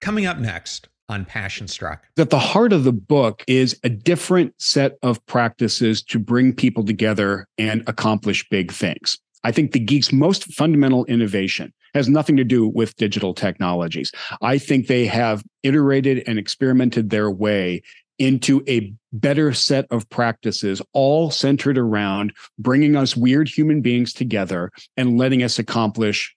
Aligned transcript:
Coming 0.00 0.26
up 0.26 0.38
next 0.38 0.88
on 1.10 1.24
Passion 1.24 1.68
Struck. 1.68 2.06
At 2.16 2.30
the 2.30 2.38
heart 2.38 2.72
of 2.72 2.84
the 2.84 2.92
book 2.92 3.44
is 3.46 3.78
a 3.84 3.88
different 3.88 4.54
set 4.58 4.96
of 5.02 5.24
practices 5.26 6.02
to 6.04 6.18
bring 6.18 6.54
people 6.54 6.84
together 6.84 7.46
and 7.58 7.82
accomplish 7.86 8.48
big 8.48 8.72
things. 8.72 9.18
I 9.44 9.52
think 9.52 9.72
the 9.72 9.80
geek's 9.80 10.12
most 10.12 10.44
fundamental 10.54 11.04
innovation 11.06 11.72
has 11.94 12.08
nothing 12.08 12.36
to 12.36 12.44
do 12.44 12.68
with 12.68 12.96
digital 12.96 13.34
technologies. 13.34 14.12
I 14.40 14.58
think 14.58 14.86
they 14.86 15.06
have 15.06 15.42
iterated 15.62 16.22
and 16.26 16.38
experimented 16.38 17.10
their 17.10 17.30
way 17.30 17.82
into 18.18 18.62
a 18.68 18.94
better 19.12 19.52
set 19.52 19.86
of 19.90 20.08
practices, 20.10 20.80
all 20.92 21.30
centered 21.30 21.78
around 21.78 22.32
bringing 22.58 22.94
us 22.94 23.16
weird 23.16 23.48
human 23.48 23.80
beings 23.80 24.12
together 24.12 24.70
and 24.96 25.18
letting 25.18 25.42
us 25.42 25.58
accomplish 25.58 26.36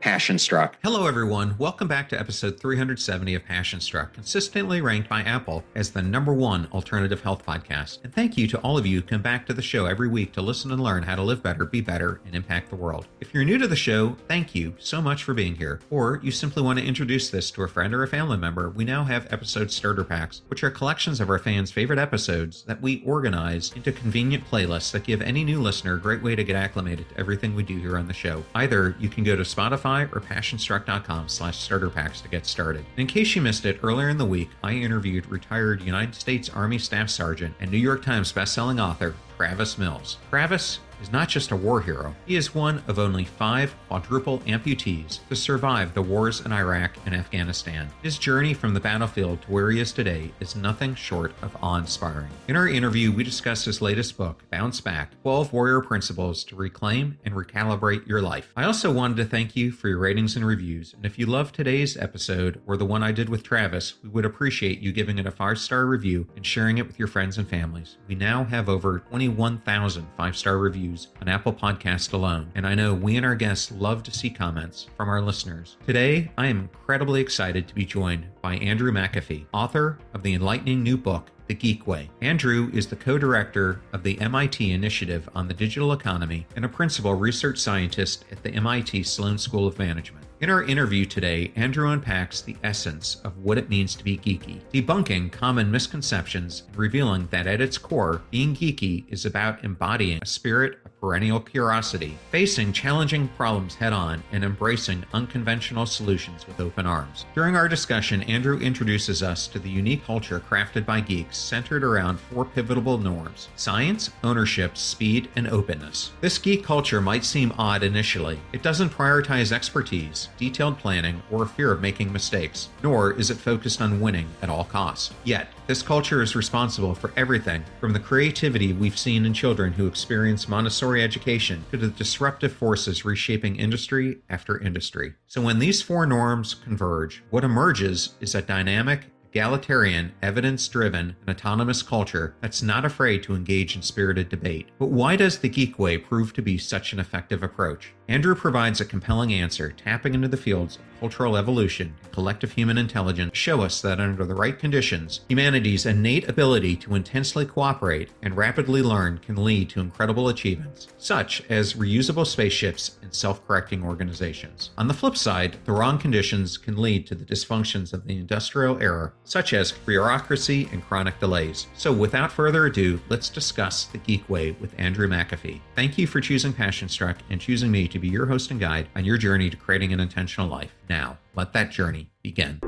Passion 0.00 0.38
Struck. 0.38 0.78
Hello, 0.82 1.06
everyone. 1.06 1.54
Welcome 1.58 1.86
back 1.86 2.08
to 2.08 2.18
episode 2.18 2.58
370 2.58 3.34
of 3.34 3.44
Passion 3.44 3.80
Struck, 3.80 4.14
consistently 4.14 4.80
ranked 4.80 5.10
by 5.10 5.20
Apple 5.20 5.62
as 5.74 5.90
the 5.90 6.00
number 6.00 6.32
one 6.32 6.68
alternative 6.72 7.20
health 7.20 7.44
podcast. 7.44 8.02
And 8.02 8.14
thank 8.14 8.38
you 8.38 8.46
to 8.48 8.58
all 8.60 8.78
of 8.78 8.86
you 8.86 9.00
who 9.00 9.06
come 9.06 9.20
back 9.20 9.44
to 9.46 9.52
the 9.52 9.60
show 9.60 9.84
every 9.84 10.08
week 10.08 10.32
to 10.32 10.40
listen 10.40 10.72
and 10.72 10.82
learn 10.82 11.02
how 11.02 11.16
to 11.16 11.22
live 11.22 11.42
better, 11.42 11.66
be 11.66 11.82
better, 11.82 12.22
and 12.24 12.34
impact 12.34 12.70
the 12.70 12.76
world. 12.76 13.08
If 13.20 13.34
you're 13.34 13.44
new 13.44 13.58
to 13.58 13.68
the 13.68 13.76
show, 13.76 14.16
thank 14.26 14.54
you 14.54 14.74
so 14.78 15.02
much 15.02 15.22
for 15.22 15.34
being 15.34 15.54
here. 15.54 15.80
Or 15.90 16.18
you 16.22 16.30
simply 16.30 16.62
want 16.62 16.78
to 16.78 16.84
introduce 16.84 17.28
this 17.28 17.50
to 17.50 17.62
a 17.62 17.68
friend 17.68 17.92
or 17.92 18.02
a 18.02 18.08
family 18.08 18.38
member, 18.38 18.70
we 18.70 18.84
now 18.86 19.04
have 19.04 19.30
episode 19.30 19.70
starter 19.70 20.04
packs, 20.04 20.40
which 20.48 20.64
are 20.64 20.70
collections 20.70 21.20
of 21.20 21.28
our 21.28 21.38
fans' 21.38 21.70
favorite 21.70 21.98
episodes 21.98 22.62
that 22.62 22.80
we 22.80 23.02
organize 23.04 23.70
into 23.76 23.92
convenient 23.92 24.46
playlists 24.50 24.92
that 24.92 25.04
give 25.04 25.20
any 25.20 25.44
new 25.44 25.60
listener 25.60 25.96
a 25.96 26.00
great 26.00 26.22
way 26.22 26.34
to 26.34 26.44
get 26.44 26.56
acclimated 26.56 27.06
to 27.10 27.20
everything 27.20 27.54
we 27.54 27.62
do 27.62 27.78
here 27.78 27.98
on 27.98 28.08
the 28.08 28.14
show. 28.14 28.42
Either 28.54 28.96
you 28.98 29.10
can 29.10 29.24
go 29.24 29.36
to 29.36 29.42
Spotify 29.42 29.89
Spotify 29.90 30.14
or 30.14 30.20
passionstruck.com 30.20 31.28
slash 31.28 31.58
starter 31.58 31.90
packs 31.90 32.20
to 32.20 32.28
get 32.28 32.46
started. 32.46 32.84
And 32.96 33.00
in 33.00 33.06
case 33.06 33.34
you 33.34 33.42
missed 33.42 33.64
it, 33.66 33.80
earlier 33.82 34.08
in 34.08 34.18
the 34.18 34.26
week, 34.26 34.50
I 34.62 34.72
interviewed 34.72 35.26
retired 35.26 35.82
United 35.82 36.14
States 36.14 36.48
Army 36.48 36.78
Staff 36.78 37.10
Sergeant 37.10 37.54
and 37.60 37.70
New 37.70 37.78
York 37.78 38.04
Times 38.04 38.32
bestselling 38.32 38.82
author 38.82 39.14
Travis 39.36 39.78
Mills. 39.78 40.18
Travis 40.30 40.80
is 41.00 41.12
not 41.12 41.28
just 41.28 41.50
a 41.50 41.56
war 41.56 41.80
hero, 41.80 42.14
he 42.26 42.36
is 42.36 42.54
one 42.54 42.82
of 42.86 42.98
only 42.98 43.24
five 43.24 43.74
quadruple 43.88 44.38
amputees 44.40 45.20
to 45.28 45.36
survive 45.36 45.94
the 45.94 46.02
wars 46.02 46.40
in 46.40 46.52
Iraq 46.52 46.92
and 47.06 47.14
Afghanistan. 47.14 47.88
His 48.02 48.18
journey 48.18 48.54
from 48.54 48.74
the 48.74 48.80
battlefield 48.80 49.42
to 49.42 49.50
where 49.50 49.70
he 49.70 49.80
is 49.80 49.92
today 49.92 50.30
is 50.40 50.56
nothing 50.56 50.94
short 50.94 51.32
of 51.42 51.56
awe 51.62 51.76
inspiring. 51.76 52.28
In 52.48 52.56
our 52.56 52.68
interview, 52.68 53.12
we 53.12 53.24
discuss 53.24 53.64
his 53.64 53.80
latest 53.82 54.16
book, 54.16 54.42
Bounce 54.50 54.80
Back 54.80 55.20
12 55.22 55.52
Warrior 55.52 55.80
Principles 55.80 56.44
to 56.44 56.56
Reclaim 56.56 57.18
and 57.24 57.34
Recalibrate 57.34 58.06
Your 58.06 58.22
Life. 58.22 58.52
I 58.56 58.64
also 58.64 58.92
wanted 58.92 59.16
to 59.18 59.24
thank 59.24 59.56
you 59.56 59.72
for 59.72 59.88
your 59.88 59.98
ratings 59.98 60.36
and 60.36 60.46
reviews, 60.46 60.94
and 60.94 61.06
if 61.06 61.18
you 61.18 61.26
love 61.26 61.52
today's 61.52 61.96
episode 61.96 62.60
or 62.66 62.76
the 62.76 62.84
one 62.84 63.02
I 63.02 63.12
did 63.12 63.28
with 63.28 63.42
Travis, 63.42 63.94
we 64.02 64.08
would 64.10 64.24
appreciate 64.24 64.80
you 64.80 64.92
giving 64.92 65.18
it 65.18 65.26
a 65.26 65.30
five 65.30 65.58
star 65.58 65.86
review 65.86 66.26
and 66.36 66.44
sharing 66.44 66.78
it 66.78 66.86
with 66.86 66.98
your 66.98 67.08
friends 67.08 67.38
and 67.38 67.48
families. 67.48 67.96
We 68.06 68.14
now 68.14 68.44
have 68.44 68.68
over 68.68 69.00
21,000 69.10 70.06
five 70.16 70.36
star 70.36 70.58
reviews 70.58 70.89
reviews 70.90 71.08
on 71.20 71.28
Apple 71.28 71.52
Podcast 71.52 72.12
alone, 72.12 72.50
and 72.54 72.66
I 72.66 72.74
know 72.74 72.94
we 72.94 73.16
and 73.16 73.24
our 73.24 73.34
guests 73.34 73.70
love 73.72 74.02
to 74.04 74.10
see 74.10 74.30
comments 74.30 74.88
from 74.96 75.08
our 75.08 75.22
listeners. 75.22 75.76
Today, 75.86 76.30
I 76.36 76.46
am 76.48 76.60
incredibly 76.60 77.20
excited 77.20 77.68
to 77.68 77.74
be 77.74 77.84
joined 77.84 78.26
by 78.42 78.56
Andrew 78.56 78.90
McAfee, 78.90 79.46
author 79.52 79.98
of 80.14 80.22
the 80.22 80.34
enlightening 80.34 80.82
new 80.82 80.96
book, 80.96 81.30
the 81.46 81.54
Geek 81.54 81.86
Way. 81.86 82.10
Andrew 82.20 82.70
is 82.72 82.86
the 82.86 82.96
co 82.96 83.18
director 83.18 83.80
of 83.92 84.02
the 84.02 84.20
MIT 84.20 84.72
Initiative 84.72 85.28
on 85.34 85.48
the 85.48 85.54
Digital 85.54 85.92
Economy 85.92 86.46
and 86.56 86.64
a 86.64 86.68
principal 86.68 87.14
research 87.14 87.58
scientist 87.58 88.24
at 88.32 88.42
the 88.42 88.50
MIT 88.50 89.02
Sloan 89.04 89.38
School 89.38 89.66
of 89.66 89.78
Management. 89.78 90.26
In 90.40 90.48
our 90.48 90.62
interview 90.62 91.04
today, 91.04 91.52
Andrew 91.54 91.90
unpacks 91.90 92.40
the 92.40 92.56
essence 92.64 93.16
of 93.24 93.36
what 93.36 93.58
it 93.58 93.68
means 93.68 93.94
to 93.94 94.02
be 94.02 94.16
geeky, 94.16 94.62
debunking 94.72 95.30
common 95.30 95.70
misconceptions 95.70 96.62
and 96.66 96.76
revealing 96.78 97.28
that 97.30 97.46
at 97.46 97.60
its 97.60 97.76
core, 97.76 98.22
being 98.30 98.56
geeky 98.56 99.04
is 99.12 99.26
about 99.26 99.62
embodying 99.62 100.18
a 100.22 100.26
spirit 100.26 100.78
of 100.86 100.98
perennial 100.98 101.40
curiosity, 101.40 102.16
facing 102.30 102.72
challenging 102.72 103.28
problems 103.36 103.74
head 103.74 103.92
on, 103.92 104.22
and 104.32 104.42
embracing 104.42 105.04
unconventional 105.12 105.84
solutions 105.84 106.46
with 106.46 106.58
open 106.58 106.86
arms. 106.86 107.26
During 107.34 107.54
our 107.54 107.68
discussion, 107.68 108.22
Andrew 108.22 108.58
introduces 108.60 109.22
us 109.22 109.46
to 109.48 109.58
the 109.58 109.68
unique 109.68 110.06
culture 110.06 110.40
crafted 110.40 110.86
by 110.86 111.02
geeks 111.02 111.36
centered 111.36 111.84
around 111.84 112.18
four 112.18 112.46
pivotal 112.46 112.96
norms 112.96 113.50
science, 113.56 114.08
ownership, 114.24 114.78
speed, 114.78 115.28
and 115.36 115.48
openness. 115.48 116.12
This 116.22 116.38
geek 116.38 116.64
culture 116.64 117.02
might 117.02 117.26
seem 117.26 117.52
odd 117.58 117.82
initially. 117.82 118.40
It 118.54 118.62
doesn't 118.62 118.88
prioritize 118.88 119.52
expertise 119.52 120.29
detailed 120.40 120.78
planning, 120.78 121.22
or 121.30 121.42
a 121.44 121.46
fear 121.46 121.70
of 121.70 121.82
making 121.82 122.12
mistakes, 122.12 122.70
nor 122.82 123.12
is 123.12 123.30
it 123.30 123.36
focused 123.36 123.80
on 123.80 124.00
winning 124.00 124.26
at 124.42 124.48
all 124.48 124.64
costs. 124.64 125.12
Yet, 125.22 125.48
this 125.66 125.82
culture 125.82 126.22
is 126.22 126.34
responsible 126.34 126.94
for 126.94 127.12
everything 127.16 127.62
from 127.78 127.92
the 127.92 128.00
creativity 128.00 128.72
we've 128.72 128.98
seen 128.98 129.26
in 129.26 129.34
children 129.34 129.74
who 129.74 129.86
experience 129.86 130.48
Montessori 130.48 131.04
education 131.04 131.64
to 131.70 131.76
the 131.76 131.88
disruptive 131.88 132.52
forces 132.52 133.04
reshaping 133.04 133.56
industry 133.56 134.18
after 134.30 134.58
industry. 134.58 135.14
So, 135.28 135.42
when 135.42 135.58
these 135.58 135.82
four 135.82 136.06
norms 136.06 136.54
converge, 136.54 137.22
what 137.30 137.44
emerges 137.44 138.14
is 138.20 138.34
a 138.34 138.42
dynamic, 138.42 139.10
egalitarian, 139.32 140.12
evidence 140.22 140.66
driven, 140.66 141.14
and 141.20 141.30
autonomous 141.30 141.82
culture 141.82 142.34
that's 142.40 142.62
not 142.62 142.84
afraid 142.84 143.22
to 143.22 143.34
engage 143.34 143.76
in 143.76 143.82
spirited 143.82 144.28
debate. 144.28 144.68
But 144.78 144.86
why 144.86 145.14
does 145.14 145.38
the 145.38 145.48
Geek 145.48 145.78
Way 145.78 145.98
prove 145.98 146.32
to 146.32 146.42
be 146.42 146.58
such 146.58 146.92
an 146.92 146.98
effective 146.98 147.42
approach? 147.42 147.92
Andrew 148.10 148.34
provides 148.34 148.80
a 148.80 148.84
compelling 148.84 149.32
answer, 149.32 149.70
tapping 149.70 150.14
into 150.14 150.26
the 150.26 150.36
fields 150.36 150.78
of 150.78 150.82
cultural 150.98 151.36
evolution 151.36 151.94
and 152.02 152.12
collective 152.12 152.50
human 152.50 152.76
intelligence 152.76 153.30
show 153.38 153.62
us 153.62 153.80
that 153.80 154.00
under 154.00 154.24
the 154.24 154.34
right 154.34 154.58
conditions, 154.58 155.20
humanity's 155.28 155.86
innate 155.86 156.28
ability 156.28 156.74
to 156.76 156.96
intensely 156.96 157.46
cooperate 157.46 158.10
and 158.22 158.36
rapidly 158.36 158.82
learn 158.82 159.18
can 159.18 159.42
lead 159.42 159.70
to 159.70 159.80
incredible 159.80 160.28
achievements, 160.28 160.88
such 160.98 161.42
as 161.48 161.74
reusable 161.74 162.26
spaceships 162.26 162.98
and 163.00 163.14
self 163.14 163.46
correcting 163.46 163.84
organizations. 163.84 164.70
On 164.76 164.88
the 164.88 164.94
flip 164.94 165.16
side, 165.16 165.56
the 165.64 165.72
wrong 165.72 165.96
conditions 165.96 166.58
can 166.58 166.76
lead 166.76 167.06
to 167.06 167.14
the 167.14 167.24
dysfunctions 167.24 167.92
of 167.92 168.06
the 168.08 168.16
industrial 168.16 168.82
era, 168.82 169.12
such 169.22 169.54
as 169.54 169.70
bureaucracy 169.70 170.68
and 170.72 170.82
chronic 170.82 171.20
delays. 171.20 171.68
So, 171.76 171.92
without 171.92 172.32
further 172.32 172.66
ado, 172.66 173.00
let's 173.08 173.28
discuss 173.28 173.84
the 173.84 173.98
Geek 173.98 174.28
Way 174.28 174.50
with 174.60 174.74
Andrew 174.78 175.06
McAfee. 175.06 175.60
Thank 175.76 175.96
you 175.96 176.08
for 176.08 176.20
choosing 176.20 176.52
Passion 176.52 176.88
Struck 176.88 177.18
and 177.30 177.40
choosing 177.40 177.70
me 177.70 177.86
to 177.86 177.99
be 178.00 178.08
your 178.08 178.26
host 178.26 178.50
and 178.50 178.58
guide 178.58 178.88
on 178.96 179.04
your 179.04 179.18
journey 179.18 179.50
to 179.50 179.56
creating 179.56 179.92
an 179.92 180.00
intentional 180.00 180.48
life. 180.48 180.74
Now, 180.88 181.18
let 181.36 181.52
that 181.52 181.70
journey 181.70 182.10
begin. 182.22 182.58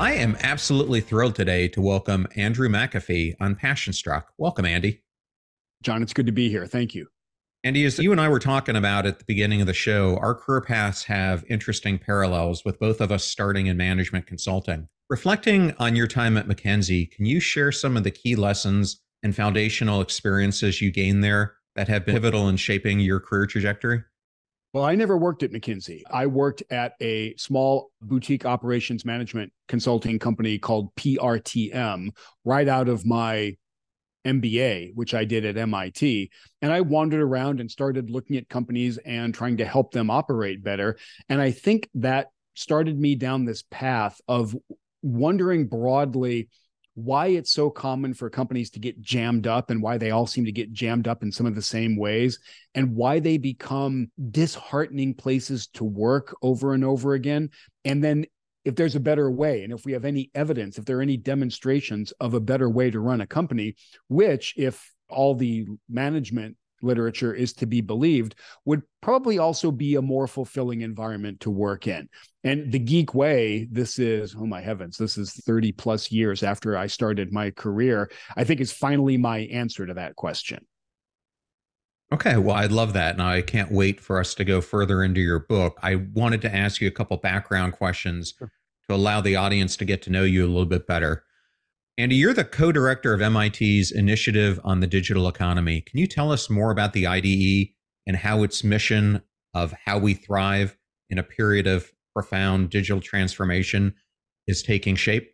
I 0.00 0.12
am 0.12 0.36
absolutely 0.40 1.00
thrilled 1.00 1.34
today 1.34 1.68
to 1.68 1.80
welcome 1.80 2.26
Andrew 2.36 2.68
McAfee 2.68 3.34
on 3.40 3.56
Passion 3.56 3.92
Struck. 3.92 4.32
Welcome, 4.38 4.64
Andy. 4.64 5.02
John, 5.82 6.02
it's 6.02 6.12
good 6.12 6.26
to 6.26 6.32
be 6.32 6.48
here. 6.48 6.66
Thank 6.66 6.94
you. 6.94 7.08
Andy, 7.64 7.84
as 7.84 7.98
you 7.98 8.12
and 8.12 8.20
I 8.20 8.28
were 8.28 8.38
talking 8.38 8.76
about 8.76 9.06
at 9.06 9.18
the 9.18 9.24
beginning 9.26 9.60
of 9.60 9.66
the 9.66 9.74
show, 9.74 10.16
our 10.18 10.34
career 10.34 10.60
paths 10.60 11.02
have 11.04 11.44
interesting 11.48 11.98
parallels 11.98 12.64
with 12.64 12.78
both 12.78 13.00
of 13.00 13.10
us 13.10 13.24
starting 13.24 13.66
in 13.66 13.76
management 13.76 14.26
consulting. 14.26 14.88
Reflecting 15.10 15.74
on 15.80 15.96
your 15.96 16.06
time 16.06 16.36
at 16.36 16.46
McKinsey, 16.46 17.10
can 17.10 17.26
you 17.26 17.40
share 17.40 17.72
some 17.72 17.96
of 17.96 18.04
the 18.04 18.10
key 18.12 18.36
lessons 18.36 19.00
and 19.22 19.34
foundational 19.34 20.00
experiences 20.00 20.80
you 20.80 20.90
gained 20.90 21.24
there 21.24 21.54
that 21.74 21.88
have 21.88 22.04
been 22.04 22.14
pivotal 22.14 22.48
in 22.48 22.56
shaping 22.56 23.00
your 23.00 23.20
career 23.20 23.46
trajectory? 23.46 24.02
Well, 24.74 24.84
I 24.84 24.94
never 24.94 25.16
worked 25.16 25.42
at 25.42 25.50
McKinsey. 25.50 26.02
I 26.10 26.26
worked 26.26 26.62
at 26.70 26.92
a 27.00 27.34
small 27.36 27.90
boutique 28.02 28.44
operations 28.44 29.04
management 29.04 29.52
consulting 29.66 30.18
company 30.18 30.58
called 30.58 30.94
PRTM 30.96 32.10
right 32.44 32.68
out 32.68 32.88
of 32.88 33.06
my 33.06 33.56
MBA, 34.26 34.94
which 34.94 35.14
I 35.14 35.24
did 35.24 35.46
at 35.46 35.56
MIT. 35.56 36.30
And 36.60 36.72
I 36.72 36.82
wandered 36.82 37.22
around 37.22 37.60
and 37.60 37.70
started 37.70 38.10
looking 38.10 38.36
at 38.36 38.48
companies 38.48 38.98
and 38.98 39.32
trying 39.32 39.56
to 39.56 39.64
help 39.64 39.92
them 39.92 40.10
operate 40.10 40.62
better. 40.62 40.98
And 41.30 41.40
I 41.40 41.50
think 41.50 41.88
that 41.94 42.28
started 42.54 42.98
me 42.98 43.14
down 43.14 43.44
this 43.44 43.64
path 43.70 44.20
of 44.28 44.54
wondering 45.02 45.66
broadly 45.66 46.48
why 47.04 47.28
it's 47.28 47.52
so 47.52 47.70
common 47.70 48.12
for 48.12 48.28
companies 48.28 48.70
to 48.70 48.80
get 48.80 49.00
jammed 49.00 49.46
up 49.46 49.70
and 49.70 49.80
why 49.80 49.98
they 49.98 50.10
all 50.10 50.26
seem 50.26 50.44
to 50.44 50.52
get 50.52 50.72
jammed 50.72 51.06
up 51.06 51.22
in 51.22 51.30
some 51.30 51.46
of 51.46 51.54
the 51.54 51.62
same 51.62 51.96
ways 51.96 52.40
and 52.74 52.94
why 52.94 53.20
they 53.20 53.38
become 53.38 54.10
disheartening 54.30 55.14
places 55.14 55.68
to 55.68 55.84
work 55.84 56.36
over 56.42 56.74
and 56.74 56.84
over 56.84 57.14
again. 57.14 57.50
And 57.84 58.02
then 58.02 58.26
if 58.64 58.74
there's 58.74 58.96
a 58.96 59.00
better 59.00 59.30
way 59.30 59.62
and 59.62 59.72
if 59.72 59.86
we 59.86 59.92
have 59.92 60.04
any 60.04 60.30
evidence 60.34 60.76
if 60.76 60.84
there 60.84 60.98
are 60.98 61.02
any 61.02 61.16
demonstrations 61.16 62.12
of 62.20 62.34
a 62.34 62.40
better 62.40 62.68
way 62.68 62.90
to 62.90 63.00
run 63.00 63.22
a 63.22 63.26
company 63.26 63.74
which 64.08 64.52
if 64.58 64.92
all 65.08 65.34
the 65.34 65.64
management 65.88 66.54
literature 66.82 67.34
is 67.34 67.52
to 67.52 67.66
be 67.66 67.80
believed 67.80 68.34
would 68.64 68.82
probably 69.00 69.38
also 69.38 69.70
be 69.70 69.96
a 69.96 70.02
more 70.02 70.26
fulfilling 70.26 70.82
environment 70.82 71.40
to 71.40 71.50
work 71.50 71.86
in 71.86 72.08
and 72.44 72.70
the 72.72 72.78
geek 72.78 73.14
way 73.14 73.68
this 73.70 73.98
is 73.98 74.34
oh 74.38 74.46
my 74.46 74.60
heavens 74.60 74.96
this 74.96 75.18
is 75.18 75.32
30 75.32 75.72
plus 75.72 76.10
years 76.10 76.42
after 76.42 76.76
i 76.76 76.86
started 76.86 77.32
my 77.32 77.50
career 77.50 78.10
i 78.36 78.44
think 78.44 78.60
is 78.60 78.72
finally 78.72 79.16
my 79.16 79.38
answer 79.38 79.86
to 79.86 79.94
that 79.94 80.16
question 80.16 80.64
Okay, 82.10 82.38
well, 82.38 82.56
I 82.56 82.64
love 82.64 82.94
that. 82.94 83.12
And 83.12 83.22
I 83.22 83.42
can't 83.42 83.70
wait 83.70 84.00
for 84.00 84.18
us 84.18 84.34
to 84.36 84.42
go 84.42 84.62
further 84.62 85.02
into 85.02 85.20
your 85.20 85.40
book. 85.40 85.78
I 85.82 85.96
wanted 86.14 86.40
to 86.40 86.54
ask 86.56 86.80
you 86.80 86.88
a 86.88 86.90
couple 86.90 87.18
background 87.18 87.74
questions 87.74 88.32
sure 88.38 88.50
to 88.88 88.94
allow 88.94 89.20
the 89.20 89.36
audience 89.36 89.76
to 89.76 89.84
get 89.84 90.02
to 90.02 90.10
know 90.10 90.24
you 90.24 90.44
a 90.44 90.48
little 90.48 90.66
bit 90.66 90.86
better. 90.86 91.24
Andy, 91.98 92.14
you're 92.14 92.32
the 92.32 92.44
co 92.44 92.70
director 92.70 93.12
of 93.12 93.18
MIT's 93.18 93.90
Initiative 93.90 94.60
on 94.62 94.78
the 94.78 94.86
Digital 94.86 95.26
Economy. 95.26 95.80
Can 95.80 95.98
you 95.98 96.06
tell 96.06 96.30
us 96.30 96.48
more 96.48 96.70
about 96.70 96.92
the 96.92 97.08
IDE 97.08 97.70
and 98.06 98.16
how 98.16 98.44
its 98.44 98.62
mission 98.62 99.20
of 99.52 99.74
how 99.84 99.98
we 99.98 100.14
thrive 100.14 100.76
in 101.10 101.18
a 101.18 101.24
period 101.24 101.66
of 101.66 101.90
profound 102.14 102.70
digital 102.70 103.00
transformation 103.00 103.96
is 104.46 104.62
taking 104.62 104.94
shape? 104.94 105.28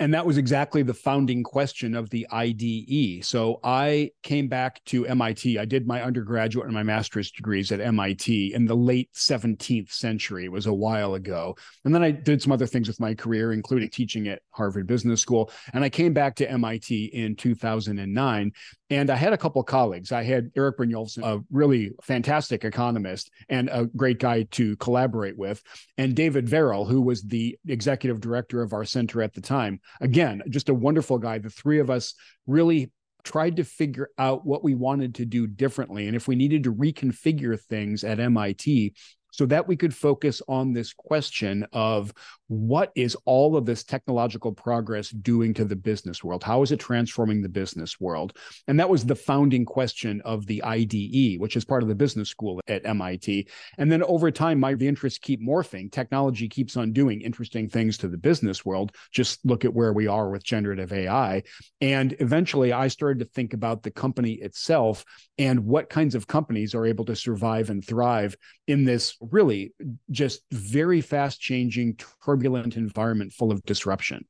And 0.00 0.14
that 0.14 0.24
was 0.24 0.38
exactly 0.38 0.82
the 0.82 0.94
founding 0.94 1.42
question 1.42 1.94
of 1.94 2.08
the 2.10 2.26
IDE. 2.30 3.24
So 3.24 3.58
I 3.64 4.12
came 4.22 4.48
back 4.48 4.82
to 4.86 5.06
MIT. 5.06 5.58
I 5.58 5.64
did 5.64 5.86
my 5.86 6.02
undergraduate 6.02 6.66
and 6.66 6.74
my 6.74 6.82
master's 6.82 7.30
degrees 7.30 7.72
at 7.72 7.80
MIT 7.80 8.54
in 8.54 8.64
the 8.64 8.76
late 8.76 9.10
17th 9.14 9.90
century. 9.90 10.44
It 10.44 10.52
was 10.52 10.66
a 10.66 10.72
while 10.72 11.14
ago. 11.14 11.56
And 11.84 11.94
then 11.94 12.02
I 12.02 12.12
did 12.12 12.40
some 12.40 12.52
other 12.52 12.66
things 12.66 12.86
with 12.86 13.00
my 13.00 13.14
career, 13.14 13.52
including 13.52 13.90
teaching 13.90 14.28
at 14.28 14.42
Harvard 14.50 14.86
Business 14.86 15.20
School. 15.20 15.50
And 15.72 15.82
I 15.82 15.88
came 15.88 16.12
back 16.12 16.36
to 16.36 16.50
MIT 16.50 17.06
in 17.06 17.34
2009. 17.34 18.52
And 18.90 19.10
I 19.10 19.16
had 19.16 19.32
a 19.32 19.38
couple 19.38 19.62
colleagues. 19.62 20.12
I 20.12 20.22
had 20.22 20.50
Erik 20.56 20.78
Brynjolfsson, 20.78 21.22
a 21.22 21.44
really 21.50 21.92
fantastic 22.02 22.64
economist 22.64 23.30
and 23.48 23.68
a 23.70 23.84
great 23.84 24.18
guy 24.18 24.44
to 24.52 24.76
collaborate 24.76 25.36
with, 25.36 25.62
and 25.98 26.14
David 26.14 26.48
Verrill, 26.48 26.86
who 26.86 27.02
was 27.02 27.22
the 27.22 27.58
executive 27.66 28.20
director 28.20 28.62
of 28.62 28.72
our 28.72 28.84
center 28.84 29.20
at 29.22 29.34
the 29.34 29.40
time. 29.40 29.80
Again, 30.00 30.42
just 30.48 30.68
a 30.68 30.74
wonderful 30.74 31.18
guy. 31.18 31.38
The 31.38 31.50
three 31.50 31.80
of 31.80 31.90
us 31.90 32.14
really 32.46 32.90
tried 33.24 33.56
to 33.56 33.64
figure 33.64 34.08
out 34.16 34.46
what 34.46 34.64
we 34.64 34.74
wanted 34.74 35.16
to 35.16 35.26
do 35.26 35.46
differently. 35.46 36.06
And 36.06 36.16
if 36.16 36.26
we 36.26 36.36
needed 36.36 36.64
to 36.64 36.74
reconfigure 36.74 37.60
things 37.60 38.04
at 38.04 38.20
MIT, 38.20 38.94
so 39.30 39.46
that 39.46 39.68
we 39.68 39.76
could 39.76 39.94
focus 39.94 40.40
on 40.48 40.72
this 40.72 40.92
question 40.92 41.66
of 41.72 42.12
what 42.48 42.90
is 42.94 43.16
all 43.26 43.56
of 43.56 43.66
this 43.66 43.84
technological 43.84 44.52
progress 44.52 45.10
doing 45.10 45.54
to 45.54 45.64
the 45.64 45.76
business 45.76 46.24
world? 46.24 46.42
How 46.42 46.62
is 46.62 46.72
it 46.72 46.80
transforming 46.80 47.42
the 47.42 47.48
business 47.48 48.00
world? 48.00 48.36
And 48.66 48.80
that 48.80 48.88
was 48.88 49.04
the 49.04 49.14
founding 49.14 49.64
question 49.64 50.22
of 50.24 50.46
the 50.46 50.62
IDE, 50.64 51.38
which 51.40 51.56
is 51.56 51.64
part 51.64 51.82
of 51.82 51.88
the 51.88 51.94
business 51.94 52.30
school 52.30 52.60
at 52.66 52.86
MIT. 52.86 53.48
And 53.76 53.92
then 53.92 54.02
over 54.02 54.30
time, 54.30 54.58
my 54.58 54.78
the 54.78 54.88
interests 54.88 55.18
keep 55.18 55.42
morphing. 55.42 55.90
Technology 55.90 56.48
keeps 56.48 56.76
on 56.76 56.92
doing 56.92 57.20
interesting 57.20 57.68
things 57.68 57.98
to 57.98 58.08
the 58.08 58.16
business 58.16 58.64
world. 58.64 58.92
Just 59.12 59.44
look 59.44 59.64
at 59.64 59.74
where 59.74 59.92
we 59.92 60.06
are 60.06 60.30
with 60.30 60.44
generative 60.44 60.92
AI. 60.92 61.42
And 61.80 62.16
eventually, 62.20 62.72
I 62.72 62.88
started 62.88 63.18
to 63.18 63.24
think 63.26 63.52
about 63.52 63.82
the 63.82 63.90
company 63.90 64.34
itself 64.34 65.04
and 65.36 65.64
what 65.64 65.90
kinds 65.90 66.14
of 66.14 66.26
companies 66.26 66.74
are 66.74 66.86
able 66.86 67.04
to 67.06 67.16
survive 67.16 67.70
and 67.70 67.84
thrive 67.84 68.36
in 68.66 68.84
this 68.84 69.16
really 69.20 69.72
just 70.10 70.42
very 70.50 71.00
fast 71.00 71.40
changing, 71.40 71.98
turbulent 72.24 72.37
environment 72.44 73.32
full 73.32 73.50
of 73.50 73.62
disruption. 73.64 74.24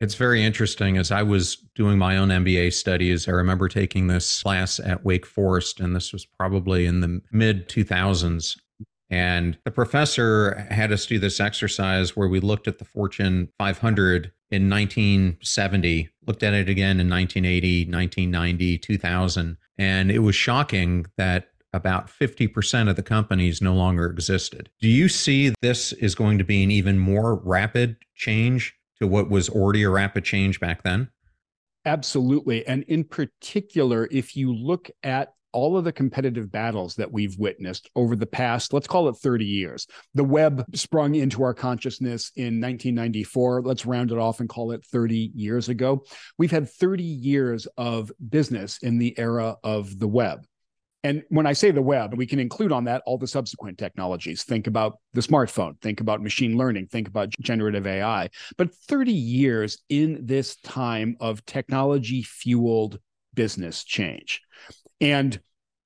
It's 0.00 0.14
very 0.14 0.42
interesting. 0.42 0.96
As 0.96 1.12
I 1.12 1.22
was 1.22 1.56
doing 1.74 1.98
my 1.98 2.16
own 2.16 2.28
MBA 2.28 2.72
studies, 2.72 3.28
I 3.28 3.32
remember 3.32 3.68
taking 3.68 4.06
this 4.06 4.42
class 4.42 4.80
at 4.80 5.04
Wake 5.04 5.26
Forest, 5.26 5.78
and 5.78 5.94
this 5.94 6.12
was 6.12 6.24
probably 6.24 6.86
in 6.86 7.00
the 7.00 7.20
mid 7.32 7.68
2000s. 7.68 8.56
And 9.10 9.58
the 9.64 9.70
professor 9.70 10.66
had 10.70 10.92
us 10.92 11.04
do 11.04 11.18
this 11.18 11.40
exercise 11.40 12.16
where 12.16 12.28
we 12.28 12.40
looked 12.40 12.68
at 12.68 12.78
the 12.78 12.84
Fortune 12.84 13.50
500 13.58 14.32
in 14.50 14.70
1970, 14.70 16.08
looked 16.26 16.42
at 16.42 16.54
it 16.54 16.68
again 16.68 16.98
in 17.00 17.10
1980, 17.10 17.86
1990, 17.90 18.78
2000. 18.78 19.56
And 19.76 20.10
it 20.10 20.20
was 20.20 20.34
shocking 20.34 21.06
that 21.16 21.49
about 21.72 22.08
50% 22.08 22.88
of 22.88 22.96
the 22.96 23.02
companies 23.02 23.62
no 23.62 23.74
longer 23.74 24.06
existed. 24.06 24.70
Do 24.80 24.88
you 24.88 25.08
see 25.08 25.54
this 25.62 25.92
is 25.92 26.14
going 26.14 26.38
to 26.38 26.44
be 26.44 26.62
an 26.64 26.70
even 26.70 26.98
more 26.98 27.36
rapid 27.36 27.96
change 28.14 28.74
to 29.00 29.06
what 29.06 29.30
was 29.30 29.48
already 29.48 29.82
a 29.82 29.90
rapid 29.90 30.24
change 30.24 30.60
back 30.60 30.82
then? 30.82 31.08
Absolutely. 31.84 32.66
And 32.66 32.82
in 32.84 33.04
particular, 33.04 34.08
if 34.10 34.36
you 34.36 34.54
look 34.54 34.90
at 35.02 35.32
all 35.52 35.76
of 35.76 35.84
the 35.84 35.92
competitive 35.92 36.50
battles 36.52 36.94
that 36.96 37.10
we've 37.10 37.36
witnessed 37.38 37.90
over 37.96 38.14
the 38.14 38.26
past, 38.26 38.72
let's 38.72 38.86
call 38.86 39.08
it 39.08 39.16
30 39.16 39.44
years. 39.44 39.86
The 40.14 40.24
web 40.24 40.64
sprung 40.74 41.14
into 41.14 41.42
our 41.42 41.54
consciousness 41.54 42.30
in 42.36 42.60
1994. 42.60 43.62
Let's 43.62 43.86
round 43.86 44.12
it 44.12 44.18
off 44.18 44.40
and 44.40 44.48
call 44.48 44.72
it 44.72 44.84
30 44.84 45.32
years 45.34 45.68
ago. 45.68 46.04
We've 46.38 46.50
had 46.50 46.68
30 46.70 47.02
years 47.02 47.66
of 47.76 48.12
business 48.28 48.78
in 48.82 48.98
the 48.98 49.18
era 49.18 49.56
of 49.64 49.98
the 49.98 50.08
web. 50.08 50.46
And 51.02 51.22
when 51.30 51.46
I 51.46 51.54
say 51.54 51.70
the 51.70 51.80
web, 51.80 52.14
we 52.16 52.26
can 52.26 52.38
include 52.38 52.72
on 52.72 52.84
that 52.84 53.02
all 53.06 53.16
the 53.16 53.26
subsequent 53.26 53.78
technologies. 53.78 54.42
Think 54.42 54.66
about 54.66 54.98
the 55.14 55.22
smartphone, 55.22 55.80
think 55.80 56.00
about 56.00 56.22
machine 56.22 56.58
learning, 56.58 56.88
think 56.88 57.08
about 57.08 57.30
generative 57.40 57.86
AI. 57.86 58.28
But 58.58 58.74
30 58.74 59.12
years 59.12 59.78
in 59.88 60.26
this 60.26 60.56
time 60.56 61.16
of 61.20 61.44
technology 61.46 62.22
fueled 62.22 62.98
business 63.34 63.84
change. 63.84 64.42
And 65.00 65.40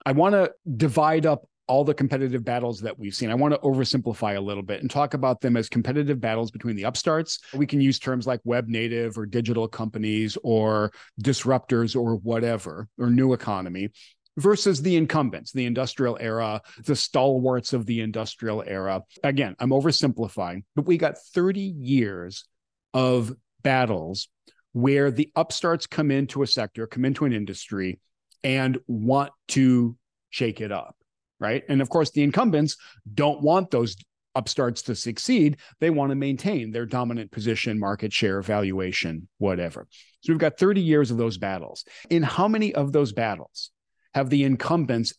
I 0.05 0.13
want 0.13 0.35
to 0.35 0.53
divide 0.77 1.27
up 1.27 1.49
all 1.67 1.85
the 1.85 1.95
competitive 1.95 2.45
battles 2.45 2.81
that 2.81 2.99
we've 2.99 3.15
seen. 3.15 3.31
I 3.31 3.35
want 3.35 3.55
to 3.55 3.61
oversimplify 3.61 4.37
a 4.37 4.41
little 4.41 4.63
bit 4.63 4.83
and 4.83 4.91
talk 4.91 5.15
about 5.15 5.41
them 5.41 5.57
as 5.57 5.69
competitive 5.69 6.21
battles 6.21 6.51
between 6.51 6.77
the 6.77 6.85
upstarts. 6.85 7.39
We 7.55 7.67
can 7.67 7.81
use 7.81 7.99
terms 7.99 8.27
like 8.27 8.41
web 8.45 8.69
native 8.69 9.17
or 9.17 9.25
digital 9.25 9.67
companies 9.67 10.37
or 10.43 10.93
disruptors 11.23 11.97
or 11.97 12.17
whatever, 12.17 12.89
or 12.99 13.09
new 13.09 13.33
economy 13.33 13.91
versus 14.37 14.83
the 14.83 14.97
incumbents, 14.97 15.53
the 15.53 15.67
industrial 15.67 16.17
era, 16.21 16.61
the 16.85 16.97
stalwarts 16.97 17.73
of 17.73 17.87
the 17.87 18.01
industrial 18.01 18.63
era. 18.67 19.03
Again, 19.23 19.55
I'm 19.59 19.71
oversimplifying, 19.71 20.65
but 20.75 20.87
we 20.87 20.97
got 20.97 21.19
30 21.19 21.61
years 21.61 22.45
of 22.93 23.33
battles 23.63 24.29
where 24.73 25.11
the 25.11 25.31
upstarts 25.37 25.87
come 25.87 26.11
into 26.11 26.43
a 26.43 26.47
sector, 26.47 26.87
come 26.87 27.05
into 27.05 27.25
an 27.25 27.33
industry, 27.33 28.01
and 28.43 28.79
want 28.87 29.33
to 29.49 29.97
shake 30.31 30.61
it 30.61 30.73
up. 30.73 30.97
Right. 31.41 31.63
And 31.69 31.83
of 31.83 31.89
course, 31.89 32.11
the 32.11 32.23
incumbents 32.23 32.77
don't 33.13 33.43
want 33.43 33.71
those 33.71 33.97
upstarts 34.35 34.83
to 34.83 34.95
succeed. 34.95 35.59
They 35.81 35.91
want 35.91 36.11
to 36.11 36.17
maintain 36.17 36.71
their 36.71 36.87
dominant 36.87 37.31
position, 37.31 37.79
market 37.79 38.13
share, 38.13 38.43
valuation, 38.43 39.29
whatever. 39.39 39.87
So 40.21 40.33
we've 40.33 40.41
got 40.41 40.59
30 40.59 40.81
years 40.81 41.11
of 41.11 41.19
those 41.19 41.39
battles. 41.39 41.85
In 42.11 42.23
how 42.23 42.49
many 42.49 42.75
of 42.75 42.93
those 42.93 43.13
battles 43.13 43.71
have 44.15 44.31
the 44.31 44.45
incumbents 44.45 45.13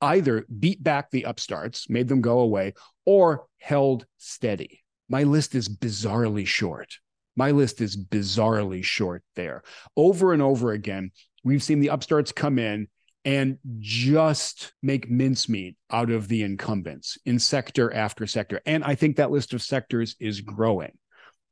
either 0.00 0.44
beat 0.58 0.82
back 0.82 1.10
the 1.10 1.24
upstarts, 1.24 1.88
made 1.88 2.08
them 2.08 2.20
go 2.20 2.40
away, 2.40 2.74
or 3.06 3.46
held 3.58 4.04
steady. 4.18 4.82
My 5.08 5.22
list 5.22 5.54
is 5.54 5.68
bizarrely 5.68 6.46
short. 6.46 6.98
My 7.36 7.52
list 7.52 7.80
is 7.80 7.96
bizarrely 7.96 8.84
short 8.84 9.22
there. 9.36 9.62
Over 9.96 10.32
and 10.32 10.42
over 10.42 10.72
again, 10.72 11.12
we've 11.44 11.62
seen 11.62 11.80
the 11.80 11.90
upstarts 11.90 12.32
come 12.32 12.58
in 12.58 12.88
and 13.24 13.58
just 13.78 14.72
make 14.82 15.08
mincemeat 15.08 15.76
out 15.90 16.10
of 16.10 16.26
the 16.28 16.42
incumbents 16.42 17.16
in 17.24 17.38
sector 17.38 17.92
after 17.92 18.26
sector. 18.26 18.60
And 18.66 18.82
I 18.82 18.96
think 18.96 19.16
that 19.16 19.30
list 19.30 19.54
of 19.54 19.62
sectors 19.62 20.16
is 20.18 20.40
growing. 20.40 20.92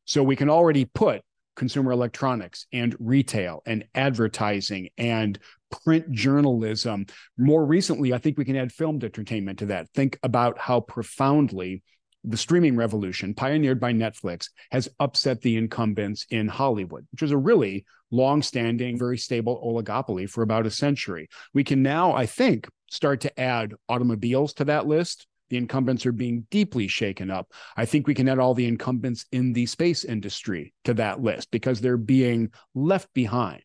So 0.04 0.23
we 0.23 0.35
can 0.35 0.50
already 0.50 0.85
put 0.85 1.23
consumer 1.61 1.93
electronics 1.93 2.67
and 2.73 2.97
retail 2.99 3.62
and 3.67 3.85
advertising 3.95 4.88
and 4.97 5.38
print 5.85 6.11
journalism. 6.11 7.05
More 7.37 7.67
recently, 7.67 8.14
I 8.14 8.19
think 8.19 8.38
we 8.38 8.47
can 8.47 8.57
add 8.57 8.73
filmed 8.73 9.05
entertainment 9.05 9.59
to 9.59 9.67
that. 9.67 9.90
Think 9.90 10.19
about 10.23 10.57
how 10.59 10.81
profoundly 10.81 11.83
the 12.25 12.38
streaming 12.38 12.76
revolution 12.76 13.35
pioneered 13.35 13.79
by 13.79 13.93
Netflix 13.93 14.47
has 14.71 14.88
upset 14.99 15.43
the 15.43 15.59
incumbents 15.59 16.25
in 16.31 16.49
Hollywood, 16.49 17.07
which 17.12 17.21
was 17.21 17.31
a 17.31 17.37
really 17.37 17.85
long-standing, 18.11 18.99
very 18.99 19.19
stable 19.19 19.62
oligopoly 19.62 20.29
for 20.29 20.40
about 20.40 20.64
a 20.64 20.71
century. 20.71 21.29
We 21.52 21.62
can 21.62 21.83
now, 21.83 22.14
I 22.14 22.25
think, 22.25 22.69
start 22.90 23.21
to 23.21 23.38
add 23.38 23.75
automobiles 23.87 24.55
to 24.55 24.64
that 24.64 24.87
list. 24.87 25.26
The 25.50 25.57
incumbents 25.57 26.07
are 26.07 26.12
being 26.12 26.47
deeply 26.50 26.88
shaken 26.88 27.30
up. 27.30 27.52
I 27.76 27.85
think 27.85 28.07
we 28.07 28.14
can 28.14 28.28
add 28.28 28.38
all 28.38 28.54
the 28.54 28.66
incumbents 28.66 29.26
in 29.33 29.52
the 29.52 29.66
space 29.66 30.04
industry 30.04 30.73
to 30.85 30.95
that 30.95 31.21
list 31.21 31.50
because 31.50 31.80
they're 31.80 31.97
being 31.97 32.50
left 32.75 33.12
behind 33.12 33.62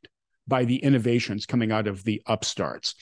by 0.47 0.65
the 0.65 0.77
innovations 0.77 1.45
coming 1.45 1.71
out 1.71 1.87
of 1.87 2.03
the 2.03 2.21
upstarts. 2.25 2.95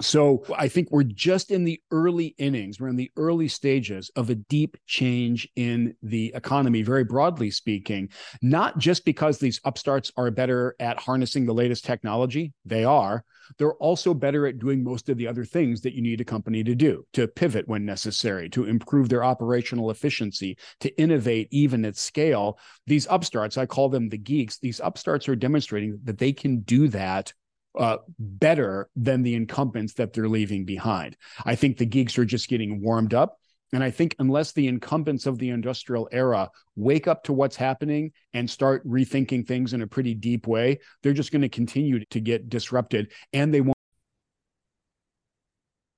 So 0.00 0.44
I 0.56 0.66
think 0.66 0.88
we're 0.90 1.04
just 1.04 1.52
in 1.52 1.62
the 1.62 1.80
early 1.92 2.34
innings, 2.38 2.80
we're 2.80 2.88
in 2.88 2.96
the 2.96 3.12
early 3.16 3.46
stages 3.46 4.10
of 4.16 4.28
a 4.28 4.34
deep 4.34 4.76
change 4.86 5.48
in 5.54 5.94
the 6.02 6.32
economy, 6.34 6.82
very 6.82 7.04
broadly 7.04 7.50
speaking, 7.52 8.08
not 8.42 8.78
just 8.78 9.04
because 9.04 9.38
these 9.38 9.60
upstarts 9.64 10.10
are 10.16 10.32
better 10.32 10.74
at 10.80 10.98
harnessing 10.98 11.46
the 11.46 11.54
latest 11.54 11.84
technology, 11.84 12.52
they 12.64 12.82
are. 12.84 13.24
They're 13.58 13.74
also 13.74 14.14
better 14.14 14.48
at 14.48 14.58
doing 14.58 14.82
most 14.82 15.08
of 15.08 15.16
the 15.16 15.28
other 15.28 15.44
things 15.44 15.80
that 15.82 15.94
you 15.94 16.02
need 16.02 16.20
a 16.20 16.24
company 16.24 16.64
to 16.64 16.74
do 16.74 17.06
to 17.12 17.28
pivot 17.28 17.68
when 17.68 17.84
necessary, 17.84 18.48
to 18.50 18.64
improve 18.64 19.08
their 19.08 19.22
operational 19.22 19.90
efficiency, 19.90 20.56
to 20.80 20.88
innovate 20.98 21.46
even 21.52 21.84
at 21.84 21.96
scale. 21.96 22.58
These 22.86 23.06
upstarts, 23.10 23.56
I 23.58 23.66
call 23.66 23.90
them 23.90 24.08
the 24.08 24.18
geeks, 24.18 24.58
these 24.58 24.80
upstarts 24.80 25.28
are 25.28 25.36
demonstrating 25.36 26.00
that 26.02 26.18
they 26.18 26.32
can 26.32 26.60
do 26.60 26.88
that 26.88 27.32
uh, 27.78 27.98
better 28.18 28.88
than 28.96 29.22
the 29.22 29.34
incumbents 29.34 29.94
that 29.94 30.12
they're 30.12 30.28
leaving 30.28 30.64
behind. 30.64 31.16
I 31.44 31.54
think 31.54 31.76
the 31.76 31.86
geeks 31.86 32.18
are 32.18 32.24
just 32.24 32.48
getting 32.48 32.80
warmed 32.80 33.14
up. 33.14 33.38
And 33.72 33.82
I 33.82 33.90
think 33.90 34.14
unless 34.20 34.52
the 34.52 34.68
incumbents 34.68 35.26
of 35.26 35.38
the 35.38 35.50
industrial 35.50 36.08
era 36.12 36.48
wake 36.76 37.08
up 37.08 37.24
to 37.24 37.32
what's 37.32 37.56
happening 37.56 38.12
and 38.32 38.48
start 38.48 38.86
rethinking 38.86 39.46
things 39.46 39.72
in 39.72 39.82
a 39.82 39.86
pretty 39.86 40.14
deep 40.14 40.46
way, 40.46 40.78
they're 41.02 41.12
just 41.12 41.32
going 41.32 41.42
to 41.42 41.48
continue 41.48 42.04
to 42.04 42.20
get 42.20 42.48
disrupted 42.48 43.12
and 43.32 43.52
they 43.52 43.60
won't. 43.60 43.74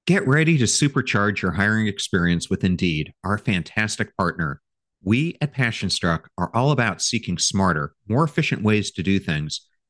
Get 0.06 0.26
ready 0.26 0.56
to 0.56 0.64
supercharge 0.64 1.42
your 1.42 1.52
hiring 1.52 1.88
experience 1.88 2.48
with 2.48 2.64
Indeed, 2.64 3.12
our 3.24 3.36
fantastic 3.36 4.16
partner. 4.16 4.62
We 5.02 5.36
at 5.40 5.52
PassionStruck 5.52 6.26
are 6.38 6.50
all 6.54 6.70
about 6.70 7.02
seeking 7.02 7.38
smarter, 7.38 7.94
more 8.08 8.24
efficient 8.24 8.62
ways 8.62 8.90
to 8.92 9.02
do 9.02 9.18
things 9.18 9.66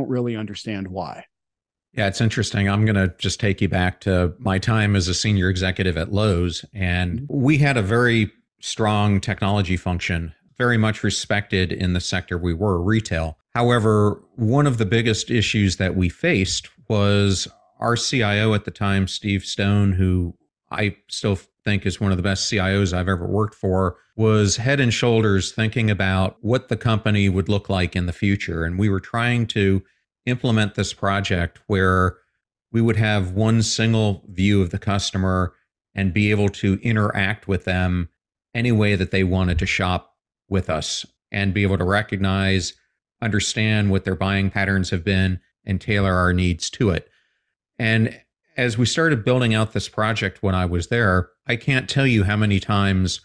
don't 0.00 0.08
really 0.08 0.36
understand 0.36 0.88
why. 0.88 1.24
Yeah, 1.92 2.06
it's 2.06 2.20
interesting. 2.20 2.68
I'm 2.68 2.84
going 2.84 2.96
to 2.96 3.12
just 3.18 3.40
take 3.40 3.60
you 3.60 3.68
back 3.68 4.00
to 4.02 4.32
my 4.38 4.58
time 4.58 4.94
as 4.94 5.08
a 5.08 5.14
senior 5.14 5.48
executive 5.48 5.96
at 5.96 6.12
Lowe's. 6.12 6.64
And 6.72 7.20
mm-hmm. 7.20 7.42
we 7.42 7.58
had 7.58 7.76
a 7.76 7.82
very 7.82 8.30
strong 8.60 9.20
technology 9.20 9.76
function, 9.76 10.32
very 10.56 10.76
much 10.76 11.02
respected 11.02 11.72
in 11.72 11.92
the 11.92 12.00
sector 12.00 12.38
we 12.38 12.54
were, 12.54 12.80
retail. 12.80 13.36
However, 13.54 14.22
one 14.36 14.66
of 14.66 14.78
the 14.78 14.86
biggest 14.86 15.30
issues 15.30 15.76
that 15.76 15.96
we 15.96 16.08
faced 16.08 16.68
was 16.88 17.48
our 17.80 17.96
CIO 17.96 18.54
at 18.54 18.64
the 18.64 18.70
time, 18.70 19.08
Steve 19.08 19.44
Stone, 19.44 19.92
who 19.92 20.34
I 20.70 20.96
still 21.08 21.36
think 21.64 21.84
is 21.84 22.00
one 22.00 22.10
of 22.10 22.16
the 22.16 22.22
best 22.22 22.50
CIOs 22.50 22.92
I've 22.92 23.08
ever 23.08 23.26
worked 23.26 23.54
for, 23.54 23.96
was 24.16 24.56
head 24.56 24.80
and 24.80 24.92
shoulders 24.92 25.52
thinking 25.52 25.90
about 25.90 26.36
what 26.40 26.68
the 26.68 26.76
company 26.76 27.28
would 27.28 27.48
look 27.48 27.68
like 27.68 27.96
in 27.96 28.06
the 28.06 28.12
future. 28.12 28.64
And 28.64 28.78
we 28.78 28.88
were 28.88 29.00
trying 29.00 29.46
to 29.48 29.82
implement 30.26 30.74
this 30.74 30.92
project 30.92 31.60
where 31.66 32.18
we 32.72 32.80
would 32.80 32.96
have 32.96 33.32
one 33.32 33.62
single 33.62 34.24
view 34.28 34.62
of 34.62 34.70
the 34.70 34.78
customer 34.78 35.54
and 35.94 36.14
be 36.14 36.30
able 36.30 36.48
to 36.48 36.78
interact 36.82 37.48
with 37.48 37.64
them 37.64 38.08
any 38.54 38.72
way 38.72 38.94
that 38.94 39.10
they 39.10 39.24
wanted 39.24 39.58
to 39.58 39.66
shop 39.66 40.14
with 40.48 40.70
us 40.70 41.04
and 41.32 41.54
be 41.54 41.62
able 41.62 41.78
to 41.78 41.84
recognize, 41.84 42.74
understand 43.22 43.90
what 43.90 44.04
their 44.04 44.16
buying 44.16 44.50
patterns 44.50 44.90
have 44.90 45.04
been, 45.04 45.40
and 45.64 45.80
tailor 45.80 46.14
our 46.14 46.32
needs 46.32 46.70
to 46.70 46.90
it. 46.90 47.08
And 47.78 48.20
as 48.60 48.76
we 48.76 48.84
started 48.84 49.24
building 49.24 49.54
out 49.54 49.72
this 49.72 49.88
project 49.88 50.42
when 50.42 50.54
I 50.54 50.66
was 50.66 50.88
there, 50.88 51.30
I 51.46 51.56
can't 51.56 51.88
tell 51.88 52.06
you 52.06 52.24
how 52.24 52.36
many 52.36 52.60
times 52.60 53.22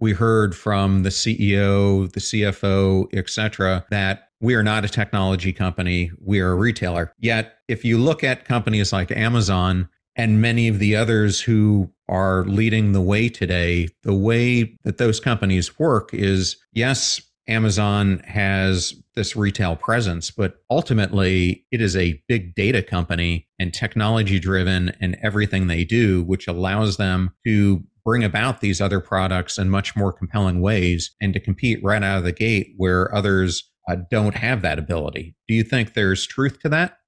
we 0.00 0.12
heard 0.12 0.56
from 0.56 1.02
the 1.02 1.10
CEO, 1.10 2.10
the 2.10 2.20
CFO, 2.20 3.06
et 3.12 3.28
cetera, 3.28 3.84
that 3.90 4.30
we 4.40 4.54
are 4.54 4.62
not 4.62 4.86
a 4.86 4.88
technology 4.88 5.52
company, 5.52 6.10
we 6.24 6.40
are 6.40 6.52
a 6.52 6.56
retailer. 6.56 7.12
Yet, 7.18 7.58
if 7.68 7.84
you 7.84 7.98
look 7.98 8.24
at 8.24 8.46
companies 8.46 8.90
like 8.90 9.10
Amazon 9.10 9.90
and 10.16 10.40
many 10.40 10.68
of 10.68 10.78
the 10.78 10.96
others 10.96 11.38
who 11.38 11.92
are 12.08 12.44
leading 12.46 12.92
the 12.92 13.02
way 13.02 13.28
today, 13.28 13.88
the 14.04 14.14
way 14.14 14.74
that 14.84 14.96
those 14.96 15.20
companies 15.20 15.78
work 15.78 16.14
is 16.14 16.56
yes, 16.72 17.20
Amazon 17.48 18.20
has 18.20 18.94
this 19.14 19.34
retail 19.34 19.74
presence, 19.74 20.30
but 20.30 20.58
ultimately 20.70 21.64
it 21.72 21.80
is 21.80 21.96
a 21.96 22.22
big 22.28 22.54
data 22.54 22.82
company 22.82 23.48
and 23.58 23.72
technology 23.72 24.38
driven 24.38 24.92
and 25.00 25.16
everything 25.22 25.66
they 25.66 25.84
do, 25.84 26.22
which 26.24 26.46
allows 26.46 26.98
them 26.98 27.30
to 27.46 27.82
bring 28.04 28.22
about 28.22 28.60
these 28.60 28.80
other 28.80 29.00
products 29.00 29.58
in 29.58 29.68
much 29.68 29.96
more 29.96 30.12
compelling 30.12 30.60
ways 30.60 31.14
and 31.20 31.34
to 31.34 31.40
compete 31.40 31.78
right 31.82 32.02
out 32.02 32.18
of 32.18 32.24
the 32.24 32.32
gate 32.32 32.72
where 32.76 33.14
others 33.14 33.70
uh, 33.90 33.96
don't 34.10 34.34
have 34.34 34.62
that 34.62 34.78
ability. 34.78 35.34
Do 35.46 35.54
you 35.54 35.62
think 35.62 35.94
there's 35.94 36.26
truth 36.26 36.60
to 36.60 36.68
that? 36.70 36.98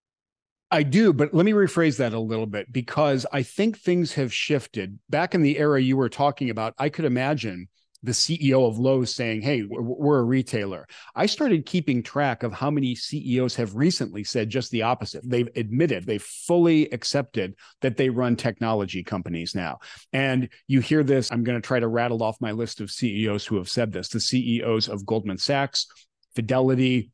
I 0.70 0.82
do, 0.82 1.12
but 1.12 1.34
let 1.34 1.44
me 1.44 1.52
rephrase 1.52 1.96
that 1.96 2.12
a 2.12 2.20
little 2.20 2.46
bit 2.46 2.72
because 2.72 3.26
I 3.32 3.42
think 3.42 3.78
things 3.78 4.12
have 4.12 4.32
shifted. 4.32 4.98
Back 5.08 5.34
in 5.34 5.42
the 5.42 5.58
era 5.58 5.80
you 5.80 5.96
were 5.96 6.08
talking 6.08 6.48
about, 6.48 6.74
I 6.78 6.90
could 6.90 7.04
imagine 7.04 7.68
the 8.02 8.12
CEO 8.12 8.66
of 8.66 8.78
Lowe's 8.78 9.14
saying, 9.14 9.42
Hey, 9.42 9.62
we're 9.68 10.20
a 10.20 10.24
retailer. 10.24 10.86
I 11.14 11.26
started 11.26 11.66
keeping 11.66 12.02
track 12.02 12.42
of 12.42 12.52
how 12.52 12.70
many 12.70 12.94
CEOs 12.94 13.54
have 13.56 13.74
recently 13.74 14.24
said 14.24 14.48
just 14.48 14.70
the 14.70 14.82
opposite. 14.82 15.28
They've 15.28 15.48
admitted, 15.54 16.06
they've 16.06 16.22
fully 16.22 16.90
accepted 16.90 17.54
that 17.82 17.96
they 17.96 18.08
run 18.08 18.36
technology 18.36 19.02
companies 19.02 19.54
now. 19.54 19.80
And 20.12 20.48
you 20.66 20.80
hear 20.80 21.02
this, 21.02 21.30
I'm 21.30 21.44
going 21.44 21.60
to 21.60 21.66
try 21.66 21.80
to 21.80 21.88
rattle 21.88 22.22
off 22.22 22.40
my 22.40 22.52
list 22.52 22.80
of 22.80 22.90
CEOs 22.90 23.44
who 23.46 23.56
have 23.56 23.68
said 23.68 23.92
this 23.92 24.08
the 24.08 24.20
CEOs 24.20 24.88
of 24.88 25.04
Goldman 25.04 25.38
Sachs, 25.38 25.86
Fidelity, 26.34 27.10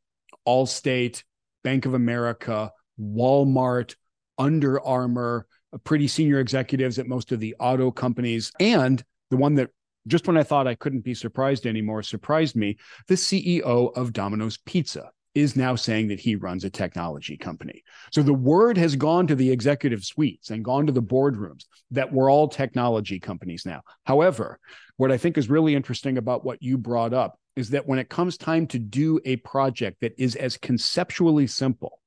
Allstate, 0.47 1.25
Bank 1.64 1.87
of 1.87 1.95
America, 1.95 2.71
Walmart, 3.00 3.97
Under 4.38 4.81
Armour, 4.81 5.47
pretty 5.85 6.09
senior 6.09 6.40
executives 6.40 6.99
at 6.99 7.09
most 7.09 7.33
of 7.33 7.40
the 7.40 7.57
auto 7.59 7.90
companies, 7.90 8.52
and 8.61 9.02
the 9.31 9.37
one 9.37 9.55
that 9.57 9.71
just 10.07 10.27
when 10.27 10.37
I 10.37 10.43
thought 10.43 10.67
I 10.67 10.75
couldn't 10.75 11.05
be 11.05 11.15
surprised 11.15 11.67
anymore, 11.67 12.03
surprised 12.03 12.57
me, 12.57 12.77
the 13.09 13.15
CEO 13.15 13.95
of 13.97 14.13
Domino's 14.13 14.59
Pizza 14.59 15.11
is 15.35 15.55
now 15.55 15.75
saying 15.75 16.09
that 16.09 16.19
he 16.19 16.35
runs 16.35 16.65
a 16.65 16.71
technology 16.71 17.37
company. 17.37 17.85
So 18.11 18.23
the 18.23 18.33
word 18.33 18.79
has 18.79 18.97
gone 18.97 19.27
to 19.27 19.35
the 19.35 19.51
executive 19.51 20.03
suites 20.03 20.51
and 20.51 20.65
gone 20.65 20.87
to 20.87 20.93
the 20.93 21.03
boardrooms 21.03 21.67
that 21.91 22.11
we're 22.11 22.31
all 22.31 22.49
technology 22.49 23.21
companies 23.21 23.67
now. 23.67 23.83
However, 24.05 24.59
what 24.97 25.13
I 25.13 25.19
think 25.19 25.37
is 25.37 25.51
really 25.51 25.75
interesting 25.75 26.17
about 26.17 26.45
what 26.45 26.63
you 26.63 26.79
brought 26.79 27.13
up 27.13 27.39
is 27.55 27.71
that 27.71 27.87
when 27.87 27.99
it 27.99 28.09
comes 28.09 28.39
time 28.39 28.67
to 28.69 28.79
do 28.79 29.21
a 29.27 29.37
project 29.37 30.01
that 30.01 30.15
is 30.17 30.37
as 30.37 30.57
conceptually 30.57 31.47
simple 31.47 32.01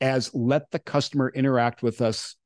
as 0.00 0.34
let 0.34 0.70
the 0.70 0.78
customer 0.78 1.30
interact 1.34 1.82
with 1.82 2.00
us 2.00 2.36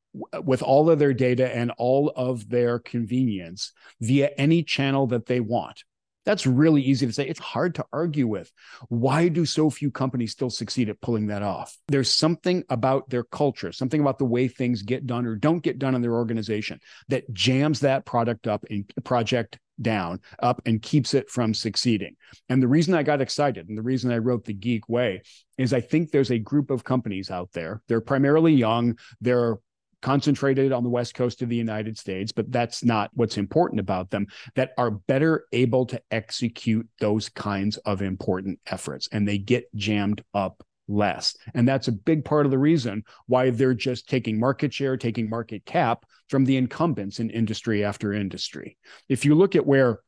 with 0.43 0.63
all 0.63 0.91
of 0.91 0.99
their 0.99 1.15
data 1.15 1.55
and 1.55 1.71
all 1.79 2.13
of 2.17 2.49
their 2.49 2.79
convenience 2.79 3.73
via 4.01 4.31
any 4.37 4.63
channel 4.63 5.07
that 5.09 5.27
they 5.27 5.41
want 5.41 5.85
that's 6.27 6.47
really 6.47 6.83
easy 6.83 7.07
to 7.07 7.13
say. 7.13 7.27
It's 7.27 7.41
hard 7.41 7.77
to 7.77 7.87
argue 7.93 8.27
with. 8.27 8.51
Why 8.89 9.29
do 9.29 9.47
so 9.47 9.71
few 9.71 9.93
companies 9.93 10.33
still 10.33 10.51
succeed 10.51 10.91
at 10.91 11.01
pulling 11.01 11.29
that 11.29 11.43
off? 11.43 11.79
There's 11.87 12.13
something 12.13 12.65
about 12.69 13.09
their 13.09 13.23
culture, 13.23 13.71
something 13.71 14.01
about 14.01 14.19
the 14.19 14.25
way 14.25 14.49
things 14.49 14.83
get 14.83 15.07
done 15.07 15.25
or 15.25 15.37
don't 15.37 15.63
get 15.63 15.79
done 15.79 15.95
in 15.95 16.03
their 16.03 16.15
organization 16.15 16.81
that 17.09 17.33
jams 17.33 17.81
that 17.81 18.05
product 18.05 18.49
up 18.49 18.67
and 18.69 18.93
project 19.05 19.59
down 19.81 20.21
up 20.43 20.61
and 20.67 20.83
keeps 20.83 21.15
it 21.15 21.31
from 21.31 21.55
succeeding. 21.55 22.17
And 22.49 22.61
the 22.61 22.69
reason 22.69 22.95
I 22.95 23.05
got 23.05 23.21
excited 23.21 23.69
and 23.69 23.79
the 23.79 23.83
reason 23.83 24.11
I 24.11 24.19
wrote 24.19 24.45
The 24.45 24.55
Geek 24.55 24.89
Way 24.89 25.23
is 25.59 25.73
I 25.73 25.81
think 25.81 26.11
there's 26.11 26.31
a 26.31 26.39
group 26.39 26.71
of 26.71 26.83
companies 26.83 27.31
out 27.31 27.53
there. 27.53 27.83
They're 27.87 28.01
primarily 28.01 28.55
young, 28.55 28.99
they're 29.21 29.59
concentrated 30.07 30.71
on 30.71 30.85
the 30.85 30.89
west 30.89 31.15
coast 31.15 31.43
of 31.43 31.49
the 31.49 31.57
United 31.57 31.99
States, 31.99 32.31
but 32.31 32.53
that's 32.53 32.85
not 32.85 33.11
what's 33.15 33.37
important 33.37 33.81
about 33.81 34.09
them, 34.09 34.25
that 34.55 34.71
are 34.79 34.93
better 34.93 35.47
able 35.51 35.85
to 35.85 36.01
execute 36.13 36.89
those 37.01 37.29
kinds 37.29 37.77
of 37.79 38.03
important 38.03 38.57
efforts 38.69 39.09
and 39.11 39.27
they 39.27 39.37
get 39.37 39.65
jammed 39.75 40.23
up 40.33 40.65
less. 40.87 41.37
And 41.55 41.67
that's 41.67 41.89
a 41.89 41.93
big 41.93 42.25
part 42.25 42.47
of 42.47 42.53
the 42.53 42.59
reason 42.59 43.03
why 43.27 43.51
they're 43.51 43.75
just 43.75 44.09
taking 44.09 44.39
market 44.39 44.73
share, 44.73 44.97
taking 44.97 45.29
market 45.29 45.65
cap 45.65 46.05
from 46.29 46.45
the 46.45 46.57
incumbents 46.57 47.19
in 47.19 47.29
industry 47.31 47.85
after 47.85 48.13
industry. 48.13 48.79
If 49.09 49.25
you 49.25 49.35
look 49.35 49.57
at 49.57 49.67
where 49.67 49.99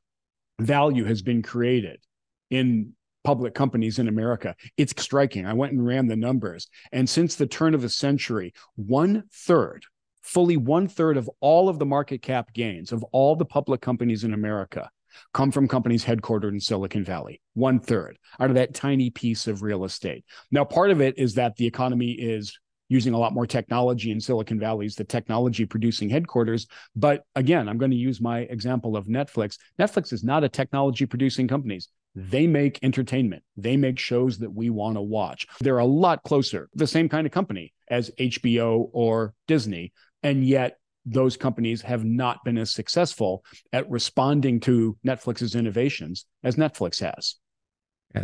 value 0.60 1.06
has 1.06 1.22
been 1.22 1.42
created 1.42 1.98
in 2.50 2.92
public 3.28 3.52
companies 3.52 3.98
in 3.98 4.08
America. 4.08 4.56
It's 4.78 4.94
striking. 5.02 5.44
I 5.44 5.52
went 5.52 5.74
and 5.74 5.86
ran 5.86 6.06
the 6.06 6.16
numbers. 6.16 6.66
And 6.92 7.06
since 7.06 7.34
the 7.34 7.46
turn 7.46 7.74
of 7.74 7.82
the 7.82 7.90
century, 7.90 8.54
one 8.76 9.24
third, 9.30 9.84
fully 10.22 10.56
one 10.56 10.88
third 10.88 11.18
of 11.18 11.28
all 11.40 11.68
of 11.68 11.78
the 11.78 11.84
market 11.84 12.22
cap 12.22 12.54
gains 12.54 12.90
of 12.90 13.04
all 13.12 13.36
the 13.36 13.44
public 13.44 13.82
companies 13.82 14.24
in 14.24 14.32
America 14.32 14.88
come 15.34 15.52
from 15.52 15.68
companies 15.68 16.06
headquartered 16.06 16.52
in 16.52 16.58
Silicon 16.58 17.04
Valley. 17.04 17.42
One 17.52 17.80
third 17.80 18.16
out 18.40 18.48
of 18.48 18.54
that 18.54 18.72
tiny 18.72 19.10
piece 19.10 19.46
of 19.46 19.60
real 19.60 19.84
estate. 19.84 20.24
Now, 20.50 20.64
part 20.64 20.90
of 20.90 21.02
it 21.02 21.18
is 21.18 21.34
that 21.34 21.54
the 21.56 21.66
economy 21.66 22.12
is 22.12 22.58
using 22.88 23.12
a 23.12 23.18
lot 23.18 23.34
more 23.34 23.46
technology 23.46 24.10
in 24.10 24.22
Silicon 24.22 24.58
Valley's 24.58 24.94
the 24.94 25.04
technology 25.04 25.66
producing 25.66 26.08
headquarters. 26.08 26.66
But 26.96 27.24
again, 27.34 27.68
I'm 27.68 27.76
going 27.76 27.90
to 27.90 27.96
use 27.98 28.22
my 28.22 28.40
example 28.40 28.96
of 28.96 29.06
Netflix. 29.06 29.58
Netflix 29.78 30.14
is 30.14 30.24
not 30.24 30.44
a 30.44 30.48
technology 30.48 31.04
producing 31.04 31.46
company. 31.46 31.78
They 32.18 32.46
make 32.46 32.78
entertainment. 32.82 33.42
They 33.56 33.76
make 33.76 33.98
shows 33.98 34.38
that 34.38 34.52
we 34.52 34.70
want 34.70 34.96
to 34.96 35.00
watch. 35.00 35.46
They're 35.60 35.78
a 35.78 35.84
lot 35.84 36.22
closer, 36.24 36.68
the 36.74 36.86
same 36.86 37.08
kind 37.08 37.26
of 37.26 37.32
company 37.32 37.72
as 37.88 38.10
HBO 38.18 38.88
or 38.92 39.34
Disney. 39.46 39.92
And 40.22 40.44
yet, 40.44 40.78
those 41.06 41.36
companies 41.36 41.80
have 41.82 42.04
not 42.04 42.44
been 42.44 42.58
as 42.58 42.70
successful 42.70 43.44
at 43.72 43.88
responding 43.88 44.60
to 44.60 44.98
Netflix's 45.06 45.54
innovations 45.54 46.26
as 46.42 46.56
Netflix 46.56 47.00
has. 47.00 47.36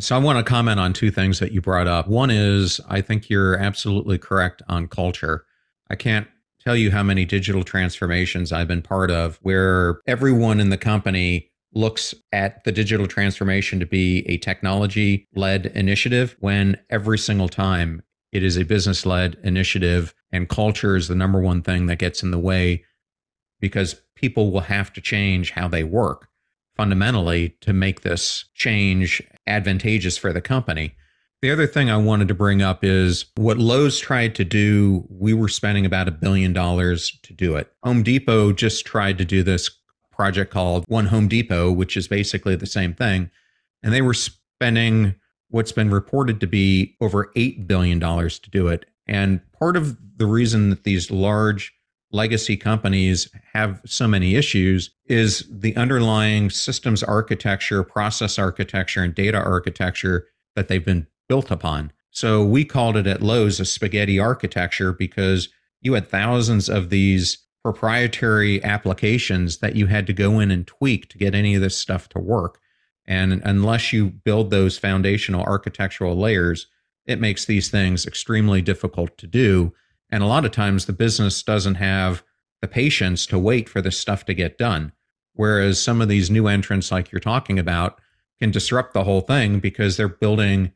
So 0.00 0.16
I 0.16 0.18
want 0.18 0.38
to 0.38 0.44
comment 0.44 0.80
on 0.80 0.92
two 0.92 1.10
things 1.10 1.38
that 1.38 1.52
you 1.52 1.60
brought 1.60 1.86
up. 1.86 2.08
One 2.08 2.30
is 2.30 2.80
I 2.88 3.00
think 3.00 3.30
you're 3.30 3.56
absolutely 3.56 4.18
correct 4.18 4.62
on 4.68 4.88
culture. 4.88 5.44
I 5.88 5.94
can't 5.94 6.26
tell 6.64 6.76
you 6.76 6.90
how 6.90 7.02
many 7.02 7.24
digital 7.24 7.62
transformations 7.62 8.50
I've 8.50 8.68
been 8.68 8.82
part 8.82 9.10
of 9.10 9.38
where 9.42 10.00
everyone 10.06 10.60
in 10.60 10.70
the 10.70 10.78
company 10.78 11.50
looks 11.74 12.14
at 12.32 12.62
the 12.64 12.72
digital 12.72 13.06
transformation 13.06 13.80
to 13.80 13.86
be 13.86 14.24
a 14.28 14.38
technology 14.38 15.28
led 15.34 15.66
initiative 15.66 16.36
when 16.40 16.78
every 16.90 17.18
single 17.18 17.48
time 17.48 18.02
it 18.32 18.42
is 18.42 18.56
a 18.56 18.64
business 18.64 19.06
led 19.06 19.36
initiative 19.42 20.14
and 20.32 20.48
culture 20.48 20.96
is 20.96 21.08
the 21.08 21.14
number 21.14 21.40
one 21.40 21.62
thing 21.62 21.86
that 21.86 21.98
gets 21.98 22.22
in 22.22 22.30
the 22.30 22.38
way 22.38 22.84
because 23.60 24.02
people 24.16 24.50
will 24.50 24.60
have 24.60 24.92
to 24.92 25.00
change 25.00 25.52
how 25.52 25.68
they 25.68 25.84
work 25.84 26.28
fundamentally 26.76 27.56
to 27.60 27.72
make 27.72 28.00
this 28.00 28.44
change 28.54 29.22
advantageous 29.46 30.18
for 30.18 30.32
the 30.32 30.40
company. 30.40 30.94
The 31.42 31.50
other 31.50 31.66
thing 31.66 31.90
I 31.90 31.96
wanted 31.98 32.28
to 32.28 32.34
bring 32.34 32.62
up 32.62 32.82
is 32.82 33.26
what 33.36 33.58
Lowe's 33.58 33.98
tried 33.98 34.34
to 34.36 34.44
do. 34.44 35.06
We 35.10 35.34
were 35.34 35.48
spending 35.48 35.84
about 35.84 36.08
a 36.08 36.12
billion 36.12 36.52
dollars 36.52 37.16
to 37.22 37.32
do 37.32 37.56
it. 37.56 37.70
Home 37.82 38.02
Depot 38.02 38.52
just 38.52 38.86
tried 38.86 39.18
to 39.18 39.24
do 39.24 39.42
this 39.42 39.70
project 40.14 40.52
called 40.52 40.84
One 40.88 41.06
Home 41.06 41.28
Depot, 41.28 41.70
which 41.70 41.96
is 41.96 42.08
basically 42.08 42.56
the 42.56 42.66
same 42.66 42.94
thing. 42.94 43.30
And 43.82 43.92
they 43.92 44.02
were 44.02 44.14
spending 44.14 45.14
what's 45.48 45.72
been 45.72 45.90
reported 45.90 46.40
to 46.40 46.46
be 46.46 46.96
over 47.00 47.30
$8 47.36 47.66
billion 47.66 48.00
to 48.00 48.50
do 48.50 48.68
it. 48.68 48.86
And 49.06 49.40
part 49.52 49.76
of 49.76 49.96
the 50.16 50.26
reason 50.26 50.70
that 50.70 50.84
these 50.84 51.10
large 51.10 51.72
legacy 52.10 52.56
companies 52.56 53.28
have 53.52 53.80
so 53.84 54.06
many 54.06 54.36
issues 54.36 54.90
is 55.06 55.44
the 55.50 55.76
underlying 55.76 56.48
systems 56.48 57.02
architecture, 57.02 57.82
process 57.82 58.38
architecture, 58.38 59.02
and 59.02 59.14
data 59.14 59.38
architecture 59.38 60.28
that 60.54 60.68
they've 60.68 60.84
been 60.84 61.06
built 61.28 61.50
upon. 61.50 61.92
So 62.10 62.44
we 62.44 62.64
called 62.64 62.96
it 62.96 63.08
at 63.08 63.22
Lowe's 63.22 63.58
a 63.58 63.64
spaghetti 63.64 64.20
architecture 64.20 64.92
because 64.92 65.48
you 65.80 65.94
had 65.94 66.08
thousands 66.08 66.68
of 66.68 66.88
these 66.88 67.38
proprietary 67.64 68.62
applications 68.62 69.58
that 69.58 69.74
you 69.74 69.86
had 69.86 70.06
to 70.06 70.12
go 70.12 70.38
in 70.38 70.50
and 70.50 70.66
tweak 70.66 71.08
to 71.08 71.16
get 71.16 71.34
any 71.34 71.54
of 71.54 71.62
this 71.62 71.76
stuff 71.76 72.10
to 72.10 72.18
work. 72.18 72.60
And 73.06 73.40
unless 73.42 73.90
you 73.90 74.10
build 74.10 74.50
those 74.50 74.76
foundational 74.76 75.42
architectural 75.42 76.14
layers, 76.14 76.66
it 77.06 77.20
makes 77.20 77.46
these 77.46 77.70
things 77.70 78.06
extremely 78.06 78.60
difficult 78.60 79.16
to 79.16 79.26
do. 79.26 79.72
And 80.10 80.22
a 80.22 80.26
lot 80.26 80.44
of 80.44 80.52
times 80.52 80.84
the 80.84 80.92
business 80.92 81.42
doesn't 81.42 81.76
have 81.76 82.22
the 82.60 82.68
patience 82.68 83.24
to 83.26 83.38
wait 83.38 83.68
for 83.68 83.80
this 83.80 83.98
stuff 83.98 84.26
to 84.26 84.34
get 84.34 84.58
done. 84.58 84.92
Whereas 85.32 85.82
some 85.82 86.02
of 86.02 86.08
these 86.08 86.30
new 86.30 86.46
entrants, 86.46 86.92
like 86.92 87.10
you're 87.10 87.20
talking 87.20 87.58
about, 87.58 87.98
can 88.40 88.50
disrupt 88.50 88.92
the 88.92 89.04
whole 89.04 89.22
thing 89.22 89.58
because 89.58 89.96
they're 89.96 90.08
building 90.08 90.72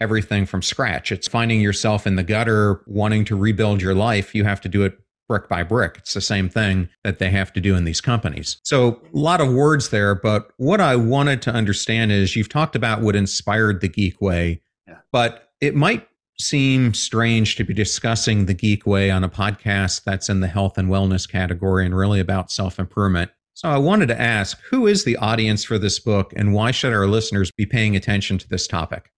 everything 0.00 0.46
from 0.46 0.62
scratch. 0.62 1.10
It's 1.10 1.28
finding 1.28 1.60
yourself 1.60 2.06
in 2.06 2.14
the 2.14 2.22
gutter, 2.22 2.82
wanting 2.86 3.24
to 3.26 3.36
rebuild 3.36 3.82
your 3.82 3.94
life. 3.94 4.34
You 4.34 4.44
have 4.44 4.60
to 4.62 4.68
do 4.68 4.84
it 4.84 4.98
brick 5.32 5.48
by 5.48 5.62
brick. 5.62 5.94
It's 5.96 6.12
the 6.12 6.20
same 6.20 6.50
thing 6.50 6.90
that 7.04 7.18
they 7.18 7.30
have 7.30 7.54
to 7.54 7.60
do 7.60 7.74
in 7.74 7.84
these 7.84 8.02
companies. 8.02 8.58
So, 8.64 9.00
a 9.14 9.18
lot 9.18 9.40
of 9.40 9.50
words 9.50 9.88
there, 9.88 10.14
but 10.14 10.50
what 10.58 10.78
I 10.78 10.94
wanted 10.94 11.40
to 11.42 11.50
understand 11.50 12.12
is 12.12 12.36
you've 12.36 12.50
talked 12.50 12.76
about 12.76 13.00
what 13.00 13.16
inspired 13.16 13.80
the 13.80 13.88
Geek 13.88 14.20
Way, 14.20 14.60
yeah. 14.86 14.98
but 15.10 15.48
it 15.62 15.74
might 15.74 16.06
seem 16.38 16.92
strange 16.92 17.56
to 17.56 17.64
be 17.64 17.72
discussing 17.72 18.44
the 18.44 18.52
Geek 18.52 18.86
Way 18.86 19.10
on 19.10 19.24
a 19.24 19.28
podcast 19.30 20.04
that's 20.04 20.28
in 20.28 20.40
the 20.40 20.48
health 20.48 20.76
and 20.76 20.90
wellness 20.90 21.26
category 21.26 21.86
and 21.86 21.96
really 21.96 22.20
about 22.20 22.50
self 22.50 22.78
improvement. 22.78 23.30
So, 23.54 23.70
I 23.70 23.78
wanted 23.78 24.08
to 24.08 24.20
ask 24.20 24.60
who 24.68 24.86
is 24.86 25.04
the 25.04 25.16
audience 25.16 25.64
for 25.64 25.78
this 25.78 25.98
book 25.98 26.34
and 26.36 26.52
why 26.52 26.72
should 26.72 26.92
our 26.92 27.06
listeners 27.06 27.50
be 27.56 27.64
paying 27.64 27.96
attention 27.96 28.36
to 28.36 28.48
this 28.50 28.66
topic? 28.66 29.10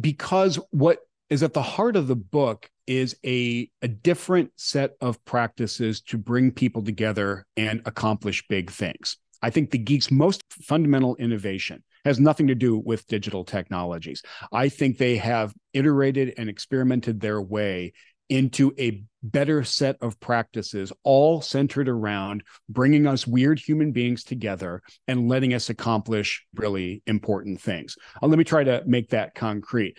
Because 0.00 0.60
what 0.70 1.00
is 1.30 1.42
at 1.42 1.54
the 1.54 1.62
heart 1.62 1.96
of 1.96 2.06
the 2.06 2.16
book 2.16 2.68
is 2.86 3.16
a, 3.24 3.68
a 3.82 3.88
different 3.88 4.50
set 4.56 4.92
of 5.00 5.24
practices 5.24 6.00
to 6.02 6.18
bring 6.18 6.50
people 6.50 6.82
together 6.82 7.46
and 7.56 7.80
accomplish 7.86 8.46
big 8.48 8.70
things. 8.70 9.16
I 9.42 9.50
think 9.50 9.70
the 9.70 9.78
geek's 9.78 10.10
most 10.10 10.42
fundamental 10.50 11.16
innovation 11.16 11.82
has 12.04 12.20
nothing 12.20 12.46
to 12.48 12.54
do 12.54 12.78
with 12.78 13.06
digital 13.06 13.44
technologies. 13.44 14.22
I 14.52 14.68
think 14.68 14.98
they 14.98 15.16
have 15.16 15.54
iterated 15.72 16.34
and 16.36 16.48
experimented 16.48 17.20
their 17.20 17.40
way 17.40 17.92
into 18.28 18.72
a 18.78 19.02
better 19.22 19.64
set 19.64 19.96
of 20.00 20.18
practices, 20.20 20.92
all 21.02 21.40
centered 21.40 21.88
around 21.88 22.42
bringing 22.68 23.06
us 23.06 23.26
weird 23.26 23.58
human 23.58 23.92
beings 23.92 24.24
together 24.24 24.82
and 25.08 25.28
letting 25.28 25.52
us 25.52 25.70
accomplish 25.70 26.44
really 26.54 27.02
important 27.06 27.60
things. 27.60 27.96
Uh, 28.22 28.26
let 28.26 28.38
me 28.38 28.44
try 28.44 28.64
to 28.64 28.82
make 28.86 29.10
that 29.10 29.34
concrete. 29.34 29.98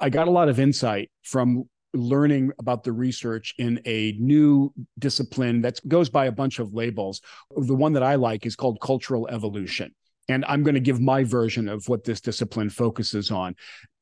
I 0.00 0.10
got 0.10 0.28
a 0.28 0.30
lot 0.30 0.48
of 0.48 0.60
insight 0.60 1.10
from 1.22 1.64
learning 1.94 2.52
about 2.58 2.84
the 2.84 2.92
research 2.92 3.54
in 3.58 3.80
a 3.84 4.16
new 4.18 4.72
discipline 4.98 5.62
that 5.62 5.86
goes 5.86 6.08
by 6.08 6.26
a 6.26 6.32
bunch 6.32 6.58
of 6.58 6.72
labels. 6.72 7.20
The 7.56 7.74
one 7.74 7.92
that 7.94 8.02
I 8.02 8.14
like 8.14 8.46
is 8.46 8.56
called 8.56 8.80
cultural 8.80 9.28
evolution. 9.28 9.94
And 10.28 10.44
I'm 10.46 10.62
going 10.62 10.74
to 10.74 10.80
give 10.80 11.00
my 11.00 11.24
version 11.24 11.68
of 11.68 11.88
what 11.88 12.04
this 12.04 12.20
discipline 12.20 12.70
focuses 12.70 13.30
on. 13.30 13.54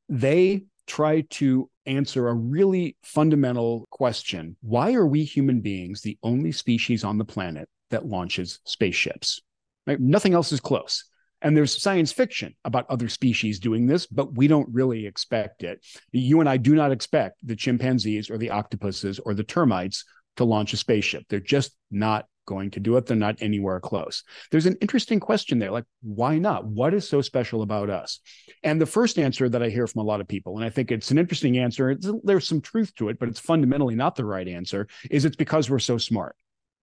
They 0.09 0.65
try 0.87 1.23
to 1.31 1.71
answer 1.87 2.29
a 2.29 2.35
really 2.35 2.97
fundamental 3.03 3.87
question 3.91 4.57
Why 4.61 4.95
are 4.95 5.07
we 5.07 5.25
human 5.25 5.61
beings 5.61 6.03
the 6.03 6.19
only 6.23 6.53
species 6.53 7.05
on 7.05 7.19
the 7.19 7.25
planet 7.25 7.69
that 7.91 8.07
launches 8.07 8.61
spaceships? 8.65 9.41
Right? 9.87 10.01
Nothing 10.01 10.35
else 10.35 10.53
is 10.53 10.61
close. 10.61 11.05
And 11.43 11.57
there's 11.57 11.81
science 11.81 12.13
fiction 12.13 12.55
about 12.65 12.87
other 12.91 13.09
species 13.09 13.59
doing 13.59 13.87
this, 13.87 14.07
but 14.07 14.35
we 14.35 14.47
don't 14.47 14.69
really 14.73 15.07
expect 15.07 15.63
it. 15.63 15.85
You 16.13 16.41
and 16.41 16.49
I 16.49 16.57
do 16.57 16.75
not 16.75 16.93
expect 16.93 17.47
the 17.47 17.57
chimpanzees 17.57 18.31
or 18.31 18.39
the 18.39 18.51
octopuses 18.51 19.19
or 19.19 19.35
the 19.35 19.45
termites 19.45 20.05
to 20.37 20.45
launch 20.45 20.73
a 20.73 20.77
spaceship. 20.77 21.25
They're 21.29 21.41
just 21.41 21.77
not 21.91 22.27
going 22.47 22.71
to 22.73 22.81
do 22.81 22.97
it. 22.97 23.07
They're 23.07 23.17
not 23.17 23.37
anywhere 23.41 23.79
close. 23.79 24.25
There's 24.51 24.67
an 24.67 24.77
interesting 24.81 25.21
question 25.21 25.59
there 25.59 25.71
like, 25.71 25.85
why 26.03 26.39
not? 26.39 26.67
What 26.67 26.95
is 26.95 27.09
so 27.09 27.21
special 27.21 27.63
about 27.63 27.91
us? 27.91 28.19
And 28.63 28.81
the 28.81 28.87
first 28.87 29.19
answer 29.19 29.49
that 29.49 29.63
I 29.63 29.69
hear 29.69 29.87
from 29.87 30.01
a 30.01 30.05
lot 30.05 30.21
of 30.21 30.29
people, 30.29 30.57
and 30.57 30.65
I 30.65 30.71
think 30.71 30.91
it's 30.91 31.11
an 31.11 31.19
interesting 31.19 31.59
answer, 31.59 31.97
there's 32.25 32.49
some 32.49 32.61
truth 32.61 32.95
to 32.97 33.09
it, 33.09 33.19
but 33.19 33.29
it's 33.29 33.41
fundamentally 33.41 33.95
not 33.95 34.17
the 34.17 34.25
right 34.25 34.49
answer, 34.49 34.89
is 35.11 35.25
it's 35.25 35.37
because 35.37 35.71
we're 35.71 35.79
so 35.79 35.97
smart 35.97 36.37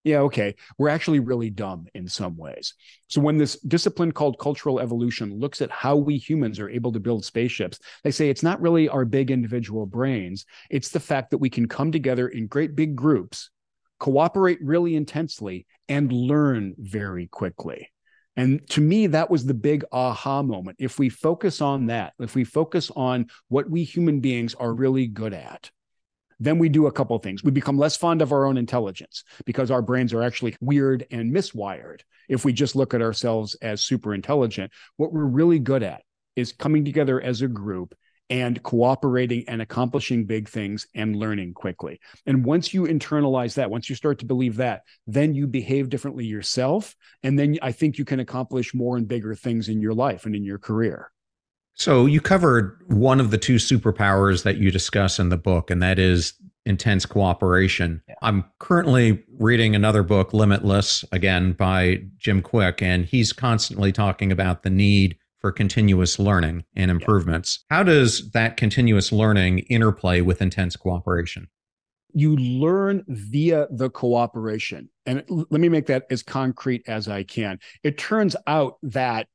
yeah, 0.08 0.20
okay, 0.20 0.56
we're 0.78 0.88
actually 0.88 1.20
really 1.20 1.50
dumb 1.50 1.88
in 1.93 2.08
some 2.08 2.38
ways. 2.38 2.74
So 3.10 3.20
when 3.20 3.38
this 3.38 3.60
discipline 3.60 4.13
called 4.13 4.39
cultural 4.39 4.80
evolution 4.80 5.38
looks 5.38 5.62
at 5.62 5.70
how 5.70 5.98
we 5.98 6.17
humans 6.17 6.60
are 6.60 6.70
able 6.70 6.93
to 6.93 7.00
build 7.00 7.26
spaceships, 7.26 7.80
they 8.04 8.12
say 8.12 8.30
it's 8.30 8.41
not 8.41 8.62
really 8.62 8.88
our 8.88 9.04
big 9.04 9.32
individual 9.32 9.86
brains, 9.86 10.46
it's 10.70 10.89
the 10.89 11.02
fact 11.02 11.32
that 11.32 11.39
we 11.39 11.50
can 11.50 11.67
come 11.67 11.91
together 11.91 12.30
in 12.30 12.48
great 12.48 12.74
big 12.74 12.96
groups, 12.96 13.50
cooperate 14.00 14.60
really 14.62 14.96
intensely, 14.96 15.67
and 15.89 16.12
learn 16.13 16.74
very 16.78 17.28
quickly. 17.28 17.91
And 18.38 18.65
to 18.70 18.82
me, 18.82 19.08
that 19.08 19.30
was 19.30 19.46
the 19.46 19.54
big 19.54 19.84
aha 19.91 20.41
moment. 20.41 20.78
If 20.80 21.00
we 21.00 21.10
focus 21.10 21.60
on 21.60 21.88
that, 21.88 22.13
if 22.20 22.34
we 22.34 22.46
focus 22.46 22.91
on 22.96 23.28
what 23.50 23.70
we 23.70 23.84
human 23.84 24.22
beings 24.22 24.54
are 24.54 24.74
really 24.74 25.08
good 25.08 25.34
at, 25.34 25.70
then 26.39 26.60
we 26.60 26.69
do 26.69 26.88
a 26.88 26.91
couple 26.91 27.15
of 27.15 27.23
things. 27.23 27.43
We 27.43 27.52
become 27.52 27.78
less 27.78 27.97
fond 27.97 28.21
of 28.21 28.32
our 28.32 28.45
own 28.45 28.58
intelligence 28.58 29.23
because 29.45 29.71
our 29.71 29.82
brains 29.82 30.13
are 30.13 30.23
actually 30.23 30.56
weird 30.62 31.06
and 31.12 31.34
miswired. 31.34 32.02
If 32.30 32.45
we 32.45 32.54
just 32.54 32.76
look 32.76 32.93
at 32.93 33.02
ourselves 33.02 33.56
as 33.62 33.82
super 33.82 34.13
intelligent, 34.13 34.71
what 34.97 35.13
we're 35.13 35.26
really 35.26 35.60
good 35.60 35.84
at 35.84 36.04
is 36.36 36.52
coming 36.52 36.86
together 36.86 37.19
as 37.19 37.41
a 37.41 37.47
group 37.47 37.95
and 38.30 38.62
cooperating 38.62 39.45
and 39.47 39.62
accomplishing 39.62 40.26
big 40.26 40.50
things 40.50 40.86
and 40.93 41.15
learning 41.15 41.54
quickly. 41.54 42.00
And 42.26 42.43
once 42.43 42.73
you 42.73 42.84
internalize 42.84 43.56
that, 43.56 43.71
once 43.71 43.89
you 43.89 43.95
start 43.95 44.19
to 44.19 44.26
believe 44.26 44.58
that, 44.58 44.82
then 45.06 45.34
you 45.34 45.47
behave 45.47 45.89
differently 45.89 46.26
yourself. 46.26 46.95
And 47.23 47.39
then 47.39 47.58
I 47.62 47.71
think 47.71 47.97
you 47.97 48.06
can 48.06 48.19
accomplish 48.19 48.73
more 48.73 48.97
and 48.97 49.08
bigger 49.08 49.34
things 49.34 49.69
in 49.69 49.82
your 49.82 49.93
life 49.93 50.26
and 50.26 50.36
in 50.36 50.43
your 50.43 50.60
career. 50.60 51.12
So 51.78 52.08
you 52.08 52.22
covered 52.22 52.82
one 52.88 53.20
of 53.20 53.30
the 53.30 53.38
two 53.38 53.56
superpowers 53.56 54.44
that 54.44 54.58
you 54.58 54.72
discuss 54.72 55.20
in 55.20 55.30
the 55.30 55.38
book, 55.38 55.70
and 55.70 55.82
that 55.84 56.00
is 56.00 56.34
intense 56.66 57.06
cooperation. 57.06 58.02
Yeah. 58.10 58.16
I'm 58.24 58.46
currently 58.60 59.24
reading 59.38 59.76
another 59.76 60.02
book, 60.02 60.34
Limitless, 60.34 61.06
again 61.12 61.54
by 61.54 62.02
Jim 62.18 62.42
Kwik, 62.42 62.82
and 62.82 63.06
he's 63.06 63.32
constantly 63.32 63.92
talking 63.92 64.32
about 64.32 64.63
the 64.63 64.72
need 64.72 65.18
for 65.40 65.52
continuous 65.52 66.18
learning 66.18 66.66
and 66.76 66.90
improvements. 66.90 67.63
Yeah. 67.70 67.78
How 67.78 67.84
does 67.84 68.32
that 68.32 68.58
continuous 68.58 69.12
learning 69.12 69.60
interplay 69.60 70.22
with 70.22 70.42
intense 70.42 70.76
cooperation? 70.76 71.48
You 72.12 72.36
learn 72.38 73.06
via 73.08 73.68
the 73.70 73.92
cooperation. 73.92 74.90
And 75.06 75.24
let 75.28 75.62
me 75.62 75.70
make 75.70 75.86
that 75.86 76.08
as 76.10 76.24
concrete 76.24 76.82
as 76.88 77.08
I 77.08 77.22
can. 77.22 77.60
It 77.84 78.00
turns 78.00 78.36
out 78.48 78.78
that 78.82 79.28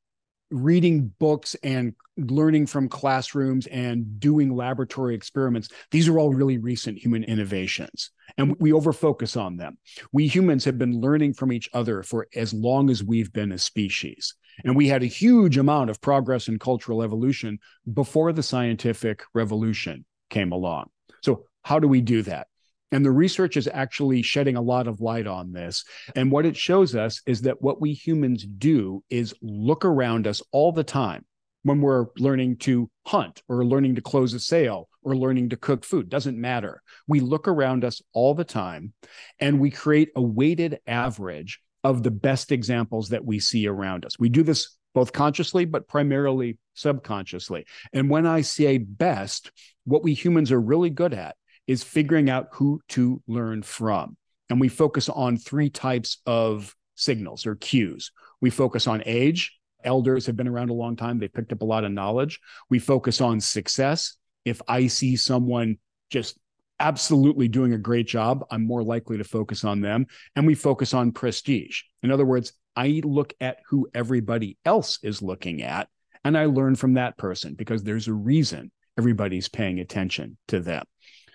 reading 0.52 1.12
books 1.18 1.56
and 1.62 1.94
learning 2.16 2.66
from 2.66 2.88
classrooms 2.88 3.66
and 3.68 4.20
doing 4.20 4.54
laboratory 4.54 5.14
experiments. 5.14 5.68
These 5.90 6.08
are 6.08 6.18
all 6.18 6.32
really 6.32 6.58
recent 6.58 6.98
human 6.98 7.24
innovations 7.24 8.10
and 8.36 8.54
we 8.58 8.70
overfocus 8.70 9.40
on 9.40 9.56
them. 9.56 9.78
We 10.12 10.26
humans 10.26 10.64
have 10.64 10.78
been 10.78 11.00
learning 11.00 11.34
from 11.34 11.52
each 11.52 11.68
other 11.72 12.02
for 12.02 12.28
as 12.34 12.52
long 12.52 12.90
as 12.90 13.02
we've 13.02 13.32
been 13.32 13.52
a 13.52 13.58
species 13.58 14.34
and 14.64 14.76
we 14.76 14.88
had 14.88 15.02
a 15.02 15.06
huge 15.06 15.56
amount 15.56 15.90
of 15.90 16.00
progress 16.00 16.48
in 16.48 16.58
cultural 16.58 17.02
evolution 17.02 17.58
before 17.92 18.32
the 18.32 18.42
scientific 18.42 19.22
revolution 19.34 20.04
came 20.28 20.52
along. 20.52 20.90
So 21.22 21.46
how 21.62 21.78
do 21.78 21.88
we 21.88 22.00
do 22.00 22.22
that 22.22 22.48
and 22.92 23.04
the 23.04 23.10
research 23.10 23.56
is 23.56 23.68
actually 23.72 24.22
shedding 24.22 24.56
a 24.56 24.62
lot 24.62 24.86
of 24.86 25.00
light 25.00 25.26
on 25.26 25.52
this. 25.52 25.84
And 26.14 26.30
what 26.30 26.46
it 26.46 26.56
shows 26.56 26.94
us 26.94 27.22
is 27.26 27.42
that 27.42 27.62
what 27.62 27.80
we 27.80 27.94
humans 27.94 28.44
do 28.44 29.02
is 29.10 29.34
look 29.40 29.84
around 29.84 30.26
us 30.26 30.42
all 30.52 30.70
the 30.70 30.84
time 30.84 31.24
when 31.64 31.80
we're 31.80 32.06
learning 32.18 32.56
to 32.58 32.90
hunt 33.06 33.42
or 33.48 33.64
learning 33.64 33.94
to 33.94 34.02
close 34.02 34.34
a 34.34 34.40
sale 34.40 34.88
or 35.02 35.16
learning 35.16 35.48
to 35.48 35.56
cook 35.56 35.84
food. 35.84 36.08
Doesn't 36.08 36.38
matter. 36.38 36.82
We 37.08 37.20
look 37.20 37.48
around 37.48 37.84
us 37.84 38.02
all 38.12 38.34
the 38.34 38.44
time 38.44 38.92
and 39.40 39.58
we 39.58 39.70
create 39.70 40.10
a 40.14 40.22
weighted 40.22 40.80
average 40.86 41.60
of 41.84 42.02
the 42.02 42.10
best 42.10 42.52
examples 42.52 43.08
that 43.08 43.24
we 43.24 43.40
see 43.40 43.66
around 43.66 44.04
us. 44.04 44.18
We 44.18 44.28
do 44.28 44.42
this 44.42 44.76
both 44.94 45.12
consciously 45.12 45.64
but 45.64 45.88
primarily 45.88 46.58
subconsciously. 46.74 47.64
And 47.92 48.10
when 48.10 48.26
i 48.26 48.42
say 48.42 48.78
best 48.78 49.50
what 49.84 50.02
we 50.02 50.14
humans 50.14 50.52
are 50.52 50.60
really 50.60 50.90
good 50.90 51.14
at 51.14 51.36
is 51.66 51.82
figuring 51.82 52.28
out 52.28 52.48
who 52.52 52.80
to 52.88 53.22
learn 53.26 53.62
from. 53.62 54.16
And 54.50 54.60
we 54.60 54.68
focus 54.68 55.08
on 55.08 55.36
three 55.36 55.70
types 55.70 56.18
of 56.26 56.74
signals 56.94 57.46
or 57.46 57.54
cues. 57.54 58.10
We 58.40 58.50
focus 58.50 58.86
on 58.86 59.02
age. 59.06 59.58
Elders 59.84 60.26
have 60.26 60.36
been 60.36 60.48
around 60.48 60.70
a 60.70 60.74
long 60.74 60.96
time, 60.96 61.18
they've 61.18 61.32
picked 61.32 61.52
up 61.52 61.62
a 61.62 61.66
lot 61.66 61.84
of 61.84 61.92
knowledge. 61.92 62.38
We 62.70 62.78
focus 62.78 63.20
on 63.20 63.40
success. 63.40 64.16
If 64.44 64.60
I 64.68 64.86
see 64.86 65.16
someone 65.16 65.78
just 66.10 66.38
absolutely 66.78 67.48
doing 67.48 67.72
a 67.72 67.78
great 67.78 68.06
job, 68.06 68.44
I'm 68.50 68.66
more 68.66 68.82
likely 68.82 69.18
to 69.18 69.24
focus 69.24 69.64
on 69.64 69.80
them. 69.80 70.06
And 70.36 70.46
we 70.46 70.54
focus 70.54 70.94
on 70.94 71.12
prestige. 71.12 71.82
In 72.02 72.10
other 72.10 72.24
words, 72.24 72.52
I 72.76 73.00
look 73.04 73.34
at 73.40 73.58
who 73.68 73.88
everybody 73.94 74.56
else 74.64 74.98
is 75.02 75.22
looking 75.22 75.62
at 75.62 75.88
and 76.24 76.36
I 76.36 76.46
learn 76.46 76.76
from 76.76 76.94
that 76.94 77.16
person 77.16 77.54
because 77.54 77.82
there's 77.82 78.08
a 78.08 78.14
reason 78.14 78.70
everybody's 78.98 79.48
paying 79.48 79.80
attention 79.80 80.36
to 80.48 80.60
them. 80.60 80.84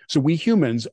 So 0.08 0.20
we 0.20 0.36
humans, 0.36 0.88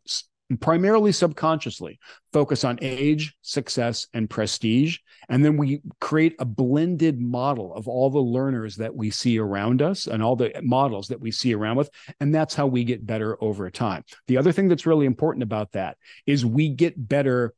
primarily 0.60 1.12
subconsciously, 1.12 1.98
focus 2.32 2.64
on 2.64 2.78
age, 2.82 3.34
success, 3.42 4.06
and 4.12 4.28
prestige. 4.28 4.98
And 5.28 5.44
then 5.44 5.56
we 5.56 5.80
create 6.00 6.34
a 6.38 6.44
blended 6.44 7.20
model 7.20 7.74
of 7.74 7.88
all 7.88 8.10
the 8.10 8.18
learners 8.18 8.76
that 8.76 8.94
we 8.94 9.10
see 9.10 9.38
around 9.38 9.80
us 9.80 10.06
and 10.06 10.22
all 10.22 10.36
the 10.36 10.52
models 10.62 11.08
that 11.08 11.20
we 11.20 11.30
see 11.30 11.54
around 11.54 11.76
with. 11.76 11.90
And 12.20 12.34
that's 12.34 12.54
how 12.54 12.66
we 12.66 12.84
get 12.84 13.06
better 13.06 13.42
over 13.42 13.70
time. 13.70 14.04
The 14.26 14.36
other 14.36 14.52
thing 14.52 14.68
that's 14.68 14.86
really 14.86 15.06
important 15.06 15.42
about 15.42 15.72
that 15.72 15.96
is 16.26 16.44
we 16.44 16.68
get 16.68 17.08
better 17.08 17.54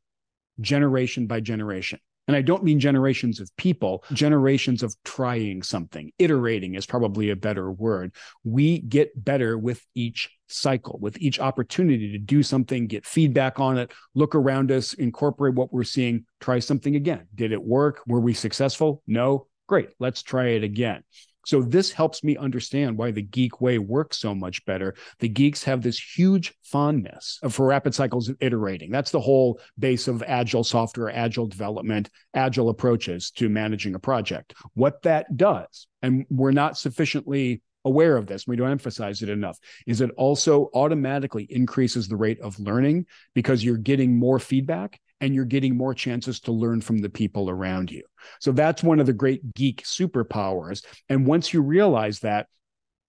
generation 0.61 1.27
by 1.27 1.39
generation. 1.39 1.99
And 2.27 2.35
I 2.35 2.41
don't 2.41 2.63
mean 2.63 2.79
generations 2.79 3.39
of 3.39 3.55
people, 3.57 4.03
generations 4.11 4.83
of 4.83 4.93
trying 5.05 5.63
something. 5.63 6.11
Iterating 6.19 6.75
is 6.75 6.85
probably 6.85 7.29
a 7.29 7.35
better 7.35 7.71
word. 7.71 8.13
We 8.43 8.79
get 8.79 9.23
better 9.23 9.57
with 9.57 9.85
each 9.95 10.29
cycle, 10.47 10.99
with 11.01 11.17
each 11.19 11.39
opportunity 11.39 12.11
to 12.11 12.17
do 12.17 12.43
something, 12.43 12.87
get 12.87 13.05
feedback 13.05 13.59
on 13.59 13.77
it, 13.77 13.91
look 14.13 14.35
around 14.35 14.71
us, 14.71 14.93
incorporate 14.93 15.55
what 15.55 15.71
we're 15.71 15.83
seeing, 15.83 16.25
try 16.39 16.59
something 16.59 16.95
again. 16.95 17.27
Did 17.33 17.51
it 17.51 17.63
work? 17.63 18.01
Were 18.07 18.19
we 18.19 18.33
successful? 18.33 19.03
No. 19.07 19.47
Great. 19.67 19.89
Let's 19.99 20.23
try 20.23 20.47
it 20.49 20.63
again. 20.63 21.03
So 21.47 21.61
this 21.61 21.93
helps 21.93 22.25
me 22.25 22.35
understand 22.35 22.97
why 22.97 23.11
the 23.11 23.21
geek 23.21 23.61
way 23.61 23.77
works 23.77 24.17
so 24.17 24.35
much 24.35 24.65
better. 24.65 24.95
The 25.19 25.29
geeks 25.29 25.63
have 25.63 25.81
this 25.81 25.97
huge 25.97 26.53
fondness 26.61 27.39
for 27.49 27.67
rapid 27.67 27.95
cycles 27.95 28.27
of 28.27 28.35
iterating. 28.41 28.91
That's 28.91 29.11
the 29.11 29.21
whole 29.21 29.61
base 29.79 30.09
of 30.09 30.21
agile 30.27 30.65
software, 30.65 31.09
agile 31.09 31.47
development, 31.47 32.09
agile 32.33 32.67
approaches 32.67 33.31
to 33.31 33.47
managing 33.47 33.95
a 33.95 33.99
project. 33.99 34.55
What 34.73 35.01
that 35.03 35.37
does, 35.37 35.87
and 36.01 36.25
we're 36.29 36.51
not 36.51 36.77
sufficiently 36.77 37.61
aware 37.85 38.17
of 38.17 38.27
this, 38.27 38.45
we 38.45 38.57
don't 38.57 38.69
emphasize 38.69 39.21
it 39.21 39.29
enough, 39.29 39.57
is 39.85 40.01
it 40.01 40.11
also 40.17 40.69
automatically 40.73 41.47
increases 41.49 42.09
the 42.09 42.17
rate 42.17 42.41
of 42.41 42.59
learning 42.59 43.05
because 43.33 43.63
you're 43.63 43.77
getting 43.77 44.19
more 44.19 44.37
feedback 44.37 44.99
and 45.21 45.33
you're 45.33 45.45
getting 45.45 45.75
more 45.75 45.93
chances 45.93 46.39
to 46.41 46.51
learn 46.51 46.81
from 46.81 46.99
the 46.99 47.09
people 47.09 47.49
around 47.49 47.91
you. 47.91 48.03
So 48.39 48.51
that's 48.51 48.83
one 48.83 48.99
of 48.99 49.05
the 49.05 49.13
great 49.13 49.53
geek 49.53 49.83
superpowers. 49.83 50.85
And 51.09 51.25
once 51.25 51.53
you 51.53 51.61
realize 51.61 52.19
that, 52.19 52.47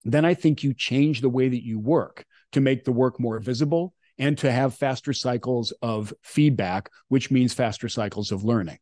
then 0.05 0.25
I 0.25 0.35
think 0.35 0.63
you 0.63 0.75
change 0.75 1.21
the 1.21 1.29
way 1.29 1.49
that 1.49 1.65
you 1.65 1.79
work 1.79 2.25
to 2.53 2.61
make 2.61 2.85
the 2.85 2.93
work 2.93 3.21
more 3.21 3.39
visible 3.39 3.95
and 4.19 4.37
to 4.39 4.51
have 4.51 4.75
faster 4.75 5.13
cycles 5.13 5.73
of 5.83 6.13
feedback, 6.23 6.91
which 7.09 7.31
means 7.31 7.55
faster 7.55 7.89
cycles 7.89 8.33
of 8.33 8.45
learning. 8.45 8.79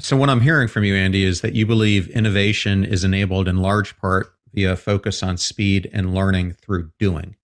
So, 0.00 0.16
what 0.16 0.30
I'm 0.30 0.40
hearing 0.40 0.66
from 0.66 0.82
you, 0.82 0.96
Andy, 0.96 1.24
is 1.24 1.42
that 1.42 1.54
you 1.54 1.64
believe 1.64 2.08
innovation 2.08 2.84
is 2.84 3.04
enabled 3.04 3.46
in 3.46 3.58
large 3.58 3.96
part 3.98 4.32
via 4.52 4.74
focus 4.74 5.22
on 5.22 5.36
speed 5.36 5.88
and 5.92 6.12
learning 6.12 6.56
through 6.60 6.90
doing 6.98 7.36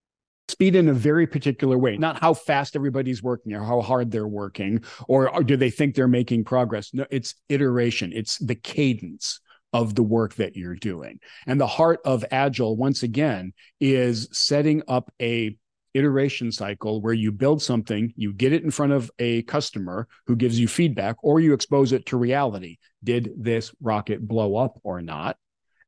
speed 0.53 0.77
in 0.77 0.88
a 0.88 0.93
very 0.93 1.27
particular 1.27 1.77
way, 1.77 1.97
not 1.97 2.21
how 2.21 2.35
fast 2.35 2.77
everybody's 2.77 3.23
working 3.23 3.53
or 3.55 3.65
how 3.65 3.81
hard 3.81 4.11
they're 4.11 4.29
working, 4.29 4.85
or, 5.09 5.29
or 5.29 5.43
do 5.43 5.57
they 5.57 5.71
think 5.71 5.95
they're 5.95 6.07
making 6.07 6.45
progress? 6.45 6.93
No, 6.93 7.07
it's 7.11 7.35
iteration, 7.49 8.12
it's 8.15 8.38
the 8.38 8.55
cadence 8.55 9.41
of 9.73 9.95
the 9.95 10.03
work 10.03 10.35
that 10.35 10.55
you're 10.55 10.77
doing. 10.77 11.19
And 11.47 11.61
the 11.61 11.67
heart 11.67 12.01
of 12.05 12.25
Agile, 12.31 12.77
once 12.77 13.03
again, 13.03 13.55
is 13.81 14.29
setting 14.33 14.83
up 14.87 15.11
a 15.21 15.57
iteration 15.95 16.53
cycle 16.53 17.01
where 17.01 17.12
you 17.12 17.33
build 17.33 17.62
something, 17.62 18.12
you 18.17 18.33
get 18.33 18.53
it 18.53 18.62
in 18.62 18.71
front 18.71 18.93
of 18.93 19.11
a 19.19 19.43
customer 19.43 20.09
who 20.27 20.37
gives 20.37 20.59
you 20.59 20.69
feedback, 20.69 21.17
or 21.23 21.41
you 21.41 21.55
expose 21.55 21.93
it 21.93 22.07
to 22.07 22.17
reality. 22.17 22.77
Did 23.03 23.31
this 23.37 23.75
rocket 23.81 24.27
blow 24.27 24.57
up 24.57 24.79
or 24.85 25.01
not? 25.03 25.37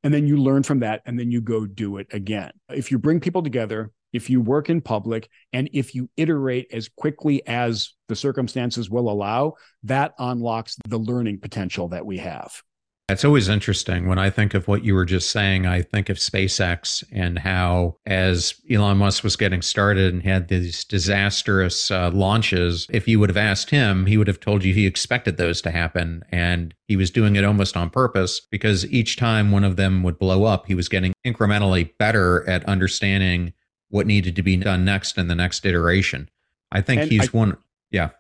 And 0.02 0.12
then 0.12 0.26
you 0.26 0.36
learn 0.36 0.62
from 0.62 0.80
that 0.80 1.00
and 1.06 1.18
then 1.18 1.30
you 1.30 1.40
go 1.40 1.64
do 1.64 1.96
it 1.96 2.08
again. 2.12 2.52
If 2.68 2.90
you 2.90 2.98
bring 2.98 3.20
people 3.20 3.42
together, 3.42 3.90
if 4.14 4.30
you 4.30 4.40
work 4.40 4.70
in 4.70 4.80
public, 4.80 5.28
and 5.52 5.68
if 5.72 5.94
you 5.94 6.08
iterate 6.16 6.68
as 6.72 6.88
quickly 6.88 7.46
as 7.46 7.92
the 8.08 8.16
circumstances 8.16 8.88
will 8.88 9.10
allow, 9.10 9.54
that 9.82 10.14
unlocks 10.18 10.76
the 10.88 10.98
learning 10.98 11.40
potential 11.40 11.88
that 11.88 12.06
we 12.06 12.18
have. 12.18 12.62
It's 13.10 13.24
always 13.24 13.50
interesting 13.50 14.08
when 14.08 14.18
I 14.18 14.30
think 14.30 14.54
of 14.54 14.66
what 14.66 14.82
you 14.82 14.94
were 14.94 15.04
just 15.04 15.30
saying. 15.30 15.66
I 15.66 15.82
think 15.82 16.08
of 16.08 16.16
SpaceX 16.16 17.04
and 17.12 17.38
how, 17.38 17.96
as 18.06 18.54
Elon 18.70 18.96
Musk 18.96 19.22
was 19.22 19.36
getting 19.36 19.60
started 19.60 20.14
and 20.14 20.22
had 20.22 20.48
these 20.48 20.84
disastrous 20.84 21.90
uh, 21.90 22.10
launches, 22.14 22.86
if 22.88 23.06
you 23.06 23.20
would 23.20 23.28
have 23.28 23.36
asked 23.36 23.68
him, 23.68 24.06
he 24.06 24.16
would 24.16 24.26
have 24.26 24.40
told 24.40 24.64
you 24.64 24.72
he 24.72 24.86
expected 24.86 25.36
those 25.36 25.60
to 25.62 25.70
happen. 25.70 26.22
And 26.30 26.72
he 26.88 26.96
was 26.96 27.10
doing 27.10 27.36
it 27.36 27.44
almost 27.44 27.76
on 27.76 27.90
purpose 27.90 28.40
because 28.40 28.86
each 28.90 29.18
time 29.18 29.50
one 29.50 29.64
of 29.64 29.76
them 29.76 30.02
would 30.02 30.18
blow 30.18 30.44
up, 30.44 30.66
he 30.66 30.74
was 30.74 30.88
getting 30.88 31.12
incrementally 31.26 31.90
better 31.98 32.48
at 32.48 32.64
understanding 32.64 33.52
what 33.94 34.08
needed 34.08 34.34
to 34.34 34.42
be 34.42 34.56
done 34.56 34.84
next 34.84 35.16
in 35.18 35.28
the 35.28 35.36
next 35.36 35.64
iteration. 35.64 36.28
I 36.72 36.80
think 36.80 37.02
and 37.02 37.12
he's 37.12 37.28
I, 37.28 37.38
one. 37.38 37.56
Yeah. 37.92 38.10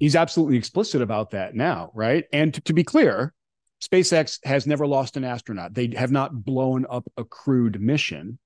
He's 0.00 0.16
absolutely 0.16 0.56
explicit 0.56 1.00
about 1.00 1.30
that 1.30 1.54
now, 1.54 1.92
right? 1.94 2.24
And 2.32 2.52
to, 2.54 2.60
to 2.62 2.72
be 2.72 2.82
clear, 2.82 3.32
SpaceX 3.80 4.40
has 4.44 4.66
never 4.66 4.84
lost 4.84 5.16
an 5.16 5.22
astronaut. 5.22 5.74
They 5.74 5.94
have 5.96 6.10
not 6.10 6.44
blown 6.44 6.86
up 6.90 7.04
a 7.16 7.24
crewed 7.24 7.80
mission. 7.80 8.40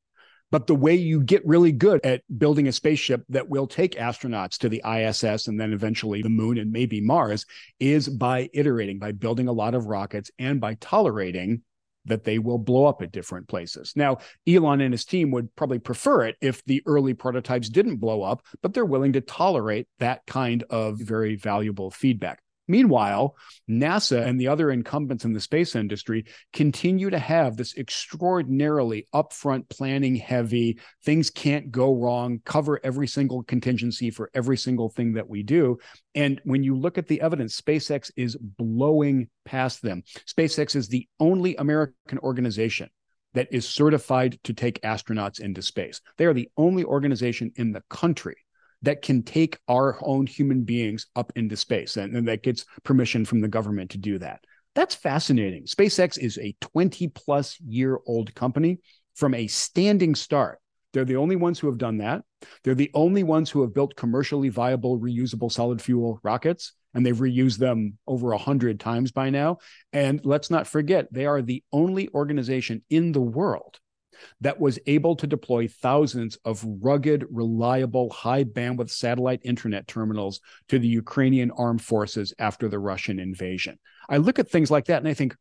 But 0.50 0.66
the 0.66 0.74
way 0.74 0.94
you 0.94 1.22
get 1.22 1.46
really 1.46 1.72
good 1.72 2.04
at 2.04 2.22
building 2.38 2.68
a 2.68 2.72
spaceship 2.72 3.24
that 3.30 3.48
will 3.48 3.66
take 3.66 3.92
astronauts 3.92 4.58
to 4.58 4.68
the 4.68 4.82
ISS 4.86 5.48
and 5.48 5.58
then 5.58 5.72
eventually 5.72 6.20
the 6.20 6.28
moon 6.28 6.58
and 6.58 6.70
maybe 6.70 7.00
Mars 7.00 7.46
is 7.80 8.06
by 8.06 8.50
iterating, 8.52 8.98
by 8.98 9.12
building 9.12 9.48
a 9.48 9.52
lot 9.52 9.74
of 9.74 9.86
rockets 9.86 10.30
and 10.38 10.60
by 10.60 10.74
tolerating 10.74 11.62
that 12.06 12.24
they 12.24 12.38
will 12.38 12.58
blow 12.58 12.86
up 12.86 13.02
at 13.02 13.12
different 13.12 13.48
places. 13.48 13.92
Now, 13.96 14.18
Elon 14.46 14.80
and 14.80 14.94
his 14.94 15.04
team 15.04 15.30
would 15.32 15.54
probably 15.56 15.78
prefer 15.78 16.24
it 16.24 16.36
if 16.40 16.64
the 16.64 16.82
early 16.86 17.14
prototypes 17.14 17.68
didn't 17.68 17.96
blow 17.96 18.22
up, 18.22 18.42
but 18.62 18.74
they're 18.74 18.84
willing 18.84 19.12
to 19.14 19.20
tolerate 19.20 19.88
that 19.98 20.26
kind 20.26 20.64
of 20.70 20.98
very 20.98 21.36
valuable 21.36 21.90
feedback. 21.90 22.40
Meanwhile, 22.68 23.37
NASA 23.70 24.26
and 24.26 24.40
the 24.40 24.48
other 24.48 24.70
incumbents 24.70 25.24
in 25.24 25.33
the 25.33 25.40
space 25.40 25.76
industry 25.76 26.24
continue 26.52 27.11
to 27.11 27.18
have 27.18 27.57
this 27.57 27.76
extraordinarily 27.76 29.07
upfront 29.14 29.68
planning 29.68 30.16
heavy, 30.16 30.79
things 31.05 31.31
can't 31.31 31.70
go 31.70 31.94
wrong, 31.94 32.40
cover 32.44 32.81
every 32.83 33.07
single 33.07 33.42
contingency 33.44 34.11
for 34.11 34.31
every 34.35 34.57
single 34.57 34.88
thing 34.88 35.14
that 35.14 35.29
we 35.29 35.42
do. 35.42 35.79
And 36.14 36.40
when 36.44 36.62
you 36.62 36.76
look 36.76 36.98
at 36.98 37.07
the 37.07 37.20
evidence, 37.20 37.61
SpaceX 37.61 38.11
is 38.16 38.37
blowing 38.37 39.29
past 39.44 39.83
them. 39.83 40.02
SpaceX 40.26 40.74
is 40.74 40.88
the 40.88 41.09
only 41.20 41.57
American 41.57 42.18
organization 42.18 42.90
that 43.35 43.48
is 43.52 43.68
certified 43.68 44.38
to 44.44 44.55
take 44.55 44.81
astronauts 44.81 45.40
into 45.40 45.61
space. 45.61 46.00
They 46.16 46.24
are 46.24 46.35
the 46.35 46.50
only 46.57 46.85
organization 46.85 47.52
in 47.57 47.72
the 47.72 47.83
country 47.90 48.37
that 48.82 49.02
can 49.02 49.22
take 49.22 49.58
our 49.68 49.98
own 50.02 50.26
human 50.26 50.62
beings 50.62 51.06
up 51.16 51.32
into 51.36 51.56
space 51.56 51.96
and, 51.96 52.16
and 52.16 52.28
that 52.28 52.42
gets 52.42 52.64
permission 52.84 53.24
from 53.24 53.40
the 53.40 53.48
government 53.48 53.90
to 53.90 53.98
do 53.98 54.18
that. 54.18 54.44
That's 54.74 54.94
fascinating. 54.94 55.64
SpaceX 55.64 56.18
is 56.18 56.38
a 56.38 56.54
20 56.60 57.08
plus 57.08 57.58
year 57.60 57.98
old 58.06 58.34
company 58.34 58.78
from 59.14 59.34
a 59.34 59.46
standing 59.46 60.14
start. 60.14 60.60
They're 60.92 61.04
the 61.04 61.16
only 61.16 61.36
ones 61.36 61.58
who 61.58 61.66
have 61.66 61.78
done 61.78 61.98
that. 61.98 62.22
They're 62.62 62.74
the 62.74 62.90
only 62.94 63.22
ones 63.22 63.50
who 63.50 63.62
have 63.62 63.74
built 63.74 63.96
commercially 63.96 64.50
viable, 64.50 64.98
reusable 64.98 65.50
solid 65.50 65.80
fuel 65.80 66.20
rockets, 66.22 66.72
and 66.94 67.04
they've 67.04 67.16
reused 67.16 67.58
them 67.58 67.98
over 68.06 68.32
a 68.32 68.38
hundred 68.38 68.80
times 68.80 69.12
by 69.12 69.30
now. 69.30 69.58
And 69.92 70.20
let's 70.24 70.50
not 70.50 70.66
forget, 70.66 71.12
they 71.12 71.26
are 71.26 71.42
the 71.42 71.62
only 71.72 72.08
organization 72.14 72.82
in 72.88 73.12
the 73.12 73.20
world 73.20 73.78
that 74.40 74.61
was 74.61 74.79
able 74.87 75.16
to 75.16 75.26
deploy 75.26 75.68
thousands 75.68 76.37
of 76.44 76.64
rugged, 76.64 77.24
reliable, 77.31 78.11
high 78.11 78.44
bandwidth 78.44 78.90
satellite 78.90 79.40
internet 79.44 79.87
terminals 79.87 80.40
to 80.68 80.79
the 80.79 80.88
Ukrainian 80.88 81.50
armed 81.52 81.83
forces 81.83 82.33
after 82.38 82.68
the 82.68 82.79
Russian 82.79 83.18
invasion. 83.18 83.79
I 84.09 84.18
look 84.18 84.38
at 84.38 84.48
things 84.48 84.70
like 84.70 84.87
that 84.87 84.98
and 84.98 85.09
I 85.09 85.14
think, 85.14 85.35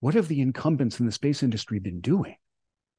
what 0.00 0.14
have 0.14 0.28
the 0.28 0.40
incumbents 0.40 1.00
in 1.00 1.06
the 1.06 1.12
space 1.12 1.42
industry 1.42 1.78
been 1.78 2.00
doing? 2.00 2.36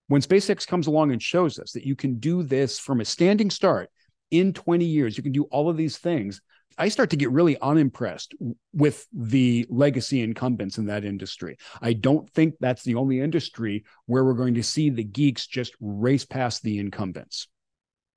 When 0.07 0.21
SpaceX 0.21 0.67
comes 0.67 0.87
along 0.87 1.11
and 1.11 1.21
shows 1.21 1.59
us 1.59 1.71
that 1.73 1.85
you 1.85 1.95
can 1.95 2.19
do 2.19 2.43
this 2.43 2.79
from 2.79 2.99
a 2.99 3.05
standing 3.05 3.49
start 3.49 3.89
in 4.31 4.53
20 4.53 4.83
years, 4.83 5.15
you 5.15 5.23
can 5.23 5.31
do 5.31 5.43
all 5.45 5.69
of 5.69 5.77
these 5.77 5.97
things. 5.97 6.41
I 6.79 6.87
start 6.87 7.09
to 7.09 7.17
get 7.17 7.29
really 7.31 7.59
unimpressed 7.61 8.33
with 8.73 9.05
the 9.11 9.67
legacy 9.69 10.21
incumbents 10.21 10.77
in 10.77 10.85
that 10.85 11.03
industry. 11.03 11.57
I 11.81 11.91
don't 11.91 12.29
think 12.29 12.55
that's 12.61 12.83
the 12.83 12.95
only 12.95 13.19
industry 13.19 13.83
where 14.05 14.23
we're 14.23 14.33
going 14.33 14.55
to 14.55 14.63
see 14.63 14.89
the 14.89 15.03
geeks 15.03 15.45
just 15.45 15.73
race 15.81 16.25
past 16.25 16.63
the 16.63 16.79
incumbents. 16.79 17.47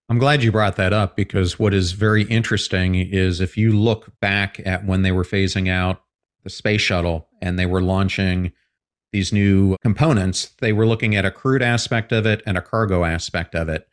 I'm 0.09 0.19
glad 0.19 0.45
you 0.45 0.53
brought 0.53 0.77
that 0.77 0.93
up 0.93 1.17
because 1.17 1.59
what 1.59 1.75
is 1.75 1.93
very 1.93 2.23
interesting 2.25 2.95
is 2.95 3.41
if 3.41 3.57
you 3.57 3.73
look 3.73 4.13
back 4.21 4.61
at 4.65 4.87
when 4.87 5.03
they 5.03 5.13
were 5.13 5.25
phasing 5.25 5.69
out 5.69 6.03
the 6.45 6.51
space 6.51 6.83
shuttle 6.83 7.29
and 7.41 7.59
they 7.59 7.67
were 7.67 7.83
launching 7.83 8.53
these 9.13 9.33
new 9.33 9.77
components, 9.83 10.51
they 10.61 10.73
were 10.73 10.87
looking 10.87 11.17
at 11.17 11.25
a 11.25 11.31
crewed 11.31 11.63
aspect 11.63 12.13
of 12.13 12.27
it 12.27 12.43
and 12.47 12.57
a 12.57 12.63
cargo 12.63 13.05
aspect 13.05 13.55
of 13.55 13.69
it. 13.69 13.89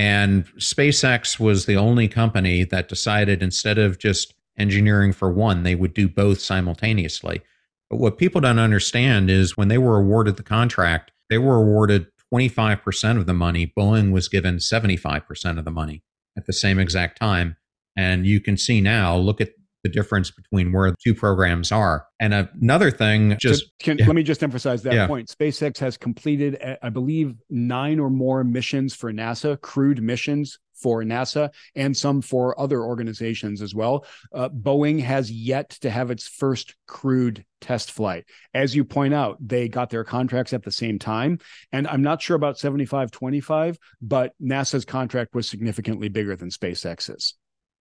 And 0.00 0.46
SpaceX 0.56 1.38
was 1.38 1.66
the 1.66 1.76
only 1.76 2.08
company 2.08 2.64
that 2.64 2.88
decided 2.88 3.42
instead 3.42 3.76
of 3.76 3.98
just 3.98 4.32
engineering 4.56 5.12
for 5.12 5.30
one, 5.30 5.62
they 5.62 5.74
would 5.74 5.92
do 5.92 6.08
both 6.08 6.40
simultaneously. 6.40 7.42
But 7.90 7.98
what 7.98 8.16
people 8.16 8.40
don't 8.40 8.58
understand 8.58 9.28
is 9.28 9.58
when 9.58 9.68
they 9.68 9.76
were 9.76 9.98
awarded 9.98 10.38
the 10.38 10.42
contract, 10.42 11.12
they 11.28 11.36
were 11.36 11.56
awarded 11.56 12.06
25% 12.32 13.18
of 13.18 13.26
the 13.26 13.34
money. 13.34 13.74
Boeing 13.78 14.10
was 14.10 14.26
given 14.26 14.56
75% 14.56 15.58
of 15.58 15.66
the 15.66 15.70
money 15.70 16.02
at 16.34 16.46
the 16.46 16.54
same 16.54 16.78
exact 16.78 17.20
time. 17.20 17.58
And 17.94 18.24
you 18.24 18.40
can 18.40 18.56
see 18.56 18.80
now, 18.80 19.18
look 19.18 19.38
at 19.38 19.52
the 19.82 19.88
difference 19.88 20.30
between 20.30 20.72
where 20.72 20.90
the 20.90 20.96
two 21.02 21.14
programs 21.14 21.72
are. 21.72 22.06
And 22.20 22.34
another 22.34 22.90
thing, 22.90 23.36
just 23.38 23.62
so 23.62 23.70
can, 23.80 23.98
yeah. 23.98 24.06
let 24.06 24.14
me 24.14 24.22
just 24.22 24.42
emphasize 24.42 24.82
that 24.82 24.94
yeah. 24.94 25.06
point. 25.06 25.28
SpaceX 25.28 25.78
has 25.78 25.96
completed, 25.96 26.58
uh, 26.62 26.76
I 26.82 26.90
believe, 26.90 27.34
nine 27.48 27.98
or 27.98 28.10
more 28.10 28.44
missions 28.44 28.94
for 28.94 29.12
NASA, 29.12 29.60
crewed 29.60 30.02
missions 30.02 30.58
for 30.80 31.02
NASA, 31.02 31.52
and 31.74 31.96
some 31.96 32.22
for 32.22 32.58
other 32.58 32.82
organizations 32.82 33.62
as 33.62 33.74
well. 33.74 34.06
Uh, 34.34 34.48
Boeing 34.48 35.00
has 35.00 35.30
yet 35.30 35.70
to 35.70 35.90
have 35.90 36.10
its 36.10 36.26
first 36.26 36.74
crewed 36.86 37.44
test 37.60 37.92
flight. 37.92 38.24
As 38.54 38.74
you 38.74 38.84
point 38.84 39.14
out, 39.14 39.36
they 39.40 39.68
got 39.68 39.90
their 39.90 40.04
contracts 40.04 40.52
at 40.52 40.62
the 40.62 40.72
same 40.72 40.98
time. 40.98 41.38
And 41.72 41.86
I'm 41.86 42.02
not 42.02 42.22
sure 42.22 42.36
about 42.36 42.58
7525, 42.58 43.78
but 44.00 44.32
NASA's 44.42 44.84
contract 44.84 45.34
was 45.34 45.48
significantly 45.48 46.08
bigger 46.08 46.36
than 46.36 46.48
SpaceX's. 46.48 47.34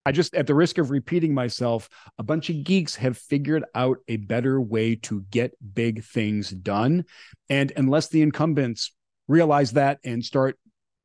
I 0.06 0.12
just, 0.12 0.34
at 0.34 0.48
the 0.48 0.56
risk 0.56 0.78
of 0.78 0.92
repeating 0.92 1.34
myself, 1.34 1.90
a 2.18 2.24
bunch 2.24 2.50
of 2.50 2.64
geeks 2.64 2.96
have 2.96 3.18
figured 3.18 3.66
out 3.76 3.98
a 4.08 4.18
better 4.18 4.60
way 4.62 4.96
to 4.96 5.26
get 5.30 5.52
big 5.74 6.04
things 6.04 6.50
done. 6.50 7.06
And 7.50 7.72
unless 7.76 8.08
the 8.08 8.22
incumbents 8.22 8.92
realize 9.28 9.72
that 9.74 10.00
and 10.04 10.24
start 10.24 10.58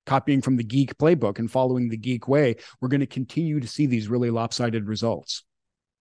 copying 0.06 0.42
from 0.42 0.56
the 0.56 0.64
geek 0.64 0.96
playbook 0.96 1.38
and 1.38 1.50
following 1.50 1.88
the 1.88 1.96
geek 1.96 2.28
way, 2.28 2.56
we're 2.80 2.88
going 2.88 3.00
to 3.00 3.06
continue 3.06 3.60
to 3.60 3.66
see 3.66 3.86
these 3.86 4.08
really 4.08 4.30
lopsided 4.30 4.86
results. 4.86 5.44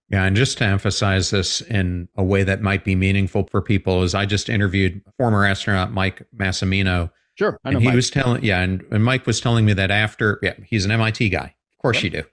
Yeah, 0.10 0.26
and 0.26 0.36
just 0.36 0.58
to 0.60 0.66
emphasize 0.66 1.30
this 1.30 1.62
in 1.62 2.08
a 2.16 2.24
way 2.24 2.44
that 2.44 2.62
might 2.62 2.84
be 2.84 2.96
meaningful 2.96 3.48
for 3.50 3.62
people, 3.62 4.04
is 4.04 4.14
I 4.14 4.26
just 4.26 4.50
interviewed 4.50 5.02
former 5.18 5.46
astronaut 5.46 5.92
Mike 5.92 6.22
Massimino. 6.36 7.10
Sure, 7.36 7.58
I 7.64 7.72
know 7.72 7.78
and 7.78 7.82
he 7.82 7.88
Mike. 7.88 7.96
was 7.96 8.10
telling, 8.12 8.44
yeah, 8.44 8.60
and, 8.60 8.84
and 8.92 9.04
Mike 9.04 9.26
was 9.26 9.42
telling 9.42 9.66
me 9.66 9.74
that 9.74 9.90
after, 9.90 10.40
yeah, 10.44 10.54
he's 10.66 10.86
an 10.86 10.92
MIT 10.92 11.30
guy. 11.30 11.56
Of 11.72 11.82
course, 11.82 11.98
yep. 11.98 12.04
you 12.04 12.10
do. 12.22 12.28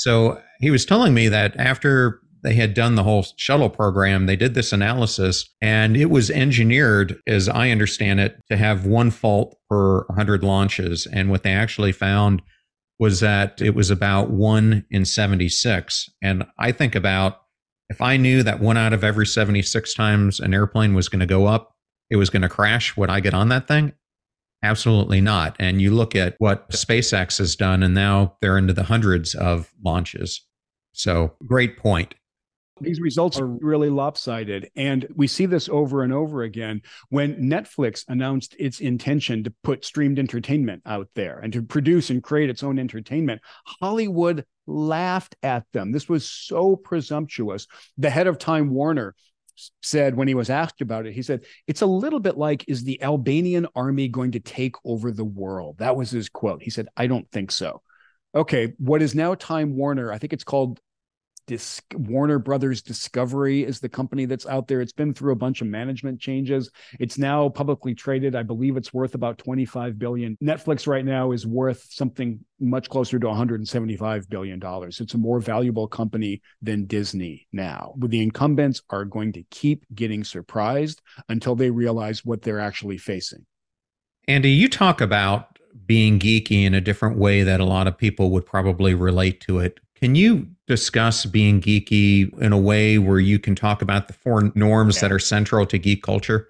So 0.00 0.40
he 0.60 0.70
was 0.70 0.86
telling 0.86 1.12
me 1.12 1.28
that 1.28 1.54
after 1.58 2.22
they 2.42 2.54
had 2.54 2.72
done 2.72 2.94
the 2.94 3.02
whole 3.02 3.26
shuttle 3.36 3.68
program, 3.68 4.24
they 4.24 4.34
did 4.34 4.54
this 4.54 4.72
analysis 4.72 5.46
and 5.60 5.94
it 5.94 6.06
was 6.06 6.30
engineered, 6.30 7.20
as 7.26 7.50
I 7.50 7.68
understand 7.68 8.18
it, 8.18 8.40
to 8.50 8.56
have 8.56 8.86
one 8.86 9.10
fault 9.10 9.58
per 9.68 10.06
100 10.06 10.42
launches. 10.42 11.06
And 11.12 11.28
what 11.28 11.42
they 11.42 11.52
actually 11.52 11.92
found 11.92 12.40
was 12.98 13.20
that 13.20 13.60
it 13.60 13.74
was 13.74 13.90
about 13.90 14.30
one 14.30 14.86
in 14.90 15.04
76. 15.04 16.08
And 16.22 16.46
I 16.58 16.72
think 16.72 16.94
about 16.94 17.42
if 17.90 18.00
I 18.00 18.16
knew 18.16 18.42
that 18.42 18.58
one 18.58 18.78
out 18.78 18.94
of 18.94 19.04
every 19.04 19.26
76 19.26 19.92
times 19.92 20.40
an 20.40 20.54
airplane 20.54 20.94
was 20.94 21.10
going 21.10 21.20
to 21.20 21.26
go 21.26 21.44
up, 21.44 21.74
it 22.08 22.16
was 22.16 22.30
going 22.30 22.40
to 22.40 22.48
crash, 22.48 22.96
would 22.96 23.10
I 23.10 23.20
get 23.20 23.34
on 23.34 23.50
that 23.50 23.68
thing? 23.68 23.92
Absolutely 24.62 25.20
not. 25.20 25.56
And 25.58 25.80
you 25.80 25.90
look 25.94 26.14
at 26.14 26.34
what 26.38 26.68
SpaceX 26.70 27.38
has 27.38 27.56
done, 27.56 27.82
and 27.82 27.94
now 27.94 28.36
they're 28.40 28.58
into 28.58 28.74
the 28.74 28.82
hundreds 28.84 29.34
of 29.34 29.70
launches. 29.82 30.46
So, 30.92 31.34
great 31.46 31.78
point. 31.78 32.14
these 32.82 33.00
results 33.00 33.38
are 33.38 33.46
really 33.46 33.90
lopsided. 33.90 34.70
And 34.74 35.06
we 35.14 35.26
see 35.26 35.46
this 35.46 35.68
over 35.68 36.02
and 36.02 36.12
over 36.12 36.42
again 36.42 36.80
when 37.10 37.36
Netflix 37.36 38.04
announced 38.08 38.56
its 38.58 38.80
intention 38.80 39.44
to 39.44 39.54
put 39.62 39.84
streamed 39.84 40.18
entertainment 40.18 40.82
out 40.86 41.08
there 41.14 41.38
and 41.38 41.52
to 41.52 41.62
produce 41.62 42.10
and 42.10 42.22
create 42.22 42.50
its 42.50 42.62
own 42.62 42.78
entertainment. 42.78 43.42
Hollywood 43.66 44.44
laughed 44.66 45.36
at 45.42 45.64
them. 45.72 45.92
This 45.92 46.08
was 46.08 46.28
so 46.28 46.74
presumptuous. 46.76 47.66
The 47.98 48.10
head 48.10 48.26
of 48.26 48.38
Time 48.38 48.70
Warner 48.70 49.14
said 49.82 50.16
when 50.16 50.28
he 50.28 50.34
was 50.34 50.50
asked 50.50 50.80
about 50.80 51.06
it, 51.06 51.12
he 51.12 51.22
said, 51.22 51.44
It's 51.66 51.82
a 51.82 51.86
little 51.86 52.20
bit 52.20 52.36
like, 52.36 52.64
is 52.68 52.84
the 52.84 53.02
Albanian 53.02 53.66
army 53.74 54.08
going 54.08 54.32
to 54.32 54.40
take 54.40 54.76
over 54.84 55.10
the 55.10 55.24
world? 55.24 55.78
That 55.78 55.96
was 55.96 56.10
his 56.10 56.28
quote. 56.28 56.62
He 56.62 56.70
said, 56.70 56.88
I 56.96 57.06
don't 57.06 57.30
think 57.30 57.50
so. 57.50 57.82
Okay, 58.34 58.74
what 58.78 59.02
is 59.02 59.14
now 59.14 59.34
Time 59.34 59.76
Warner, 59.76 60.12
I 60.12 60.18
think 60.18 60.32
it's 60.32 60.44
called 60.44 60.80
Dis- 61.50 61.82
Warner 61.94 62.38
Brothers 62.38 62.80
Discovery 62.80 63.64
is 63.64 63.80
the 63.80 63.88
company 63.88 64.24
that's 64.24 64.46
out 64.46 64.68
there. 64.68 64.80
It's 64.80 64.92
been 64.92 65.12
through 65.12 65.32
a 65.32 65.36
bunch 65.36 65.60
of 65.60 65.66
management 65.66 66.20
changes. 66.20 66.70
It's 67.00 67.18
now 67.18 67.48
publicly 67.48 67.92
traded. 67.92 68.36
I 68.36 68.44
believe 68.44 68.76
it's 68.76 68.94
worth 68.94 69.16
about 69.16 69.36
25 69.38 69.98
billion. 69.98 70.38
Netflix 70.40 70.86
right 70.86 71.04
now 71.04 71.32
is 71.32 71.48
worth 71.48 71.84
something 71.90 72.38
much 72.60 72.88
closer 72.88 73.18
to 73.18 73.26
175 73.26 74.30
billion 74.30 74.60
dollars. 74.60 75.00
It's 75.00 75.14
a 75.14 75.18
more 75.18 75.40
valuable 75.40 75.88
company 75.88 76.40
than 76.62 76.86
Disney 76.86 77.48
now. 77.50 77.94
The 77.98 78.22
incumbents 78.22 78.82
are 78.88 79.04
going 79.04 79.32
to 79.32 79.42
keep 79.50 79.84
getting 79.92 80.22
surprised 80.22 81.02
until 81.28 81.56
they 81.56 81.70
realize 81.70 82.24
what 82.24 82.42
they're 82.42 82.60
actually 82.60 82.98
facing. 82.98 83.44
Andy, 84.28 84.52
you 84.52 84.68
talk 84.68 85.00
about 85.00 85.58
being 85.84 86.20
geeky 86.20 86.64
in 86.64 86.74
a 86.74 86.80
different 86.80 87.18
way 87.18 87.42
that 87.42 87.58
a 87.58 87.64
lot 87.64 87.88
of 87.88 87.98
people 87.98 88.30
would 88.30 88.46
probably 88.46 88.94
relate 88.94 89.40
to 89.40 89.58
it. 89.58 89.80
Can 89.96 90.14
you 90.14 90.48
discuss 90.70 91.26
being 91.26 91.60
geeky 91.60 92.32
in 92.40 92.52
a 92.52 92.58
way 92.58 92.96
where 92.96 93.18
you 93.18 93.40
can 93.40 93.56
talk 93.56 93.82
about 93.82 94.06
the 94.06 94.12
four 94.12 94.52
norms 94.54 94.94
yeah. 94.94 95.00
that 95.00 95.12
are 95.12 95.18
central 95.18 95.66
to 95.66 95.78
geek 95.78 96.00
culture? 96.00 96.46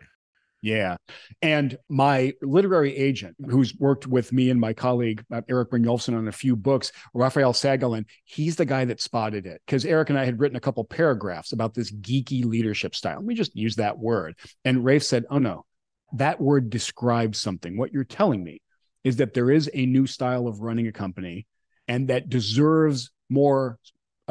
Yeah. 0.60 0.98
And 1.40 1.78
my 1.88 2.34
literary 2.42 2.94
agent, 2.94 3.34
who's 3.48 3.74
worked 3.78 4.06
with 4.06 4.30
me 4.30 4.50
and 4.50 4.60
my 4.60 4.74
colleague, 4.74 5.24
uh, 5.32 5.40
Erik 5.48 5.70
Brynjolfsson, 5.70 6.14
on 6.18 6.28
a 6.28 6.32
few 6.32 6.54
books, 6.54 6.92
Raphael 7.14 7.54
Sagalyn, 7.54 8.04
he's 8.26 8.56
the 8.56 8.66
guy 8.66 8.84
that 8.84 9.00
spotted 9.00 9.46
it 9.46 9.62
because 9.64 9.86
Erik 9.86 10.10
and 10.10 10.18
I 10.18 10.26
had 10.26 10.38
written 10.38 10.56
a 10.56 10.60
couple 10.60 10.84
paragraphs 10.84 11.52
about 11.52 11.72
this 11.72 11.90
geeky 11.90 12.44
leadership 12.44 12.94
style. 12.94 13.22
We 13.22 13.34
just 13.34 13.56
used 13.56 13.78
that 13.78 13.98
word. 13.98 14.36
And 14.66 14.84
Rafe 14.84 15.02
said, 15.02 15.24
Oh, 15.30 15.38
no, 15.38 15.64
that 16.12 16.42
word 16.42 16.68
describes 16.68 17.38
something. 17.38 17.78
What 17.78 17.94
you're 17.94 18.04
telling 18.04 18.44
me 18.44 18.60
is 19.02 19.16
that 19.16 19.32
there 19.32 19.50
is 19.50 19.70
a 19.72 19.86
new 19.86 20.06
style 20.06 20.46
of 20.46 20.60
running 20.60 20.88
a 20.88 20.92
company 20.92 21.46
and 21.88 22.08
that 22.08 22.28
deserves 22.28 23.10
more 23.30 23.78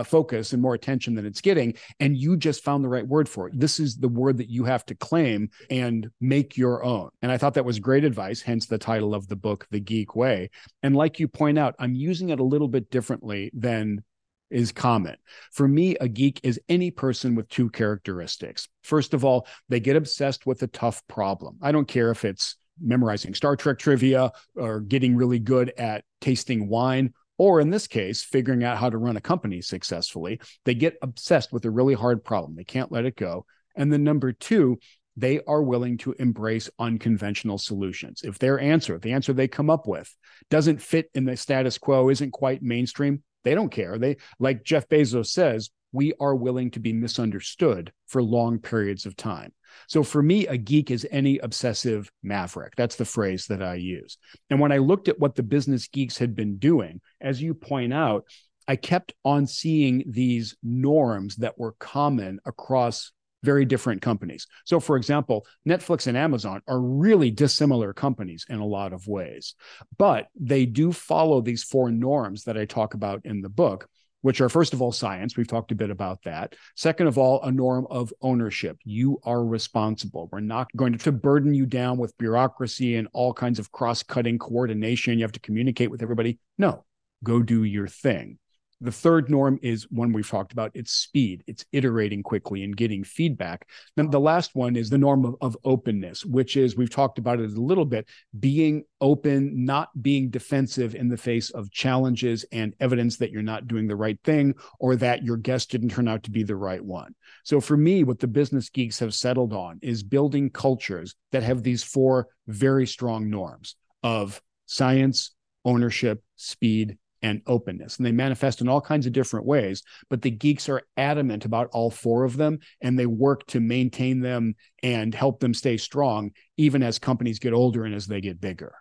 focus 0.04 0.54
and 0.54 0.62
more 0.62 0.74
attention 0.74 1.16
than 1.16 1.26
it's 1.26 1.42
getting 1.42 1.74
and 2.00 2.18
you 2.18 2.38
just 2.38 2.64
found 2.64 2.84
the 2.84 2.90
right 2.90 3.08
word 3.08 3.28
for 3.28 3.48
it 3.48 3.60
this 3.60 3.80
is 3.80 3.98
the 3.98 4.08
word 4.08 4.38
that 4.38 4.50
you 4.50 4.64
have 4.64 4.86
to 4.86 4.96
claim 4.96 5.50
and 5.70 6.10
make 6.22 6.58
your 6.58 6.84
own 6.84 7.10
and 7.22 7.32
i 7.32 7.38
thought 7.38 7.54
that 7.54 7.66
was 7.66 7.80
great 7.80 8.04
advice 8.04 8.42
hence 8.42 8.66
the 8.66 8.78
title 8.78 9.14
of 9.14 9.28
the 9.28 9.36
book 9.36 9.68
the 9.72 9.80
geek 9.80 10.16
way 10.16 10.50
and 10.84 10.96
like 10.96 11.20
you 11.20 11.28
point 11.28 11.58
out 11.58 11.76
i'm 11.80 11.96
using 11.96 12.30
it 12.30 12.40
a 12.40 12.44
little 12.44 12.68
bit 12.68 12.90
differently 12.92 13.52
than 13.54 14.04
is 14.50 14.72
common. 14.72 15.16
For 15.52 15.68
me, 15.68 15.96
a 15.98 16.08
geek 16.08 16.40
is 16.44 16.60
any 16.70 16.92
person 16.92 17.36
with 17.36 17.48
two 17.50 17.70
characteristics. 17.70 18.68
First 18.84 19.14
of 19.14 19.24
all, 19.24 19.48
they 19.70 19.80
get 19.80 19.96
obsessed 19.96 20.46
with 20.46 20.64
a 20.64 20.68
tough 20.68 21.04
problem. 21.08 21.58
I 21.62 21.72
don't 21.72 21.88
care 21.88 22.10
if 22.10 22.26
it's 22.26 22.56
memorizing 22.82 23.34
Star 23.34 23.56
Trek 23.56 23.78
trivia 23.78 24.32
or 24.56 24.80
getting 24.80 25.16
really 25.16 25.40
good 25.40 25.74
at 25.78 26.04
tasting 26.22 26.68
wine 26.68 27.14
or 27.40 27.60
in 27.62 27.72
this 27.72 27.88
case, 27.88 28.22
figuring 28.22 28.64
out 28.64 28.78
how 28.78 28.90
to 28.90 28.98
run 28.98 29.18
a 29.18 29.22
company 29.22 29.62
successfully. 29.62 30.40
They 30.66 30.76
get 30.76 30.98
obsessed 31.02 31.52
with 31.52 31.66
a 31.66 31.72
really 31.72 31.96
hard 31.96 32.24
problem. 32.24 32.56
They 32.56 32.66
can't 32.66 32.92
let 32.92 33.06
it 33.06 33.16
go. 33.16 33.46
And 33.76 33.92
then 33.92 34.04
number 34.04 34.34
two, 34.34 34.78
they 35.16 35.40
are 35.48 35.64
willing 35.64 35.98
to 36.00 36.14
embrace 36.20 36.70
unconventional 36.80 37.58
solutions. 37.58 38.22
If 38.24 38.40
their 38.40 38.60
answer, 38.60 39.00
the 39.00 39.14
answer 39.14 39.34
they 39.34 39.48
come 39.48 39.70
up 39.70 39.88
with, 39.88 40.14
doesn't 40.50 40.82
fit 40.82 41.10
in 41.16 41.26
the 41.26 41.38
status 41.38 41.78
quo, 41.78 42.10
isn't 42.10 42.32
quite 42.32 42.62
mainstream, 42.62 43.24
they 43.44 43.56
don't 43.56 43.72
care. 43.72 43.98
They, 43.98 44.18
like 44.40 44.64
Jeff 44.64 44.88
Bezos 44.90 45.28
says, 45.28 45.70
we 45.92 46.14
are 46.20 46.36
willing 46.36 46.72
to 46.72 46.80
be 46.80 46.94
misunderstood 46.94 47.92
for 48.08 48.22
long 48.22 48.60
periods 48.60 49.06
of 49.06 49.16
time. 49.16 49.54
So 49.88 50.04
for 50.04 50.22
me, 50.22 50.48
a 50.48 50.58
geek 50.58 50.92
is 50.92 51.08
any 51.12 51.38
obsessive 51.40 52.12
maverick. 52.24 52.76
That's 52.76 52.96
the 52.96 53.06
phrase 53.06 53.48
that 53.48 53.62
I 53.62 53.76
use. 53.76 54.18
And 54.50 54.60
when 54.60 54.72
I 54.72 54.78
looked 54.78 55.08
at 55.08 55.20
what 55.20 55.36
the 55.36 55.44
business 55.44 55.88
geeks 55.88 56.18
had 56.18 56.36
been 56.36 56.58
doing, 56.58 57.02
as 57.22 57.42
you 57.42 57.54
point 57.54 57.94
out, 57.94 58.26
I 58.68 58.76
kept 58.76 59.14
on 59.26 59.48
seeing 59.48 60.04
these 60.08 60.56
norms 60.62 61.38
that 61.38 61.58
were 61.58 61.76
common 61.80 62.40
across 62.46 63.12
very 63.44 63.66
different 63.66 64.02
companies. 64.02 64.48
So, 64.66 64.80
for 64.80 64.98
example, 64.98 65.46
Netflix 65.68 66.08
and 66.08 66.18
Amazon 66.18 66.62
are 66.68 66.80
really 66.80 67.32
dissimilar 67.32 67.94
companies 67.94 68.46
in 68.50 68.60
a 68.60 68.66
lot 68.66 68.94
of 68.94 69.08
ways, 69.08 69.56
but 69.98 70.28
they 70.40 70.66
do 70.66 70.92
follow 70.92 71.42
these 71.42 71.64
four 71.64 71.92
norms 71.92 72.44
that 72.44 72.58
I 72.58 72.66
talk 72.66 72.94
about 72.94 73.22
in 73.26 73.42
the 73.42 73.50
book 73.50 73.88
which 74.22 74.42
are 74.42 74.50
first 74.50 74.74
of 74.74 74.82
all 74.82 74.92
science. 74.92 75.38
We've 75.38 75.48
talked 75.48 75.72
a 75.72 75.76
bit 75.76 75.90
about 75.90 76.24
that. 76.24 76.56
Second 76.76 77.08
of 77.08 77.18
all 77.18 77.42
a 77.44 77.52
norm 77.52 77.88
of 77.90 78.12
ownership. 78.22 78.78
You 78.84 79.20
are 79.24 79.44
responsible. 79.44 80.30
We're 80.32 80.40
not 80.40 80.68
going 80.76 80.98
to 80.98 81.12
burden 81.12 81.54
you 81.54 81.66
down 81.66 81.98
with 81.98 82.18
bureaucracy 82.18 82.96
and 82.96 83.08
all 83.14 83.34
kinds 83.34 83.60
of 83.60 83.72
cross-cutting 83.72 84.40
coordination. 84.40 85.18
You 85.18 85.24
have 85.24 85.32
to 85.34 85.40
communicate 85.40 85.92
with 85.92 86.02
everybody. 86.02 86.40
No 86.58 86.86
go 87.24 87.42
do 87.42 87.64
your 87.64 87.88
thing 87.88 88.38
the 88.82 88.92
third 88.92 89.30
norm 89.30 89.60
is 89.62 89.88
one 89.92 90.14
we've 90.14 90.30
talked 90.30 90.54
about 90.54 90.72
it's 90.74 90.92
speed, 90.92 91.44
it's 91.48 91.66
iterating 91.72 92.24
quickly 92.24 92.64
and 92.64 92.76
getting 92.76 93.04
feedback. 93.04 93.68
Then 93.96 94.10
the 94.10 94.20
last 94.20 94.56
one 94.56 94.76
is 94.76 94.90
the 94.90 94.98
norm 94.98 95.26
of, 95.26 95.36
of, 95.42 95.58
openness, 95.66 96.24
which 96.26 96.56
is 96.56 96.78
we've 96.78 96.90
talked 96.90 97.20
about 97.20 97.40
it 97.40 97.52
a 97.52 97.62
little 97.62 97.86
bit 97.86 98.08
being 98.40 98.84
open, 99.02 99.66
not 99.66 99.90
being 100.02 100.30
defensive 100.30 100.96
in 100.96 101.10
the 101.10 101.18
face 101.18 101.50
of 101.50 101.72
challenges 101.72 102.46
and 102.52 102.74
evidence 102.80 103.18
that 103.18 103.32
you're 103.32 103.42
not 103.42 103.68
doing 103.68 103.88
the 103.88 103.96
right 103.96 104.20
thing 104.24 104.54
or 104.80 104.96
that 104.96 105.24
your 105.24 105.38
guest 105.38 105.72
didn't 105.72 105.90
turn 105.90 106.08
out 106.08 106.24
to 106.24 106.32
be 106.32 106.44
the 106.44 106.56
right 106.56 106.84
one. 106.84 107.14
So 107.44 107.60
for 107.60 107.76
me, 107.76 108.04
what 108.04 108.20
the 108.20 108.28
business 108.28 108.70
geeks 108.70 109.00
have 109.00 109.14
settled 109.14 109.54
on 109.54 109.80
is 109.82 110.04
building 110.04 110.50
cultures 110.50 111.16
that 111.32 111.44
have 111.44 111.64
these 111.64 111.84
four 111.84 112.28
very 112.48 112.88
strong 112.88 113.30
norms 113.30 113.76
of 114.04 114.42
science, 114.66 115.32
ownership, 115.66 116.24
speed, 116.36 116.98
and 117.22 117.42
openness. 117.48 117.98
And 117.98 118.06
they 118.06 118.12
manifest 118.12 118.62
in 118.62 118.70
all 118.70 118.82
kinds 118.82 119.06
of 119.06 119.14
different 119.14 119.46
ways, 119.46 119.84
but 120.10 120.22
the 120.22 120.32
geeks 120.32 120.70
are 120.70 120.84
adamant 120.98 121.46
about 121.46 121.70
all 121.72 121.92
four 121.92 122.24
of 122.24 122.38
them 122.38 122.60
and 122.82 122.98
they 122.98 123.06
work 123.06 123.46
to 123.48 123.60
maintain 123.60 124.22
them 124.22 124.56
and 124.84 125.14
help 125.14 125.40
them 125.40 125.54
stay 125.54 125.78
strong, 125.78 126.32
even 126.58 126.84
as 126.84 127.00
companies 127.00 127.40
get 127.40 127.54
older 127.54 127.86
and 127.86 127.96
as 127.96 128.08
they 128.08 128.22
get 128.22 128.42
bigger. 128.42 128.74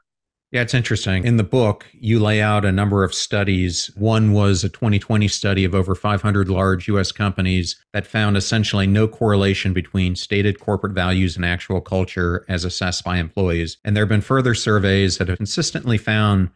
Yeah, 0.51 0.62
it's 0.62 0.72
interesting. 0.72 1.24
In 1.24 1.37
the 1.37 1.44
book, 1.44 1.85
you 1.92 2.18
lay 2.18 2.40
out 2.40 2.64
a 2.64 2.72
number 2.72 3.05
of 3.05 3.12
studies. 3.12 3.90
One 3.96 4.33
was 4.33 4.64
a 4.64 4.70
2020 4.70 5.29
study 5.29 5.62
of 5.64 5.74
over 5.74 5.94
500 5.94 6.48
large 6.48 6.88
US 6.88 7.12
companies 7.12 7.77
that 7.92 8.07
found 8.07 8.35
essentially 8.35 8.87
no 8.87 9.07
correlation 9.07 9.74
between 9.74 10.16
stated 10.16 10.59
corporate 10.59 10.94
values 10.94 11.37
and 11.37 11.44
actual 11.44 11.83
culture 11.83 12.46
as 12.48 12.64
assessed 12.64 13.05
by 13.05 13.18
employees. 13.18 13.77
And 13.85 13.94
there 13.94 14.05
have 14.05 14.09
been 14.09 14.22
further 14.22 14.55
surveys 14.55 15.18
that 15.18 15.29
have 15.29 15.37
consistently 15.37 15.98
found 15.98 16.48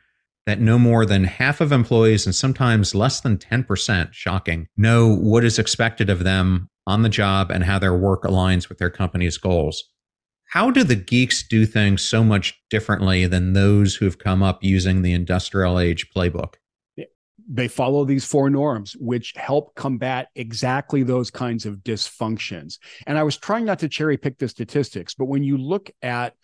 that 0.46 0.60
no 0.60 0.78
more 0.78 1.06
than 1.06 1.24
half 1.24 1.60
of 1.60 1.72
employees 1.72 2.26
and 2.26 2.34
sometimes 2.34 2.94
less 2.94 3.20
than 3.20 3.38
10%, 3.38 4.12
shocking, 4.12 4.66
know 4.76 5.14
what 5.14 5.44
is 5.44 5.58
expected 5.58 6.10
of 6.10 6.24
them 6.24 6.68
on 6.86 7.02
the 7.02 7.08
job 7.08 7.50
and 7.50 7.64
how 7.64 7.78
their 7.78 7.96
work 7.96 8.24
aligns 8.24 8.68
with 8.68 8.78
their 8.78 8.90
company's 8.90 9.38
goals. 9.38 9.84
How 10.52 10.70
do 10.70 10.84
the 10.84 10.96
geeks 10.96 11.46
do 11.46 11.64
things 11.64 12.02
so 12.02 12.22
much 12.22 12.60
differently 12.68 13.26
than 13.26 13.52
those 13.52 13.94
who've 13.94 14.18
come 14.18 14.42
up 14.42 14.62
using 14.62 15.02
the 15.02 15.12
industrial 15.12 15.78
age 15.78 16.10
playbook? 16.14 16.54
They 17.48 17.68
follow 17.68 18.04
these 18.04 18.24
four 18.24 18.50
norms, 18.50 18.94
which 18.98 19.32
help 19.36 19.74
combat 19.74 20.28
exactly 20.34 21.02
those 21.02 21.30
kinds 21.30 21.66
of 21.66 21.76
dysfunctions. 21.76 22.78
And 23.06 23.18
I 23.18 23.22
was 23.22 23.36
trying 23.36 23.64
not 23.64 23.78
to 23.80 23.88
cherry 23.88 24.16
pick 24.16 24.38
the 24.38 24.48
statistics, 24.48 25.14
but 25.14 25.24
when 25.24 25.42
you 25.42 25.56
look 25.56 25.90
at 26.02 26.34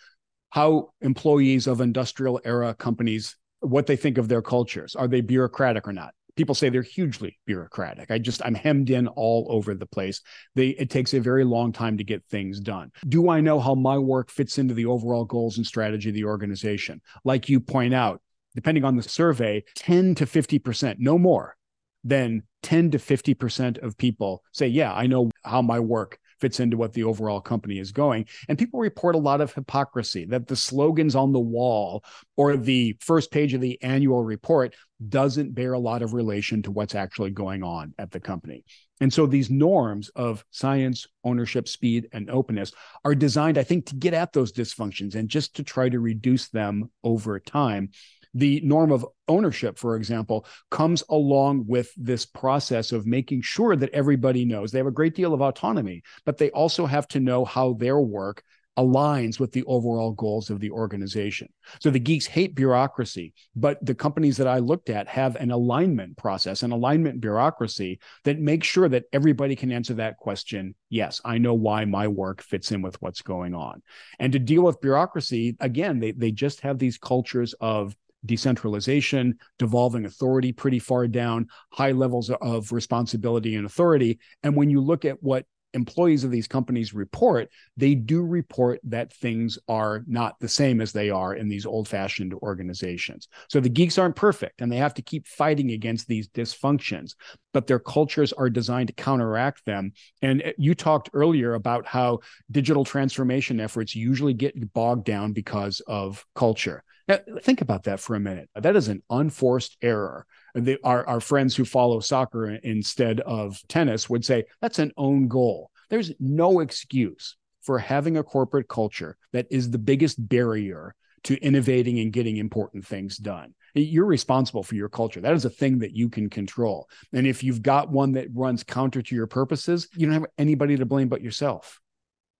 how 0.50 0.92
employees 1.00 1.66
of 1.66 1.80
industrial 1.80 2.40
era 2.44 2.74
companies 2.74 3.36
what 3.60 3.86
they 3.86 3.96
think 3.96 4.18
of 4.18 4.28
their 4.28 4.42
cultures. 4.42 4.94
Are 4.94 5.08
they 5.08 5.20
bureaucratic 5.20 5.86
or 5.86 5.92
not? 5.92 6.14
People 6.36 6.54
say 6.54 6.68
they're 6.68 6.82
hugely 6.82 7.38
bureaucratic. 7.46 8.12
I 8.12 8.18
just 8.18 8.40
I'm 8.44 8.54
hemmed 8.54 8.90
in 8.90 9.08
all 9.08 9.48
over 9.50 9.74
the 9.74 9.86
place. 9.86 10.20
They 10.54 10.68
it 10.68 10.88
takes 10.88 11.12
a 11.12 11.20
very 11.20 11.44
long 11.44 11.72
time 11.72 11.98
to 11.98 12.04
get 12.04 12.24
things 12.26 12.60
done. 12.60 12.92
Do 13.08 13.28
I 13.28 13.40
know 13.40 13.58
how 13.58 13.74
my 13.74 13.98
work 13.98 14.30
fits 14.30 14.58
into 14.58 14.74
the 14.74 14.86
overall 14.86 15.24
goals 15.24 15.56
and 15.56 15.66
strategy 15.66 16.10
of 16.10 16.14
the 16.14 16.24
organization? 16.24 17.00
Like 17.24 17.48
you 17.48 17.58
point 17.58 17.92
out, 17.92 18.22
depending 18.54 18.84
on 18.84 18.96
the 18.96 19.02
survey, 19.02 19.64
10 19.74 20.14
to 20.16 20.26
50%, 20.26 20.96
no 21.00 21.18
more 21.18 21.56
than 22.04 22.44
10 22.62 22.92
to 22.92 22.98
50% 22.98 23.78
of 23.78 23.98
people 23.98 24.44
say, 24.52 24.68
"Yeah, 24.68 24.94
I 24.94 25.08
know 25.08 25.30
how 25.44 25.60
my 25.60 25.80
work 25.80 26.20
fits 26.40 26.60
into 26.60 26.76
what 26.76 26.92
the 26.92 27.04
overall 27.04 27.40
company 27.40 27.78
is 27.78 27.92
going. 27.92 28.26
And 28.48 28.58
people 28.58 28.80
report 28.80 29.14
a 29.14 29.18
lot 29.18 29.40
of 29.40 29.52
hypocrisy 29.52 30.24
that 30.26 30.46
the 30.46 30.56
slogans 30.56 31.14
on 31.14 31.32
the 31.32 31.38
wall 31.38 32.04
or 32.36 32.56
the 32.56 32.96
first 33.00 33.30
page 33.30 33.54
of 33.54 33.60
the 33.60 33.80
annual 33.82 34.22
report 34.22 34.74
doesn't 35.08 35.54
bear 35.54 35.74
a 35.74 35.78
lot 35.78 36.02
of 36.02 36.12
relation 36.12 36.62
to 36.62 36.70
what's 36.70 36.94
actually 36.94 37.30
going 37.30 37.62
on 37.62 37.94
at 37.98 38.10
the 38.10 38.20
company. 38.20 38.64
And 39.00 39.12
so 39.12 39.26
these 39.26 39.48
norms 39.48 40.08
of 40.10 40.44
science, 40.50 41.06
ownership, 41.22 41.68
speed, 41.68 42.08
and 42.12 42.28
openness 42.30 42.72
are 43.04 43.14
designed, 43.14 43.58
I 43.58 43.62
think, 43.62 43.86
to 43.86 43.94
get 43.94 44.14
at 44.14 44.32
those 44.32 44.52
dysfunctions 44.52 45.14
and 45.14 45.28
just 45.28 45.54
to 45.56 45.62
try 45.62 45.88
to 45.88 46.00
reduce 46.00 46.48
them 46.48 46.90
over 47.04 47.38
time. 47.38 47.90
The 48.34 48.60
norm 48.62 48.92
of 48.92 49.06
ownership, 49.26 49.78
for 49.78 49.96
example, 49.96 50.46
comes 50.70 51.02
along 51.08 51.64
with 51.66 51.92
this 51.96 52.26
process 52.26 52.92
of 52.92 53.06
making 53.06 53.42
sure 53.42 53.76
that 53.76 53.90
everybody 53.90 54.44
knows 54.44 54.70
they 54.70 54.78
have 54.78 54.86
a 54.86 54.92
great 54.92 55.14
deal 55.14 55.34
of 55.34 55.40
autonomy, 55.40 56.02
but 56.24 56.38
they 56.38 56.50
also 56.50 56.86
have 56.86 57.08
to 57.08 57.20
know 57.20 57.44
how 57.44 57.74
their 57.74 58.00
work 58.00 58.42
aligns 58.78 59.40
with 59.40 59.50
the 59.50 59.64
overall 59.64 60.12
goals 60.12 60.50
of 60.50 60.60
the 60.60 60.70
organization. 60.70 61.48
So 61.80 61.90
the 61.90 61.98
geeks 61.98 62.26
hate 62.26 62.54
bureaucracy, 62.54 63.34
but 63.56 63.84
the 63.84 63.94
companies 63.94 64.36
that 64.36 64.46
I 64.46 64.58
looked 64.58 64.88
at 64.88 65.08
have 65.08 65.34
an 65.34 65.50
alignment 65.50 66.16
process, 66.16 66.62
an 66.62 66.70
alignment 66.70 67.20
bureaucracy 67.20 67.98
that 68.22 68.38
makes 68.38 68.68
sure 68.68 68.88
that 68.88 69.06
everybody 69.12 69.56
can 69.56 69.72
answer 69.72 69.94
that 69.94 70.16
question. 70.18 70.76
Yes, 70.90 71.20
I 71.24 71.38
know 71.38 71.54
why 71.54 71.86
my 71.86 72.06
work 72.06 72.40
fits 72.40 72.70
in 72.70 72.80
with 72.80 73.02
what's 73.02 73.20
going 73.20 73.52
on. 73.52 73.82
And 74.20 74.32
to 74.32 74.38
deal 74.38 74.62
with 74.62 74.80
bureaucracy, 74.80 75.56
again, 75.58 75.98
they, 75.98 76.12
they 76.12 76.30
just 76.30 76.60
have 76.60 76.78
these 76.78 76.98
cultures 76.98 77.54
of 77.54 77.96
decentralization, 78.24 79.38
devolving 79.58 80.04
authority 80.04 80.52
pretty 80.52 80.78
far 80.78 81.06
down, 81.06 81.46
high 81.72 81.92
levels 81.92 82.30
of 82.30 82.72
responsibility 82.72 83.56
and 83.56 83.66
authority. 83.66 84.18
And 84.42 84.56
when 84.56 84.70
you 84.70 84.80
look 84.80 85.04
at 85.04 85.22
what 85.22 85.46
employees 85.74 86.24
of 86.24 86.30
these 86.30 86.46
companies 86.46 86.94
report, 86.94 87.50
they 87.76 87.94
do 87.94 88.22
report 88.22 88.80
that 88.84 89.12
things 89.12 89.58
are 89.68 90.02
not 90.06 90.38
the 90.40 90.48
same 90.48 90.80
as 90.80 90.92
they 90.92 91.10
are 91.10 91.34
in 91.34 91.48
these 91.48 91.66
old 91.66 91.88
fashioned 91.88 92.34
organizations. 92.34 93.28
So 93.48 93.60
the 93.60 93.68
geeks 93.68 93.98
aren't 93.98 94.16
perfect 94.16 94.60
and 94.60 94.70
they 94.70 94.76
have 94.76 94.94
to 94.94 95.02
keep 95.02 95.26
fighting 95.26 95.72
against 95.72 96.06
these 96.06 96.28
dysfunctions, 96.28 97.14
but 97.52 97.66
their 97.66 97.78
cultures 97.78 98.32
are 98.32 98.50
designed 98.50 98.88
to 98.88 98.94
counteract 98.94 99.64
them. 99.64 99.92
And 100.22 100.42
uh, 100.42 100.52
you 100.58 100.74
talked 100.74 101.10
earlier 101.12 101.54
about 101.54 101.86
how 101.86 102.20
digital 102.50 102.84
transformation 102.84 103.60
efforts 103.60 103.94
usually 103.94 104.34
get 104.34 104.72
bogged 104.72 105.04
down 105.04 105.32
because 105.32 105.80
of 105.86 106.24
culture. 106.34 106.82
Now, 107.08 107.18
think 107.40 107.62
about 107.62 107.84
that 107.84 108.00
for 108.00 108.16
a 108.16 108.20
minute. 108.20 108.50
That 108.54 108.76
is 108.76 108.88
an 108.88 109.02
unforced 109.08 109.78
error 109.80 110.26
the, 110.60 110.78
our, 110.84 111.06
our 111.06 111.20
friends 111.20 111.56
who 111.56 111.64
follow 111.64 112.00
soccer 112.00 112.50
instead 112.50 113.20
of 113.20 113.60
tennis 113.68 114.08
would 114.08 114.24
say 114.24 114.44
that's 114.60 114.78
an 114.78 114.92
own 114.96 115.28
goal. 115.28 115.70
There's 115.90 116.12
no 116.20 116.60
excuse 116.60 117.36
for 117.62 117.78
having 117.78 118.16
a 118.16 118.22
corporate 118.22 118.68
culture 118.68 119.16
that 119.32 119.46
is 119.50 119.70
the 119.70 119.78
biggest 119.78 120.28
barrier 120.28 120.94
to 121.24 121.36
innovating 121.38 121.98
and 121.98 122.12
getting 122.12 122.36
important 122.36 122.86
things 122.86 123.16
done. 123.16 123.54
You're 123.74 124.06
responsible 124.06 124.62
for 124.62 124.74
your 124.74 124.88
culture. 124.88 125.20
That 125.20 125.34
is 125.34 125.44
a 125.44 125.50
thing 125.50 125.80
that 125.80 125.94
you 125.94 126.08
can 126.08 126.30
control. 126.30 126.88
And 127.12 127.26
if 127.26 127.42
you've 127.42 127.62
got 127.62 127.90
one 127.90 128.12
that 128.12 128.28
runs 128.32 128.62
counter 128.62 129.02
to 129.02 129.14
your 129.14 129.26
purposes, 129.26 129.88
you 129.94 130.06
don't 130.06 130.14
have 130.14 130.26
anybody 130.38 130.76
to 130.76 130.86
blame 130.86 131.08
but 131.08 131.22
yourself. 131.22 131.80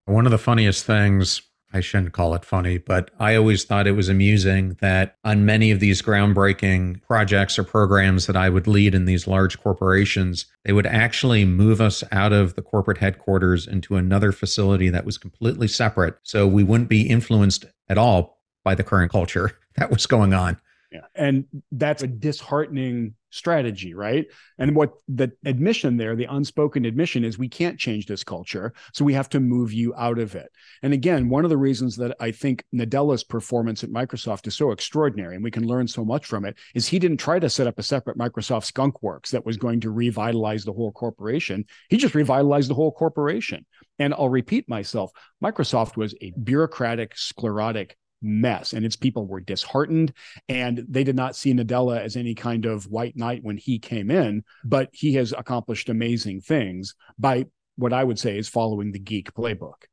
One 0.07 0.27
of 0.27 0.33
the 0.33 0.39
funniest 0.39 0.87
things 0.87 1.43
I 1.73 1.81
shouldn't 1.81 2.13
call 2.13 2.35
it 2.35 2.45
funny, 2.45 2.79
but 2.79 3.11
I 3.19 3.35
always 3.35 3.65
thought 3.65 3.87
it 3.87 3.93
was 3.93 4.09
amusing 4.09 4.79
that 4.81 5.17
on 5.23 5.45
many 5.45 5.71
of 5.71 5.81
these 5.81 6.01
groundbreaking 6.01 7.03
projects 7.03 7.59
or 7.59 7.65
programs 7.65 8.27
that 8.27 8.37
I 8.37 8.49
would 8.49 8.67
lead 8.67 8.95
in 8.95 9.05
these 9.05 9.27
large 9.27 9.61
corporations, 9.61 10.47
they 10.65 10.73
would 10.73 10.87
actually 10.87 11.45
move 11.45 11.81
us 11.81 12.03
out 12.11 12.33
of 12.33 12.55
the 12.55 12.63
corporate 12.63 12.99
headquarters 12.99 13.67
into 13.67 13.97
another 13.97 14.33
facility 14.33 14.89
that 14.89 15.05
was 15.05 15.19
completely 15.19 15.69
separate. 15.69 16.17
So 16.23 16.47
we 16.47 16.65
wouldn't 16.65 16.89
be 16.89 17.03
influenced 17.03 17.67
at 17.89 17.99
all 17.99 18.39
by 18.65 18.75
the 18.75 18.85
current 18.85 19.13
culture 19.13 19.59
that 19.77 19.91
was 19.91 20.07
going 20.07 20.33
on. 20.33 20.59
Yeah. 20.91 21.01
And 21.15 21.45
that's 21.71 22.03
a 22.03 22.07
disheartening 22.07 23.15
strategy, 23.31 23.95
right? 23.95 24.27
And 24.59 24.75
what 24.75 24.95
the 25.09 25.33
admission 25.45 25.97
there, 25.97 26.17
the 26.17 26.25
unspoken 26.25 26.85
admission 26.85 27.25
is 27.25 27.39
we 27.39 27.49
can't 27.49 27.79
change 27.79 28.07
this 28.07 28.25
culture. 28.25 28.73
So 28.93 29.05
we 29.05 29.15
have 29.15 29.29
to 29.31 29.41
move 29.41 29.73
you 29.73 29.95
out 29.97 30.19
of 30.19 30.35
it. 30.35 30.51
And 30.83 30.93
again, 30.93 31.29
one 31.29 31.45
of 31.45 31.51
the 31.51 31.57
reasons 31.57 31.97
that 31.97 32.17
I 32.21 32.31
think 32.31 32.65
Nadella's 32.75 33.25
performance 33.25 33.85
at 33.85 33.91
Microsoft 33.91 34.47
is 34.47 34.57
so 34.57 34.71
extraordinary 34.71 35.35
and 35.35 35.45
we 35.45 35.51
can 35.51 35.67
learn 35.67 35.89
so 35.89 36.05
much 36.05 36.27
from 36.27 36.45
it 36.45 36.57
is 36.75 36.87
he 36.87 36.99
didn't 36.99 37.19
try 37.19 37.39
to 37.39 37.51
set 37.51 37.67
up 37.67 37.79
a 37.79 37.83
separate 37.83 38.19
Microsoft 38.19 38.65
skunk 38.65 39.03
works 39.03 39.31
that 39.31 39.45
was 39.45 39.57
going 39.57 39.81
to 39.81 39.91
revitalize 39.91 40.65
the 40.65 40.73
whole 40.73 40.93
corporation. 40.93 41.65
He 41.89 41.97
just 41.97 42.15
revitalized 42.15 42.71
the 42.71 42.75
whole 42.75 42.93
corporation. 42.93 43.67
And 43.99 44.15
I'll 44.15 44.29
repeat 44.29 44.69
myself 44.69 45.11
Microsoft 45.43 45.97
was 45.97 46.15
a 46.21 46.33
bureaucratic, 46.33 47.17
sclerotic 47.17 47.97
mess 48.23 48.73
and 48.73 48.85
its 48.85 48.97
people 48.97 49.27
were 49.27 49.41
disheartened 49.41 50.13
and 50.49 50.85
they 50.89 51.05
did 51.05 51.17
not 51.17 51.37
see 51.37 51.53
Nadella 51.53 52.01
as 52.01 52.17
any 52.17 52.35
kind 52.35 52.67
of 52.67 52.87
white 52.87 53.17
knight 53.17 53.43
when 53.43 53.57
he 53.57 53.79
came 53.79 54.11
in 54.11 54.43
but 54.65 54.89
he 54.93 55.15
has 55.15 55.33
accomplished 55.33 55.89
amazing 55.89 56.41
things 56.41 56.95
by 57.19 57.47
what 57.77 57.93
I 57.93 58.03
would 58.03 58.19
say 58.19 58.37
is 58.37 58.49
following 58.49 58.93
the 58.93 58.99
geek 58.99 59.33
playbook. 59.35 59.85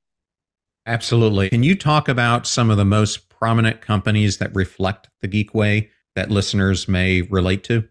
Absolutely. 0.88 1.50
Can 1.50 1.64
you 1.64 1.76
talk 1.76 2.10
about 2.10 2.46
some 2.48 2.70
of 2.70 2.78
the 2.78 2.86
most 2.86 3.30
prominent 3.30 3.82
companies 3.82 4.38
that 4.38 4.54
reflect 4.56 5.10
the 5.22 5.28
geek 5.28 5.54
way 5.54 5.90
that 6.16 6.32
listeners 6.32 6.88
may 6.88 7.22
relate 7.24 7.64
to? 7.66 7.88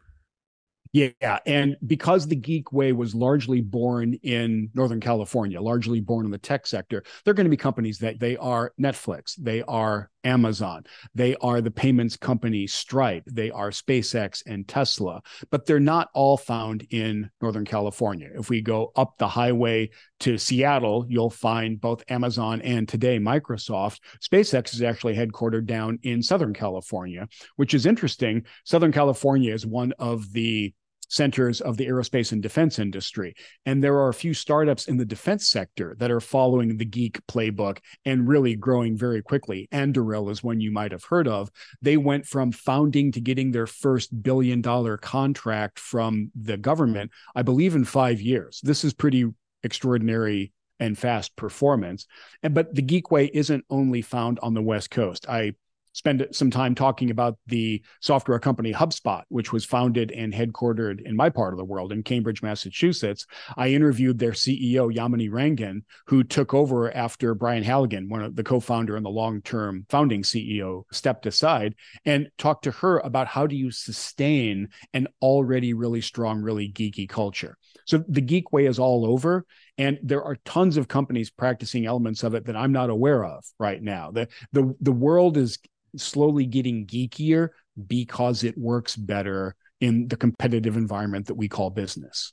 Yeah. 0.93 1.41
And 1.45 1.77
because 1.85 2.29
the 2.29 2.37
Geek 2.37 2.73
Way 2.73 2.93
was 2.93 3.17
largely 3.17 3.61
born 3.61 4.15
in 4.23 4.71
Northern 4.75 5.01
California, 5.01 5.61
largely 5.61 5.99
born 5.99 6.25
in 6.25 6.31
the 6.31 6.39
tech 6.39 6.69
sector, 6.69 7.03
they're 7.25 7.35
going 7.35 7.47
to 7.47 7.51
be 7.51 7.57
companies 7.57 7.99
that 7.99 8.21
they 8.21 8.37
are 8.37 8.73
Netflix, 8.81 9.35
they 9.35 9.63
are 9.63 10.09
Amazon, 10.25 10.85
they 11.15 11.37
are 11.37 11.61
the 11.61 11.71
payments 11.71 12.17
company 12.17 12.67
Stripe, 12.67 13.25
they 13.27 13.51
are 13.51 13.71
SpaceX 13.71 14.43
and 14.47 14.67
Tesla, 14.67 15.23
but 15.51 15.67
they're 15.67 15.81
not 15.81 16.09
all 16.15 16.37
found 16.37 16.87
in 16.91 17.31
Northern 17.41 17.65
California. 17.65 18.31
If 18.35 18.49
we 18.49 18.61
go 18.61 18.93
up 18.97 19.19
the 19.19 19.29
highway 19.29 19.91
to 20.21 20.39
Seattle, 20.39 21.07
you'll 21.09 21.31
find 21.31 21.81
both 21.81 22.05
Amazon 22.09 22.63
and 22.63 22.89
today 22.89 23.19
Microsoft. 23.19 24.01
SpaceX 24.21 24.75
is 24.75 24.83
actually 24.83 25.15
headquartered 25.15 25.67
down 25.67 25.99
in 26.03 26.23
Southern 26.23 26.55
California, 26.55 27.29
which 27.57 27.75
is 27.75 27.87
interesting. 27.87 28.45
Southern 28.65 28.93
California 28.93 29.53
is 29.53 29.67
one 29.67 29.93
of 29.99 30.33
the 30.33 30.73
centers 31.15 31.61
of 31.61 31.77
the 31.77 31.87
aerospace 31.87 32.33
and 32.33 32.43
defense 32.43 32.79
industry. 32.79 33.35
And 33.65 33.83
there 33.83 33.97
are 33.99 34.09
a 34.09 34.15
few 34.15 34.35
startups 34.35 34.89
in 34.89 34.97
the 34.97 35.05
defense 35.05 35.49
sector 35.49 35.95
that 35.99 36.11
are 36.11 36.21
following 36.21 36.77
the 36.77 36.85
geek 36.85 37.25
playbook 37.27 37.79
and 38.05 38.29
really 38.29 38.57
growing 38.57 38.97
very 38.97 39.23
quickly. 39.23 39.69
Anduril 39.73 40.31
is 40.31 40.43
one 40.43 40.61
you 40.61 40.73
might 40.73 40.93
have 40.93 41.05
heard 41.05 41.29
of. 41.29 41.51
They 41.81 41.97
went 41.97 42.27
from 42.27 42.51
founding 42.51 43.13
to 43.13 43.21
getting 43.21 43.53
their 43.53 43.67
first 43.67 44.23
billion 44.23 44.61
dollar 44.61 44.97
contract 44.97 45.79
from 45.79 46.33
the 46.35 46.57
government, 46.57 47.13
I 47.35 47.43
believe, 47.43 47.77
in 47.77 47.85
five 47.85 48.21
years. 48.21 48.61
This 48.63 48.85
is 48.85 48.93
pretty 48.93 49.27
extraordinary 49.63 50.53
and 50.81 50.99
fast 50.99 51.37
performance. 51.37 52.07
And 52.43 52.55
but 52.55 52.75
the 52.75 52.83
Geek 52.83 53.11
Way 53.11 53.31
isn't 53.33 53.65
only 53.71 54.03
found 54.03 54.41
on 54.41 54.55
the 54.55 54.63
West 54.63 54.91
Coast. 54.91 55.29
I 55.29 55.55
spend 55.95 56.27
some 56.33 56.51
time 56.51 56.75
talking 56.75 57.11
about 57.11 57.39
the 57.47 57.83
software 58.01 58.39
company 58.39 58.73
HubSpot, 58.73 59.23
which 59.29 59.53
was 59.53 59.65
founded 59.65 60.11
and 60.11 60.35
headquartered 60.35 61.01
in 61.07 61.17
my 61.17 61.31
part 61.31 61.55
of 61.55 61.59
the 61.59 61.65
world 61.65 61.93
in 61.93 62.03
Cambridge, 62.03 62.43
Massachusetts. 62.43 63.27
I 63.57 63.69
interviewed 63.69 64.19
their 64.19 64.33
CEO, 64.33 64.93
Yamini 64.95 65.31
Rangan, 65.31 65.83
who 66.07 66.23
took 66.23 66.53
over 66.53 66.95
after 66.95 67.35
Brian 67.35 67.63
Halligan, 67.63 68.09
one 68.09 68.23
of 68.23 68.37
the 68.37 68.45
co-founder 68.45 68.97
and 68.97 69.07
the 69.07 69.11
long-term 69.11 69.87
founding 69.89 70.23
CEO, 70.23 70.83
stepped 70.93 71.27
aside 71.27 71.75
and 72.05 72.29
talked 72.37 72.65
to 72.65 72.73
her 72.73 72.99
about 72.99 73.29
how 73.29 73.47
do 73.47 73.57
you 73.57 73.71
sustain 73.71 74.69
an 74.93 75.07
already 75.23 75.75
really 75.75 76.01
strong, 76.01 76.43
really 76.43 76.71
geeky 76.71 77.09
culture. 77.09 77.57
So 77.87 78.03
the 78.09 78.21
geek 78.21 78.53
way 78.53 78.67
is 78.67 78.79
all 78.79 79.07
over. 79.07 79.47
And 79.77 79.99
there 80.03 80.23
are 80.23 80.37
tons 80.45 80.77
of 80.77 80.89
companies 80.89 81.31
practicing 81.31 81.85
elements 81.85 82.23
of 82.23 82.35
it 82.35 82.45
that 82.47 82.57
I'm 82.57 82.73
not 82.73 82.91
aware 82.91 83.25
of 83.25 83.45
right 83.59 83.83
now. 83.83 84.13
The 84.13 84.29
the 84.53 84.75
the 84.81 84.93
world 84.93 85.37
is 85.37 85.59
slowly 85.97 86.47
getting 86.47 86.87
geekier 86.87 87.51
because 87.87 88.45
it 88.45 88.57
works 88.57 88.97
better 88.97 89.57
in 89.81 90.09
the 90.09 90.17
competitive 90.17 90.77
environment 90.77 91.27
that 91.27 91.35
we 91.35 91.49
call 91.49 91.71
business. 91.71 92.33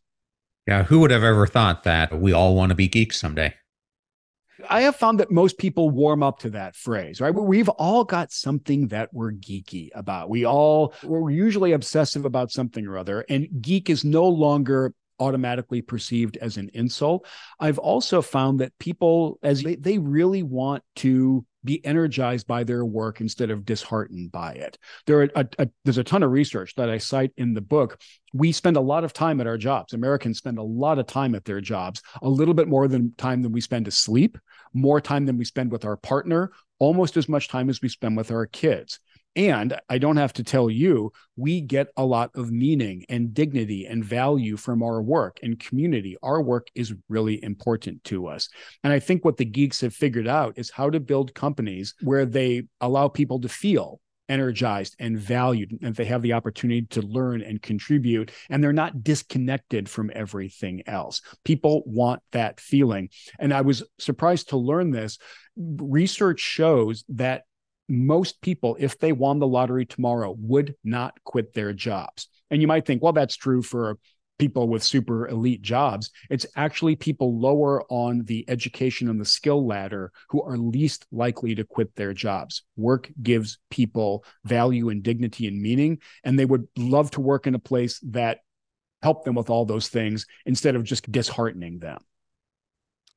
Yeah, 0.67 0.83
who 0.83 0.99
would 0.99 1.11
have 1.11 1.23
ever 1.23 1.47
thought 1.47 1.83
that 1.83 2.19
we 2.19 2.33
all 2.33 2.55
want 2.55 2.69
to 2.69 2.75
be 2.75 2.87
geeks 2.87 3.19
someday? 3.19 3.53
I 4.69 4.81
have 4.81 4.95
found 4.95 5.19
that 5.19 5.31
most 5.31 5.57
people 5.57 5.89
warm 5.89 6.21
up 6.21 6.39
to 6.39 6.51
that 6.51 6.75
phrase, 6.75 7.19
right? 7.19 7.33
We've 7.33 7.69
all 7.69 8.03
got 8.03 8.31
something 8.31 8.87
that 8.89 9.09
we're 9.11 9.31
geeky 9.31 9.89
about. 9.95 10.29
We 10.29 10.45
all, 10.45 10.93
we're 11.03 11.31
usually 11.31 11.71
obsessive 11.71 12.25
about 12.25 12.51
something 12.51 12.85
or 12.85 12.97
other. 12.97 13.25
And 13.27 13.47
geek 13.59 13.89
is 13.89 14.05
no 14.05 14.27
longer 14.27 14.93
automatically 15.21 15.81
perceived 15.81 16.35
as 16.37 16.57
an 16.57 16.69
insult. 16.73 17.25
I've 17.59 17.77
also 17.77 18.21
found 18.21 18.59
that 18.59 18.77
people, 18.79 19.37
as 19.43 19.61
they, 19.61 19.75
they 19.75 19.99
really 19.99 20.43
want 20.43 20.83
to 20.97 21.45
be 21.63 21.85
energized 21.85 22.47
by 22.47 22.63
their 22.63 22.83
work 22.83 23.21
instead 23.21 23.51
of 23.51 23.65
disheartened 23.65 24.31
by 24.31 24.53
it. 24.53 24.79
There 25.05 25.29
a, 25.35 25.47
a, 25.59 25.69
there's 25.85 25.99
a 25.99 26.03
ton 26.03 26.23
of 26.23 26.31
research 26.31 26.73
that 26.75 26.89
I 26.89 26.97
cite 26.97 27.33
in 27.37 27.53
the 27.53 27.61
book. 27.61 28.01
We 28.33 28.51
spend 28.51 28.77
a 28.77 28.81
lot 28.81 29.03
of 29.03 29.13
time 29.13 29.39
at 29.39 29.45
our 29.47 29.59
jobs. 29.59 29.93
Americans 29.93 30.39
spend 30.39 30.57
a 30.57 30.63
lot 30.63 30.97
of 30.97 31.05
time 31.05 31.35
at 31.35 31.45
their 31.45 31.61
jobs, 31.61 32.01
a 32.23 32.29
little 32.29 32.55
bit 32.55 32.67
more 32.67 32.87
than 32.87 33.13
time 33.15 33.43
than 33.43 33.51
we 33.51 33.61
spend 33.61 33.87
asleep, 33.87 34.39
more 34.73 34.99
time 34.99 35.25
than 35.25 35.37
we 35.37 35.45
spend 35.45 35.71
with 35.71 35.85
our 35.85 35.97
partner, 35.97 36.51
almost 36.79 37.15
as 37.15 37.29
much 37.29 37.47
time 37.47 37.69
as 37.69 37.79
we 37.79 37.89
spend 37.89 38.17
with 38.17 38.31
our 38.31 38.47
kids. 38.47 38.99
And 39.35 39.79
I 39.89 39.97
don't 39.97 40.17
have 40.17 40.33
to 40.33 40.43
tell 40.43 40.69
you, 40.69 41.11
we 41.37 41.61
get 41.61 41.87
a 41.95 42.05
lot 42.05 42.31
of 42.35 42.51
meaning 42.51 43.05
and 43.07 43.33
dignity 43.33 43.85
and 43.85 44.03
value 44.03 44.57
from 44.57 44.83
our 44.83 45.01
work 45.01 45.39
and 45.41 45.59
community. 45.59 46.17
Our 46.21 46.41
work 46.41 46.67
is 46.75 46.93
really 47.07 47.41
important 47.43 48.03
to 48.05 48.27
us. 48.27 48.49
And 48.83 48.91
I 48.91 48.99
think 48.99 49.23
what 49.23 49.37
the 49.37 49.45
geeks 49.45 49.81
have 49.81 49.93
figured 49.93 50.27
out 50.27 50.57
is 50.57 50.69
how 50.69 50.89
to 50.89 50.99
build 50.99 51.33
companies 51.33 51.95
where 52.01 52.25
they 52.25 52.63
allow 52.81 53.07
people 53.07 53.39
to 53.41 53.49
feel 53.49 54.01
energized 54.31 54.95
and 54.97 55.19
valued 55.19 55.77
and 55.81 55.93
they 55.93 56.05
have 56.05 56.21
the 56.21 56.31
opportunity 56.31 56.83
to 56.83 57.01
learn 57.01 57.41
and 57.41 57.61
contribute 57.61 58.31
and 58.49 58.63
they're 58.63 58.71
not 58.71 59.03
disconnected 59.03 59.89
from 59.89 60.09
everything 60.15 60.81
else 60.87 61.21
people 61.43 61.83
want 61.85 62.21
that 62.31 62.57
feeling 62.57 63.09
and 63.39 63.53
i 63.53 63.59
was 63.59 63.83
surprised 63.99 64.47
to 64.47 64.55
learn 64.55 64.89
this 64.89 65.17
research 65.57 66.39
shows 66.39 67.03
that 67.09 67.43
most 67.89 68.41
people, 68.41 68.77
if 68.79 68.97
they 68.99 69.11
won 69.11 69.39
the 69.39 69.47
lottery 69.47 69.85
tomorrow, 69.85 70.35
would 70.39 70.75
not 70.83 71.21
quit 71.23 71.53
their 71.53 71.73
jobs. 71.73 72.27
And 72.49 72.61
you 72.61 72.67
might 72.67 72.85
think, 72.85 73.01
well, 73.01 73.13
that's 73.13 73.35
true 73.35 73.61
for 73.61 73.97
people 74.41 74.67
with 74.67 74.81
super 74.81 75.27
elite 75.27 75.61
jobs. 75.61 76.09
It's 76.29 76.47
actually 76.55 76.95
people 76.95 77.39
lower 77.39 77.83
on 77.89 78.23
the 78.23 78.43
education 78.47 79.07
and 79.07 79.21
the 79.21 79.25
skill 79.25 79.67
ladder 79.67 80.11
who 80.29 80.41
are 80.41 80.57
least 80.57 81.05
likely 81.11 81.53
to 81.53 81.63
quit 81.63 81.95
their 81.95 82.13
jobs. 82.13 82.63
Work 82.75 83.11
gives 83.21 83.59
people 83.69 84.25
value 84.43 84.89
and 84.89 85.03
dignity 85.03 85.47
and 85.47 85.61
meaning, 85.61 85.99
and 86.23 86.39
they 86.39 86.45
would 86.45 86.67
love 86.75 87.11
to 87.11 87.21
work 87.21 87.45
in 87.45 87.53
a 87.53 87.59
place 87.59 87.99
that 88.09 88.39
helped 89.03 89.25
them 89.25 89.35
with 89.35 89.49
all 89.51 89.65
those 89.65 89.89
things 89.89 90.25
instead 90.45 90.75
of 90.75 90.83
just 90.83 91.11
disheartening 91.11 91.77
them. 91.77 91.99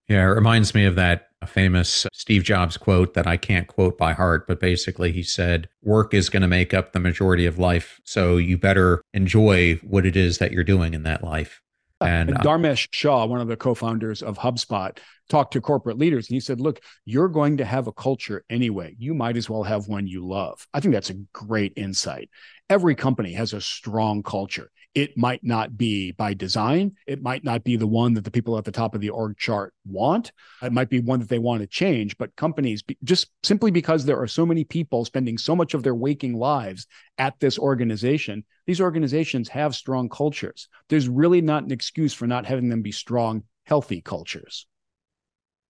Yeah, 0.09 0.23
it 0.23 0.35
reminds 0.35 0.75
me 0.75 0.85
of 0.85 0.97
that 0.97 1.29
famous 1.47 2.07
Steve 2.13 2.43
Jobs 2.43 2.77
quote 2.77 3.15
that 3.15 3.27
I 3.27 3.37
can't 3.37 3.67
quote 3.67 3.99
by 3.99 4.13
heart, 4.13 4.47
but 4.47 4.61
basically 4.61 5.13
he 5.13 5.23
said, 5.23 5.69
Work 5.83 6.15
is 6.15 6.29
going 6.29 6.43
to 6.43 6.49
make 6.49 6.75
up 6.75 6.93
the 6.93 7.01
majority 7.01 7.47
of 7.47 7.59
life. 7.59 8.01
So 8.05 8.37
you 8.37 8.59
better 8.59 9.03
enjoy 9.13 9.77
what 9.83 10.07
it 10.07 10.17
is 10.17 10.39
that 10.39 10.53
you're 10.53 10.65
doing 10.65 10.95
in 10.95 11.03
that 11.05 11.23
life. 11.23 11.61
And 12.01 12.35
uh, 12.35 12.39
Dharmesh 12.39 12.89
Shah, 12.93 13.25
one 13.25 13.41
of 13.41 13.49
the 13.49 13.57
co 13.57 13.75
founders 13.75 14.23
of 14.23 14.39
HubSpot, 14.39 14.99
talked 15.29 15.53
to 15.55 15.61
corporate 15.61 15.99
leaders 15.99 16.29
and 16.29 16.35
he 16.35 16.41
said, 16.41 16.61
Look, 16.61 16.81
you're 17.05 17.29
going 17.29 17.59
to 17.59 17.65
have 17.65 17.87
a 17.87 17.93
culture 17.93 18.45
anyway. 18.51 18.95
You 18.99 19.15
might 19.15 19.37
as 19.37 19.49
well 19.49 19.63
have 19.63 19.89
one 19.89 20.07
you 20.07 20.27
love. 20.27 20.67
I 20.75 20.81
think 20.81 20.93
that's 20.93 21.11
a 21.11 21.21
great 21.33 21.73
insight. 21.77 22.31
Every 22.69 22.95
company 22.95 23.33
has 23.35 23.53
a 23.53 23.61
strong 23.61 24.23
culture 24.23 24.71
it 24.95 25.17
might 25.17 25.43
not 25.43 25.77
be 25.77 26.13
by 26.13 26.35
design. 26.35 26.93
It 27.07 27.21
might 27.21 27.43
not 27.43 27.65
be 27.65 27.77
the 27.77 27.87
one 27.87 28.15
that 28.15 28.25
the 28.25 28.31
people 28.31 28.57
at 28.57 28.65
the 28.65 28.71
top 28.73 28.95
of 28.95 29.01
the 29.01 29.11
org 29.11 29.37
chart 29.37 29.75
want. 29.85 30.31
It 30.63 30.73
might 30.73 30.89
be 30.89 31.01
one 31.01 31.19
that 31.19 31.29
they 31.29 31.41
want 31.41 31.63
to 31.63 31.67
change. 31.67 32.17
But 32.17 32.37
companies, 32.37 32.83
just 33.03 33.31
simply 33.43 33.73
because 33.73 34.05
there 34.05 34.21
are 34.21 34.29
so 34.29 34.47
many 34.47 34.63
people 34.63 35.05
spending 35.05 35.37
so 35.37 35.57
much 35.57 35.75
of 35.75 35.83
their 35.83 35.97
waking 35.97 36.35
lives 36.35 36.87
at 37.19 37.39
this 37.41 37.59
organization, 37.59 38.45
these 38.67 38.81
organizations 38.81 39.49
have 39.49 39.75
strong 39.75 40.09
cultures. 40.09 40.69
There's 40.89 41.09
really 41.09 41.41
not 41.41 41.65
an 41.65 41.73
excuse 41.73 42.15
for 42.15 42.27
not 42.27 42.47
having 42.47 42.69
them 42.69 42.83
be 42.83 42.93
strong, 42.93 43.43
healthy 43.65 44.01
cultures. 44.01 44.67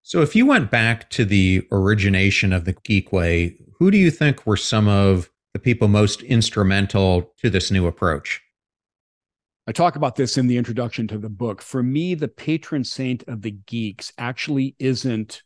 So, 0.03 0.21
if 0.21 0.35
you 0.35 0.45
went 0.45 0.69
back 0.69 1.09
to 1.11 1.25
the 1.25 1.67
origination 1.71 2.53
of 2.53 2.65
the 2.65 2.73
Geek 2.73 3.11
Way, 3.11 3.55
who 3.79 3.89
do 3.89 3.97
you 3.97 4.11
think 4.11 4.45
were 4.45 4.55
some 4.55 4.87
of 4.87 5.31
the 5.53 5.59
people 5.59 5.87
most 5.87 6.21
instrumental 6.21 7.33
to 7.39 7.49
this 7.49 7.71
new 7.71 7.87
approach? 7.87 8.44
I 9.67 9.71
talk 9.71 9.95
about 9.95 10.15
this 10.15 10.37
in 10.37 10.45
the 10.45 10.57
introduction 10.57 11.07
to 11.07 11.17
the 11.17 11.27
book. 11.27 11.59
For 11.59 11.81
me, 11.81 12.13
the 12.13 12.27
patron 12.27 12.83
saint 12.83 13.23
of 13.27 13.41
the 13.41 13.49
geeks 13.49 14.13
actually 14.19 14.75
isn't 14.77 15.41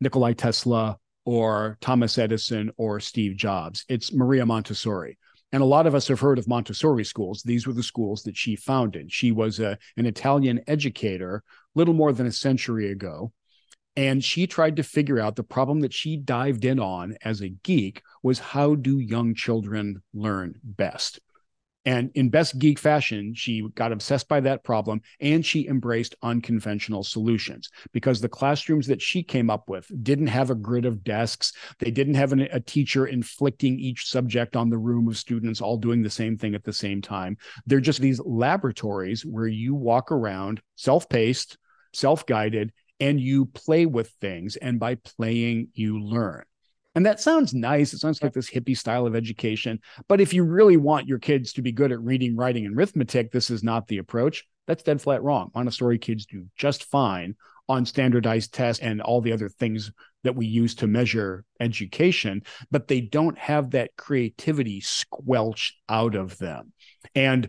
Nikolai 0.00 0.34
Tesla 0.34 0.98
or 1.24 1.76
Thomas 1.80 2.16
Edison 2.16 2.70
or 2.76 3.00
Steve 3.00 3.36
Jobs. 3.36 3.84
It's 3.88 4.12
Maria 4.12 4.46
Montessori. 4.46 5.18
And 5.50 5.64
a 5.64 5.66
lot 5.66 5.88
of 5.88 5.96
us 5.96 6.06
have 6.06 6.20
heard 6.20 6.38
of 6.38 6.46
Montessori 6.46 7.02
schools. 7.04 7.42
These 7.42 7.66
were 7.66 7.72
the 7.72 7.82
schools 7.82 8.22
that 8.22 8.36
she 8.36 8.54
founded. 8.54 9.12
She 9.12 9.32
was 9.32 9.58
a, 9.58 9.76
an 9.96 10.06
Italian 10.06 10.60
educator 10.68 11.42
little 11.74 11.94
more 11.94 12.12
than 12.12 12.28
a 12.28 12.32
century 12.32 12.92
ago. 12.92 13.32
And 13.96 14.22
she 14.22 14.46
tried 14.46 14.76
to 14.76 14.84
figure 14.84 15.18
out 15.18 15.34
the 15.34 15.42
problem 15.42 15.80
that 15.80 15.92
she 15.92 16.16
dived 16.16 16.64
in 16.64 16.78
on 16.78 17.16
as 17.20 17.40
a 17.40 17.48
geek 17.48 18.02
was 18.22 18.38
how 18.38 18.76
do 18.76 19.00
young 19.00 19.34
children 19.34 20.02
learn 20.14 20.60
best? 20.62 21.18
And 21.86 22.10
in 22.16 22.30
best 22.30 22.58
geek 22.58 22.80
fashion, 22.80 23.32
she 23.32 23.66
got 23.76 23.92
obsessed 23.92 24.28
by 24.28 24.40
that 24.40 24.64
problem 24.64 25.00
and 25.20 25.46
she 25.46 25.68
embraced 25.68 26.16
unconventional 26.20 27.04
solutions 27.04 27.70
because 27.92 28.20
the 28.20 28.28
classrooms 28.28 28.88
that 28.88 29.00
she 29.00 29.22
came 29.22 29.48
up 29.48 29.68
with 29.68 29.88
didn't 30.02 30.26
have 30.26 30.50
a 30.50 30.56
grid 30.56 30.84
of 30.84 31.04
desks. 31.04 31.52
They 31.78 31.92
didn't 31.92 32.16
have 32.16 32.32
an, 32.32 32.40
a 32.52 32.58
teacher 32.58 33.06
inflicting 33.06 33.78
each 33.78 34.08
subject 34.08 34.56
on 34.56 34.68
the 34.68 34.78
room 34.78 35.06
of 35.06 35.16
students 35.16 35.60
all 35.60 35.76
doing 35.76 36.02
the 36.02 36.10
same 36.10 36.36
thing 36.36 36.56
at 36.56 36.64
the 36.64 36.72
same 36.72 37.00
time. 37.00 37.36
They're 37.66 37.78
just 37.78 38.00
these 38.00 38.20
laboratories 38.20 39.24
where 39.24 39.46
you 39.46 39.76
walk 39.76 40.10
around 40.10 40.60
self 40.74 41.08
paced, 41.08 41.56
self 41.92 42.26
guided, 42.26 42.72
and 42.98 43.20
you 43.20 43.46
play 43.46 43.86
with 43.86 44.08
things. 44.20 44.56
And 44.56 44.80
by 44.80 44.96
playing, 44.96 45.68
you 45.74 46.00
learn. 46.02 46.42
And 46.96 47.04
that 47.04 47.20
sounds 47.20 47.52
nice. 47.52 47.92
It 47.92 47.98
sounds 47.98 48.22
like 48.22 48.32
this 48.32 48.50
hippie 48.50 48.76
style 48.76 49.06
of 49.06 49.14
education. 49.14 49.80
But 50.08 50.20
if 50.20 50.32
you 50.32 50.44
really 50.44 50.78
want 50.78 51.06
your 51.06 51.18
kids 51.18 51.52
to 51.52 51.62
be 51.62 51.70
good 51.70 51.92
at 51.92 52.00
reading, 52.00 52.34
writing, 52.34 52.64
and 52.64 52.74
arithmetic, 52.74 53.30
this 53.30 53.50
is 53.50 53.62
not 53.62 53.86
the 53.86 53.98
approach. 53.98 54.44
That's 54.66 54.82
dead 54.82 55.02
flat 55.02 55.22
wrong. 55.22 55.50
Montessori 55.54 55.98
kids 55.98 56.24
do 56.24 56.46
just 56.56 56.84
fine 56.84 57.36
on 57.68 57.84
standardized 57.84 58.54
tests 58.54 58.82
and 58.82 59.02
all 59.02 59.20
the 59.20 59.32
other 59.32 59.50
things 59.50 59.92
that 60.24 60.36
we 60.36 60.46
use 60.46 60.74
to 60.76 60.86
measure 60.86 61.44
education, 61.60 62.42
but 62.70 62.88
they 62.88 63.02
don't 63.02 63.38
have 63.38 63.72
that 63.72 63.90
creativity 63.96 64.80
squelched 64.80 65.76
out 65.88 66.14
of 66.14 66.38
them. 66.38 66.72
And 67.14 67.48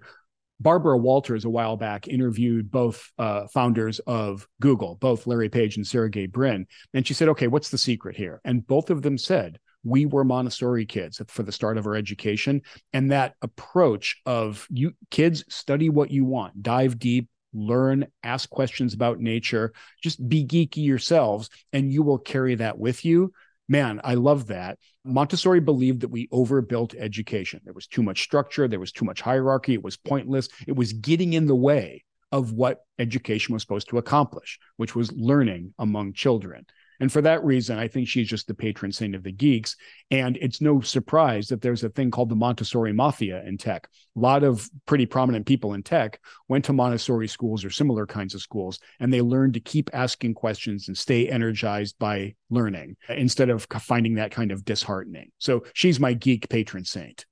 Barbara 0.60 0.98
Walters 0.98 1.46
a 1.46 1.50
while 1.50 1.78
back 1.78 2.08
interviewed 2.08 2.72
both 2.72 3.12
uh, 3.18 3.48
founders 3.48 4.00
of 4.00 4.48
Google, 4.60 4.96
both 4.96 5.28
Larry 5.28 5.50
Page 5.50 5.78
and 5.78 5.86
Sergey 5.86 6.26
Brin, 6.26 6.66
and 6.94 7.06
she 7.06 7.14
said, 7.14 7.30
"Okay, 7.30 7.48
what's 7.48 7.70
the 7.70 7.78
secret 7.78 8.16
here?" 8.16 8.42
And 8.44 8.66
both 8.66 8.90
of 8.90 9.02
them 9.02 9.18
said, 9.18 9.60
"We 9.84 10.06
were 10.06 10.24
Montessori 10.24 10.86
kids 10.86 11.22
for 11.28 11.44
the 11.44 11.52
start 11.52 11.78
of 11.78 11.86
our 11.86 11.96
education, 11.96 12.62
and 12.94 13.12
that 13.12 13.36
approach 13.42 14.22
of 14.26 14.68
you 14.70 14.94
kids 15.12 15.44
study 15.50 15.90
what 15.90 16.12
you 16.12 16.26
want, 16.26 16.64
dive 16.64 17.00
deep." 17.00 17.30
Learn, 17.54 18.06
ask 18.24 18.50
questions 18.50 18.94
about 18.94 19.20
nature, 19.20 19.74
just 20.04 20.28
be 20.28 20.46
geeky 20.46 20.84
yourselves, 20.84 21.50
and 21.72 21.92
you 21.92 22.04
will 22.04 22.20
carry 22.20 22.56
that 22.56 22.78
with 22.78 23.06
you 23.06 23.32
man, 23.68 24.02
I 24.04 24.16
love 24.16 24.48
that. 24.48 24.80
Montessori 25.04 25.60
believed 25.60 26.02
that 26.02 26.10
we 26.10 26.28
overbuilt 26.32 26.96
education. 26.96 27.62
There 27.64 27.74
was 27.74 27.88
too 27.88 28.04
much 28.04 28.24
structure, 28.24 28.68
there 28.68 28.80
was 28.80 28.92
too 28.92 29.06
much 29.06 29.22
hierarchy, 29.22 29.74
it 29.74 29.84
was 29.84 29.98
pointless, 29.98 30.50
it 30.68 30.76
was 30.76 30.94
getting 30.94 31.34
in 31.34 31.46
the 31.46 31.56
way 31.56 32.04
of 32.32 32.52
what 32.52 32.82
education 33.00 33.54
was 33.54 33.62
supposed 33.62 33.90
to 33.90 33.98
accomplish, 33.98 34.60
which 34.76 34.96
was 34.96 35.12
learning 35.14 35.74
among 35.80 36.14
children. 36.14 36.66
And 37.00 37.12
for 37.12 37.22
that 37.22 37.44
reason, 37.44 37.78
I 37.78 37.88
think 37.88 38.08
she's 38.08 38.28
just 38.28 38.48
the 38.48 38.54
patron 38.54 38.92
saint 38.92 39.16
of 39.16 39.24
the 39.24 39.32
geeks. 39.32 39.76
And 40.12 40.38
it's 40.38 40.62
no 40.62 40.82
surprise 40.82 41.48
that 41.48 41.62
there's 41.62 41.84
a 41.84 41.90
thing 41.90 42.12
called 42.12 42.30
the 42.30 42.36
Montessori 42.36 42.94
Mafia 42.94 43.44
in 43.46 43.58
tech. 43.58 43.88
A 44.16 44.20
lot 44.20 44.44
of 44.44 44.70
pretty 44.86 45.06
prominent 45.06 45.46
people 45.46 45.74
in 45.74 45.84
tech 45.84 46.20
went 46.48 46.66
to 46.66 46.74
Montessori 46.74 47.28
schools 47.28 47.64
or 47.64 47.70
similar 47.70 48.06
kinds 48.06 48.34
of 48.34 48.42
schools, 48.42 48.80
and 49.00 49.14
they 49.14 49.22
learned 49.22 49.54
to 49.54 49.60
keep 49.60 49.90
asking 49.94 50.34
questions 50.34 50.88
and 50.88 50.98
stay 50.98 51.28
energized 51.30 51.98
by 52.00 52.36
learning 52.50 52.98
instead 53.10 53.50
of 53.50 53.68
finding 53.82 54.16
that 54.16 54.32
kind 54.32 54.52
of 54.52 54.66
disheartening. 54.66 55.32
So 55.38 55.64
she's 55.74 56.00
my 56.00 56.14
geek 56.14 56.50
patron 56.50 56.86
saint. 56.86 57.26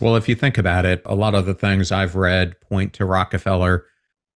Well, 0.00 0.16
if 0.16 0.28
you 0.28 0.34
think 0.34 0.58
about 0.58 0.84
it, 0.84 1.02
a 1.04 1.14
lot 1.14 1.34
of 1.34 1.46
the 1.46 1.54
things 1.54 1.92
I've 1.92 2.16
read 2.16 2.60
point 2.60 2.94
to 2.94 3.04
Rockefeller 3.04 3.86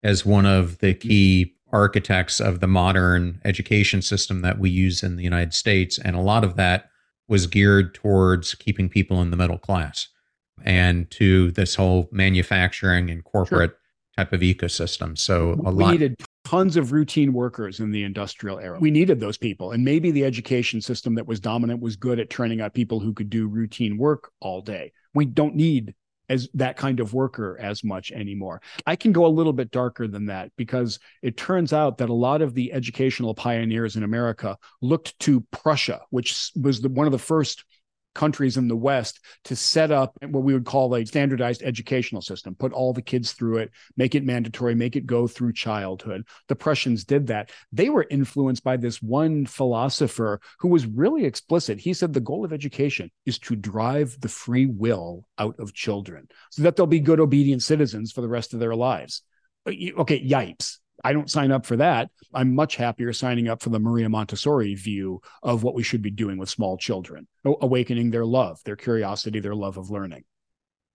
as 0.03 0.25
one 0.25 0.47
of 0.47 0.79
the 0.79 0.95
key 0.95 1.56
architects 1.77 2.41
of 2.41 2.61
the 2.61 2.67
modern 2.67 3.39
education 3.45 4.01
system 4.01 4.41
that 4.41 4.59
we 4.59 4.71
use 4.71 5.03
in 5.03 5.17
the 5.17 5.23
United 5.23 5.53
States. 5.53 5.99
And 5.99 6.17
a 6.17 6.21
lot 6.21 6.43
of 6.43 6.57
that 6.57 6.89
was 7.29 7.47
geared 7.47 7.95
towards 7.95 8.55
keeping 8.55 8.89
people 8.89 9.21
in 9.21 9.31
the 9.31 9.37
middle 9.37 9.59
class 9.59 10.09
and 10.65 11.11
to 11.11 11.51
this 11.53 11.75
whole 11.75 12.09
manufacturing 12.11 13.11
and 13.11 13.23
corporate 13.25 13.73
sure. 13.73 14.25
type 14.25 14.33
of 14.33 14.41
ecosystem. 14.41 15.19
So 15.19 15.53
a 15.67 15.73
we 15.73 15.85
lot 15.85 15.91
needed 15.93 16.17
tons 16.47 16.79
of 16.79 16.93
routine 16.93 17.35
workers 17.35 17.81
in 17.81 17.91
the 17.91 18.05
industrial 18.05 18.59
era. 18.59 18.79
We 18.81 18.91
needed 18.91 19.21
those 19.21 19.37
people. 19.37 19.73
And 19.73 19.85
maybe 19.85 20.11
the 20.11 20.25
education 20.25 20.81
system 20.81 21.15
that 21.17 21.27
was 21.27 21.41
dominant 21.41 21.81
was 21.83 21.97
good 21.97 22.19
at 22.19 22.31
training 22.31 22.63
out 22.63 22.73
people 22.73 23.01
who 23.01 23.13
could 23.13 23.29
do 23.29 23.49
routine 23.49 23.99
work 23.99 24.31
all 24.41 24.63
day. 24.63 24.93
We 25.13 25.27
don't 25.27 25.55
need 25.55 25.95
as 26.29 26.49
that 26.55 26.77
kind 26.77 27.01
of 27.01 27.15
worker 27.15 27.57
as 27.61 27.85
much 27.85 28.13
anymore. 28.13 28.61
I 28.87 28.97
can 28.97 29.13
go 29.13 29.27
a 29.27 29.29
little 29.29 29.53
bit 29.53 29.71
darker 29.71 30.09
than 30.09 30.27
that 30.27 30.51
because 30.57 30.99
it 31.23 31.37
turns 31.37 31.73
out 31.73 31.99
that 31.99 32.09
a 32.09 32.15
lot 32.15 32.43
of 32.43 32.55
the 32.55 32.73
educational 32.73 33.35
pioneers 33.35 33.97
in 33.97 34.03
America 34.03 34.57
looked 34.83 35.19
to 35.21 35.41
Prussia, 35.51 36.03
which 36.11 36.51
was 36.61 36.81
the, 36.81 36.89
one 36.89 37.07
of 37.07 37.13
the 37.13 37.19
first 37.19 37.65
countries 38.17 38.57
in 38.57 38.67
the 38.67 38.77
West 38.77 39.21
to 39.45 39.55
set 39.55 39.93
up 39.93 40.17
what 40.23 40.43
we 40.43 40.53
would 40.53 40.65
call 40.65 40.95
a 40.95 41.05
standardized 41.05 41.63
educational 41.63 42.23
system, 42.23 42.57
put 42.57 42.73
all 42.73 42.93
the 42.93 43.03
kids 43.03 43.33
through 43.33 43.59
it, 43.59 43.71
make 43.97 44.15
it 44.17 44.25
mandatory, 44.25 44.75
make 44.75 44.97
it 44.97 45.07
go 45.07 45.29
through 45.29 45.53
childhood. 45.53 46.27
The 46.49 46.57
Prussians 46.57 47.05
did 47.05 47.29
that. 47.29 47.51
They 47.71 47.91
were 47.91 48.07
influenced 48.11 48.65
by 48.65 48.79
this 48.79 49.01
one 49.03 49.47
philosopher 49.47 50.41
who 50.59 50.69
was 50.69 50.87
really 50.87 51.25
explicit. 51.25 51.79
He 51.79 51.93
said 51.93 52.13
the 52.13 52.21
goal 52.21 52.45
of 52.45 52.53
education 52.53 53.11
is 53.27 53.39
to 53.41 53.55
drive 53.55 54.19
the 54.21 54.29
free 54.29 54.67
will 54.67 55.27
out 55.39 55.61
of 55.61 55.75
children 55.75 56.29
so 56.51 56.63
that 56.63 56.75
they'll 56.75 56.87
be 56.87 57.01
good, 57.01 57.21
obedient 57.21 57.63
citizens 57.63 58.13
for 58.13 58.23
the 58.23 58.29
rest 58.29 58.55
of 58.55 58.61
their 58.61 58.75
lives. 58.75 59.23
Uh, 59.67 59.73
okay, 59.99 60.27
yipes. 60.27 60.79
I 61.07 61.13
don't 61.13 61.31
sign 61.31 61.53
up 61.53 61.65
for 61.65 61.77
that. 61.77 62.11
I'm 62.35 62.53
much 62.53 62.75
happier 62.75 63.13
signing 63.13 63.47
up 63.47 63.63
for 63.63 63.71
the 63.71 63.79
Maria 63.79 64.09
Montessori 64.09 64.75
view 64.75 65.21
of 65.45 65.63
what 65.63 65.77
we 65.77 65.85
should 65.85 66.03
be 66.03 66.11
doing 66.11 66.37
with 66.37 66.49
small 66.49 66.77
children, 66.77 67.29
awakening 67.45 68.11
their 68.11 68.25
love, 68.25 68.61
their 68.65 68.75
curiosity, 68.75 69.39
their 69.39 69.55
love 69.55 69.77
of 69.77 69.89
learning. 69.89 70.25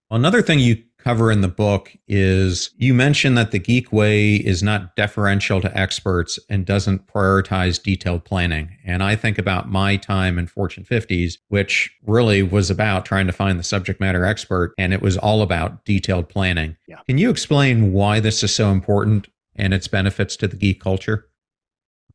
Another 0.10 0.42
thing 0.42 0.60
you 0.60 0.84
cover 0.98 1.32
in 1.32 1.40
the 1.40 1.48
book 1.48 1.96
is 2.10 2.72
you 2.76 2.94
mention 2.94 3.36
that 3.36 3.52
the 3.52 3.60
geek 3.60 3.94
way 3.94 4.36
is 4.36 4.62
not 4.62 4.98
deferential 4.98 5.62
to 5.62 5.80
experts 5.80 6.38
and 6.50 6.66
doesn't 6.66 7.08
prioritize 7.08 7.82
detailed 7.82 8.26
planning. 8.26 8.76
And 8.84 9.02
I 9.02 9.16
think 9.16 9.38
about 9.38 9.70
my 9.70 9.96
time 9.96 10.38
in 10.38 10.46
Fortune 10.46 10.84
50s, 10.84 11.38
which 11.48 11.90
really 12.06 12.44
was 12.44 12.70
about 12.70 13.06
trying 13.06 13.28
to 13.28 13.34
find 13.34 13.58
the 13.58 13.64
subject 13.64 14.02
matter 14.02 14.26
expert, 14.26 14.74
and 14.78 14.94
it 14.94 15.02
was 15.02 15.18
all 15.18 15.42
about 15.42 15.86
detailed 15.86 16.28
planning. 16.28 16.76
Yeah. 16.86 16.98
Can 17.08 17.18
you 17.18 17.30
explain 17.30 17.94
why 17.94 18.20
this 18.20 18.44
is 18.44 18.54
so 18.54 18.72
important 18.72 19.30
and 19.56 19.74
its 19.74 19.88
benefits 19.88 20.36
to 20.38 20.48
the 20.48 20.56
geek 20.56 20.82
culture? 20.82 21.30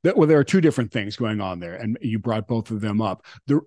Well, 0.03 0.29
there 0.29 0.39
are 0.39 0.45
two 0.45 0.61
different 0.61 0.93
things 0.93 1.17
going 1.17 1.41
on 1.41 1.59
there, 1.59 1.75
and 1.75 1.99
you 2.01 2.19
brought 2.19 2.47
both 2.47 2.71
of 2.71 2.81
them 2.81 3.01
up. 3.01 3.25
The, 3.47 3.61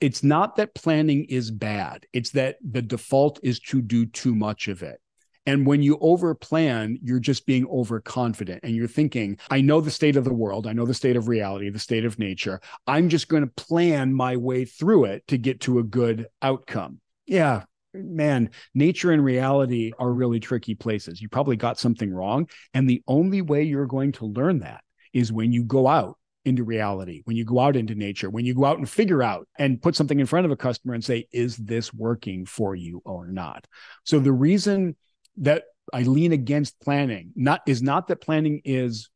it's 0.00 0.22
not 0.22 0.56
that 0.56 0.74
planning 0.74 1.24
is 1.24 1.50
bad, 1.50 2.06
it's 2.12 2.30
that 2.30 2.56
the 2.62 2.82
default 2.82 3.40
is 3.42 3.58
to 3.60 3.80
do 3.80 4.06
too 4.06 4.34
much 4.34 4.68
of 4.68 4.82
it. 4.82 5.00
And 5.44 5.66
when 5.66 5.82
you 5.82 5.98
over 6.00 6.34
plan, 6.34 6.98
you're 7.02 7.18
just 7.18 7.46
being 7.46 7.66
overconfident 7.66 8.60
and 8.62 8.76
you're 8.76 8.86
thinking, 8.86 9.38
I 9.50 9.60
know 9.60 9.80
the 9.80 9.90
state 9.90 10.16
of 10.16 10.24
the 10.24 10.32
world. 10.32 10.68
I 10.68 10.72
know 10.72 10.86
the 10.86 10.94
state 10.94 11.16
of 11.16 11.26
reality, 11.26 11.68
the 11.68 11.80
state 11.80 12.04
of 12.04 12.18
nature. 12.18 12.60
I'm 12.86 13.08
just 13.08 13.26
going 13.26 13.42
to 13.42 13.52
plan 13.56 14.14
my 14.14 14.36
way 14.36 14.64
through 14.64 15.06
it 15.06 15.26
to 15.28 15.38
get 15.38 15.60
to 15.62 15.80
a 15.80 15.82
good 15.82 16.28
outcome. 16.42 17.00
Yeah, 17.26 17.64
man, 17.94 18.50
nature 18.74 19.12
and 19.12 19.24
reality 19.24 19.92
are 19.98 20.12
really 20.12 20.40
tricky 20.40 20.74
places. 20.74 21.20
You 21.20 21.28
probably 21.28 21.56
got 21.56 21.78
something 21.78 22.12
wrong. 22.12 22.48
And 22.74 22.88
the 22.88 23.02
only 23.06 23.42
way 23.42 23.62
you're 23.62 23.86
going 23.86 24.12
to 24.12 24.26
learn 24.26 24.60
that 24.60 24.82
is 25.12 25.32
when 25.32 25.52
you 25.52 25.64
go 25.64 25.86
out 25.86 26.18
into 26.44 26.64
reality, 26.64 27.22
when 27.24 27.36
you 27.36 27.44
go 27.44 27.60
out 27.60 27.76
into 27.76 27.94
nature, 27.94 28.28
when 28.28 28.44
you 28.44 28.54
go 28.54 28.64
out 28.64 28.78
and 28.78 28.88
figure 28.88 29.22
out 29.22 29.46
and 29.58 29.80
put 29.80 29.94
something 29.94 30.18
in 30.18 30.26
front 30.26 30.44
of 30.44 30.50
a 30.50 30.56
customer 30.56 30.94
and 30.94 31.04
say, 31.04 31.28
is 31.32 31.56
this 31.56 31.92
working 31.94 32.44
for 32.46 32.74
you 32.74 33.00
or 33.04 33.28
not? 33.28 33.66
So 34.04 34.18
the 34.18 34.32
reason 34.32 34.96
that 35.38 35.64
I 35.92 36.02
lean 36.02 36.32
against 36.32 36.80
planning 36.80 37.32
not 37.36 37.62
is 37.66 37.82
not 37.82 38.08
that 38.08 38.20
planning 38.20 38.62
is 38.64 39.10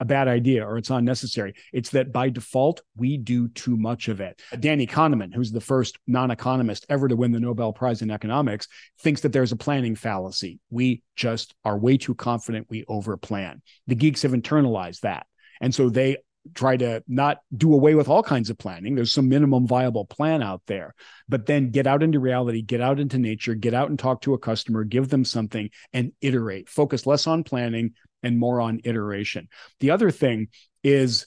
a 0.00 0.04
bad 0.04 0.28
idea 0.28 0.66
or 0.66 0.76
it's 0.78 0.90
unnecessary. 0.90 1.54
It's 1.72 1.90
that 1.90 2.12
by 2.12 2.28
default, 2.28 2.82
we 2.96 3.16
do 3.16 3.48
too 3.48 3.76
much 3.76 4.08
of 4.08 4.20
it. 4.20 4.40
Danny 4.60 4.86
Kahneman, 4.86 5.34
who's 5.34 5.52
the 5.52 5.60
first 5.60 5.98
non 6.06 6.30
economist 6.30 6.86
ever 6.88 7.08
to 7.08 7.16
win 7.16 7.32
the 7.32 7.40
Nobel 7.40 7.72
Prize 7.72 8.02
in 8.02 8.10
economics, 8.10 8.68
thinks 9.00 9.22
that 9.22 9.32
there's 9.32 9.52
a 9.52 9.56
planning 9.56 9.94
fallacy. 9.94 10.58
We 10.70 11.02
just 11.14 11.54
are 11.64 11.78
way 11.78 11.96
too 11.96 12.14
confident 12.14 12.66
we 12.68 12.84
overplan. 12.84 13.60
The 13.86 13.94
geeks 13.94 14.22
have 14.22 14.32
internalized 14.32 15.00
that. 15.00 15.26
And 15.60 15.74
so 15.74 15.88
they 15.88 16.18
try 16.54 16.76
to 16.76 17.02
not 17.08 17.38
do 17.56 17.72
away 17.74 17.94
with 17.94 18.08
all 18.08 18.22
kinds 18.22 18.50
of 18.50 18.58
planning. 18.58 18.94
There's 18.94 19.12
some 19.12 19.28
minimum 19.28 19.66
viable 19.66 20.04
plan 20.04 20.42
out 20.42 20.62
there, 20.66 20.94
but 21.28 21.46
then 21.46 21.70
get 21.70 21.86
out 21.86 22.02
into 22.02 22.20
reality, 22.20 22.62
get 22.62 22.80
out 22.80 23.00
into 23.00 23.18
nature, 23.18 23.54
get 23.54 23.74
out 23.74 23.90
and 23.90 23.98
talk 23.98 24.20
to 24.22 24.34
a 24.34 24.38
customer, 24.38 24.84
give 24.84 25.08
them 25.08 25.24
something 25.24 25.70
and 25.92 26.12
iterate. 26.20 26.68
Focus 26.68 27.06
less 27.06 27.26
on 27.26 27.44
planning 27.44 27.94
and 28.22 28.38
more 28.38 28.60
on 28.60 28.80
iteration. 28.84 29.48
The 29.80 29.90
other 29.90 30.10
thing 30.10 30.48
is 30.82 31.26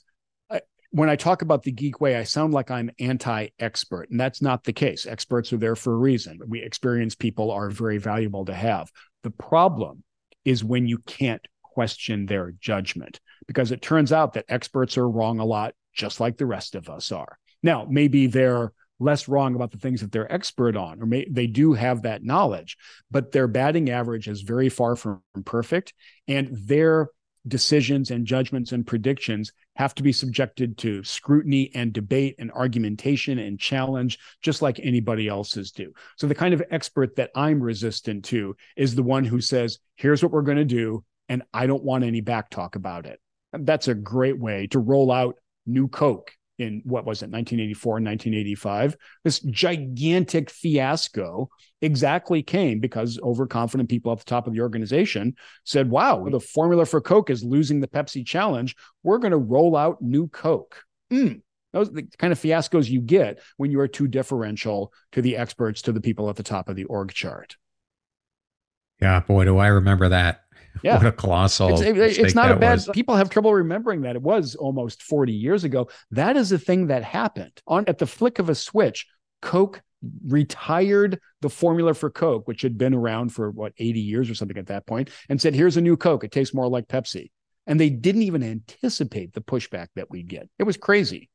uh, 0.50 0.60
when 0.90 1.08
I 1.08 1.16
talk 1.16 1.42
about 1.42 1.62
the 1.62 1.72
geek 1.72 2.00
way, 2.00 2.16
I 2.16 2.24
sound 2.24 2.52
like 2.52 2.70
I'm 2.70 2.90
anti 2.98 3.48
expert, 3.58 4.10
and 4.10 4.20
that's 4.20 4.42
not 4.42 4.64
the 4.64 4.72
case. 4.72 5.06
Experts 5.06 5.52
are 5.52 5.58
there 5.58 5.76
for 5.76 5.92
a 5.92 5.98
reason. 5.98 6.38
We 6.46 6.62
experienced 6.62 7.18
people 7.18 7.50
are 7.50 7.70
very 7.70 7.98
valuable 7.98 8.44
to 8.46 8.54
have. 8.54 8.90
The 9.22 9.30
problem 9.30 10.02
is 10.44 10.64
when 10.64 10.86
you 10.86 10.98
can't 10.98 11.42
question 11.62 12.26
their 12.26 12.52
judgment 12.60 13.20
because 13.46 13.72
it 13.72 13.82
turns 13.82 14.12
out 14.12 14.34
that 14.34 14.44
experts 14.48 14.98
are 14.98 15.08
wrong 15.08 15.38
a 15.38 15.44
lot, 15.44 15.74
just 15.94 16.20
like 16.20 16.36
the 16.36 16.46
rest 16.46 16.74
of 16.74 16.88
us 16.88 17.12
are. 17.12 17.38
Now, 17.62 17.86
maybe 17.88 18.26
they're 18.26 18.72
less 19.00 19.26
wrong 19.26 19.54
about 19.54 19.72
the 19.72 19.78
things 19.78 20.00
that 20.00 20.12
they're 20.12 20.32
expert 20.32 20.76
on, 20.76 21.02
or 21.02 21.06
may, 21.06 21.26
they 21.28 21.46
do 21.46 21.72
have 21.72 22.02
that 22.02 22.22
knowledge, 22.22 22.76
but 23.10 23.32
their 23.32 23.48
batting 23.48 23.90
average 23.90 24.28
is 24.28 24.42
very 24.42 24.68
far 24.68 24.94
from 24.94 25.22
perfect. 25.44 25.94
And 26.28 26.50
their 26.52 27.08
decisions 27.48 28.10
and 28.10 28.26
judgments 28.26 28.72
and 28.72 28.86
predictions 28.86 29.52
have 29.76 29.94
to 29.94 30.02
be 30.02 30.12
subjected 30.12 30.76
to 30.76 31.02
scrutiny 31.02 31.70
and 31.74 31.92
debate 31.92 32.34
and 32.38 32.52
argumentation 32.52 33.38
and 33.38 33.58
challenge, 33.58 34.18
just 34.42 34.60
like 34.60 34.78
anybody 34.78 35.26
else's 35.26 35.72
do. 35.72 35.92
So, 36.16 36.26
the 36.26 36.34
kind 36.34 36.52
of 36.52 36.62
expert 36.70 37.16
that 37.16 37.30
I'm 37.34 37.62
resistant 37.62 38.26
to 38.26 38.54
is 38.76 38.94
the 38.94 39.02
one 39.02 39.24
who 39.24 39.40
says, 39.40 39.78
here's 39.96 40.22
what 40.22 40.32
we're 40.32 40.42
going 40.42 40.58
to 40.58 40.64
do 40.64 41.04
and 41.30 41.44
I 41.54 41.66
don't 41.66 41.84
want 41.84 42.04
any 42.04 42.20
backtalk 42.20 42.74
about 42.74 43.06
it. 43.06 43.20
That's 43.52 43.88
a 43.88 43.94
great 43.94 44.38
way 44.38 44.66
to 44.68 44.80
roll 44.80 45.10
out 45.10 45.36
new 45.64 45.88
Coke 45.88 46.32
in 46.60 46.82
what 46.84 47.06
was 47.06 47.22
it, 47.22 47.30
1984 47.30 47.96
and 47.96 48.06
1985. 48.06 48.96
This 49.24 49.40
gigantic 49.40 50.50
fiasco 50.50 51.48
exactly 51.80 52.42
came 52.42 52.80
because 52.80 53.18
overconfident 53.22 53.88
people 53.88 54.12
at 54.12 54.18
the 54.18 54.24
top 54.24 54.46
of 54.46 54.52
the 54.52 54.60
organization 54.60 55.34
said, 55.64 55.90
wow, 55.90 56.26
the 56.30 56.38
formula 56.38 56.84
for 56.84 57.00
Coke 57.00 57.30
is 57.30 57.42
losing 57.42 57.80
the 57.80 57.88
Pepsi 57.88 58.24
challenge. 58.26 58.76
We're 59.02 59.18
going 59.18 59.32
to 59.32 59.38
roll 59.38 59.76
out 59.76 60.02
new 60.02 60.28
Coke. 60.28 60.84
Mm. 61.10 61.40
Those 61.72 61.88
are 61.88 61.94
the 61.94 62.08
kind 62.18 62.32
of 62.32 62.38
fiascos 62.38 62.90
you 62.90 63.00
get 63.00 63.40
when 63.56 63.70
you 63.70 63.80
are 63.80 63.88
too 63.88 64.08
differential 64.08 64.92
to 65.12 65.22
the 65.22 65.36
experts, 65.36 65.82
to 65.82 65.92
the 65.92 66.00
people 66.00 66.28
at 66.28 66.36
the 66.36 66.42
top 66.42 66.68
of 66.68 66.76
the 66.76 66.84
org 66.84 67.12
chart. 67.12 67.56
Yeah, 69.00 69.20
boy, 69.20 69.44
do 69.44 69.56
I 69.56 69.68
remember 69.68 70.10
that. 70.10 70.42
Yeah. 70.82 70.96
What 70.96 71.06
a 71.06 71.12
colossal. 71.12 71.82
It's, 71.82 72.16
it's 72.16 72.34
not 72.34 72.50
a 72.50 72.56
bad. 72.56 72.74
Was. 72.74 72.88
People 72.94 73.14
have 73.14 73.28
trouble 73.28 73.52
remembering 73.52 74.02
that 74.02 74.16
it 74.16 74.22
was 74.22 74.54
almost 74.54 75.02
40 75.02 75.32
years 75.32 75.64
ago. 75.64 75.90
That 76.10 76.36
is 76.38 76.52
a 76.52 76.58
thing 76.58 76.86
that 76.86 77.04
happened 77.04 77.60
on 77.66 77.84
at 77.86 77.98
the 77.98 78.06
flick 78.06 78.38
of 78.38 78.48
a 78.48 78.54
switch. 78.54 79.06
Coke 79.42 79.82
retired 80.26 81.20
the 81.42 81.50
formula 81.50 81.92
for 81.92 82.08
Coke, 82.08 82.48
which 82.48 82.62
had 82.62 82.78
been 82.78 82.94
around 82.94 83.30
for 83.34 83.50
what 83.50 83.74
80 83.78 84.00
years 84.00 84.30
or 84.30 84.34
something 84.34 84.56
at 84.56 84.68
that 84.68 84.86
point, 84.86 85.10
and 85.28 85.40
said, 85.40 85.54
"Here's 85.54 85.76
a 85.76 85.82
new 85.82 85.96
Coke. 85.96 86.24
It 86.24 86.32
tastes 86.32 86.54
more 86.54 86.68
like 86.68 86.88
Pepsi." 86.88 87.30
And 87.66 87.78
they 87.78 87.90
didn't 87.90 88.22
even 88.22 88.42
anticipate 88.42 89.34
the 89.34 89.42
pushback 89.42 89.88
that 89.96 90.10
we'd 90.10 90.28
get. 90.28 90.48
It 90.58 90.64
was 90.64 90.76
crazy. 90.76 91.28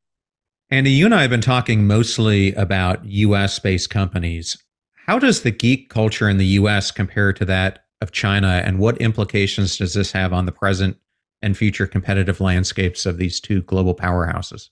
Andy, 0.71 0.89
you 0.89 1.05
and 1.05 1.13
I 1.13 1.21
have 1.21 1.29
been 1.29 1.41
talking 1.41 1.85
mostly 1.85 2.51
about 2.55 3.05
US 3.05 3.59
based 3.59 3.91
companies. 3.91 4.57
How 5.05 5.19
does 5.19 5.43
the 5.43 5.51
geek 5.51 5.89
culture 5.89 6.27
in 6.27 6.37
the 6.37 6.45
US 6.47 6.89
compare 6.89 7.31
to 7.33 7.45
that 7.45 7.84
of 8.01 8.11
China, 8.11 8.61
and 8.65 8.79
what 8.79 8.97
implications 8.99 9.77
does 9.77 9.93
this 9.93 10.11
have 10.11 10.33
on 10.33 10.45
the 10.45 10.51
present 10.51 10.97
and 11.41 11.57
future 11.57 11.87
competitive 11.87 12.41
landscapes 12.41 13.05
of 13.05 13.17
these 13.17 13.39
two 13.39 13.61
global 13.63 13.95
powerhouses? 13.95 14.69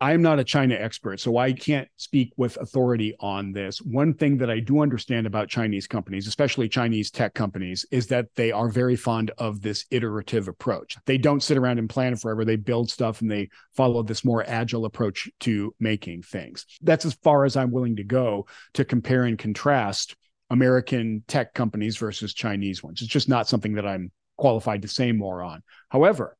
I'm 0.00 0.22
not 0.22 0.40
a 0.40 0.44
China 0.44 0.74
expert, 0.74 1.20
so 1.20 1.38
I 1.38 1.52
can't 1.52 1.88
speak 1.96 2.32
with 2.36 2.58
authority 2.60 3.14
on 3.20 3.52
this. 3.52 3.80
One 3.80 4.12
thing 4.12 4.36
that 4.38 4.50
I 4.50 4.58
do 4.58 4.82
understand 4.82 5.26
about 5.26 5.48
Chinese 5.48 5.86
companies, 5.86 6.26
especially 6.26 6.68
Chinese 6.68 7.10
tech 7.10 7.32
companies, 7.32 7.86
is 7.90 8.08
that 8.08 8.26
they 8.34 8.50
are 8.50 8.68
very 8.68 8.96
fond 8.96 9.30
of 9.38 9.62
this 9.62 9.86
iterative 9.90 10.48
approach. 10.48 10.98
They 11.06 11.16
don't 11.16 11.42
sit 11.42 11.56
around 11.56 11.78
and 11.78 11.88
plan 11.88 12.16
forever. 12.16 12.44
They 12.44 12.56
build 12.56 12.90
stuff 12.90 13.22
and 13.22 13.30
they 13.30 13.48
follow 13.76 14.02
this 14.02 14.24
more 14.24 14.44
agile 14.46 14.84
approach 14.84 15.30
to 15.40 15.74
making 15.78 16.22
things. 16.22 16.66
That's 16.82 17.06
as 17.06 17.14
far 17.14 17.44
as 17.44 17.56
I'm 17.56 17.70
willing 17.70 17.96
to 17.96 18.04
go 18.04 18.46
to 18.74 18.84
compare 18.84 19.22
and 19.22 19.38
contrast 19.38 20.16
American 20.50 21.24
tech 21.26 21.54
companies 21.54 21.96
versus 21.96 22.34
Chinese 22.34 22.82
ones. 22.82 23.02
It's 23.02 23.10
just 23.10 23.28
not 23.28 23.48
something 23.48 23.74
that 23.74 23.86
I'm 23.86 24.12
qualified 24.36 24.82
to 24.82 24.88
say 24.88 25.12
more 25.12 25.42
on. 25.42 25.62
However, 25.88 26.36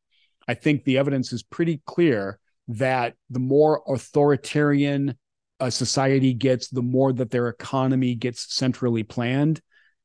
I 0.46 0.54
think 0.54 0.84
the 0.84 0.98
evidence 0.98 1.32
is 1.32 1.42
pretty 1.42 1.80
clear 1.86 2.38
that 2.68 3.14
the 3.30 3.40
more 3.40 3.82
authoritarian 3.86 5.16
a 5.60 5.70
society 5.70 6.34
gets, 6.34 6.68
the 6.68 6.82
more 6.82 7.12
that 7.12 7.30
their 7.30 7.48
economy 7.48 8.14
gets 8.14 8.54
centrally 8.54 9.02
planned, 9.02 9.60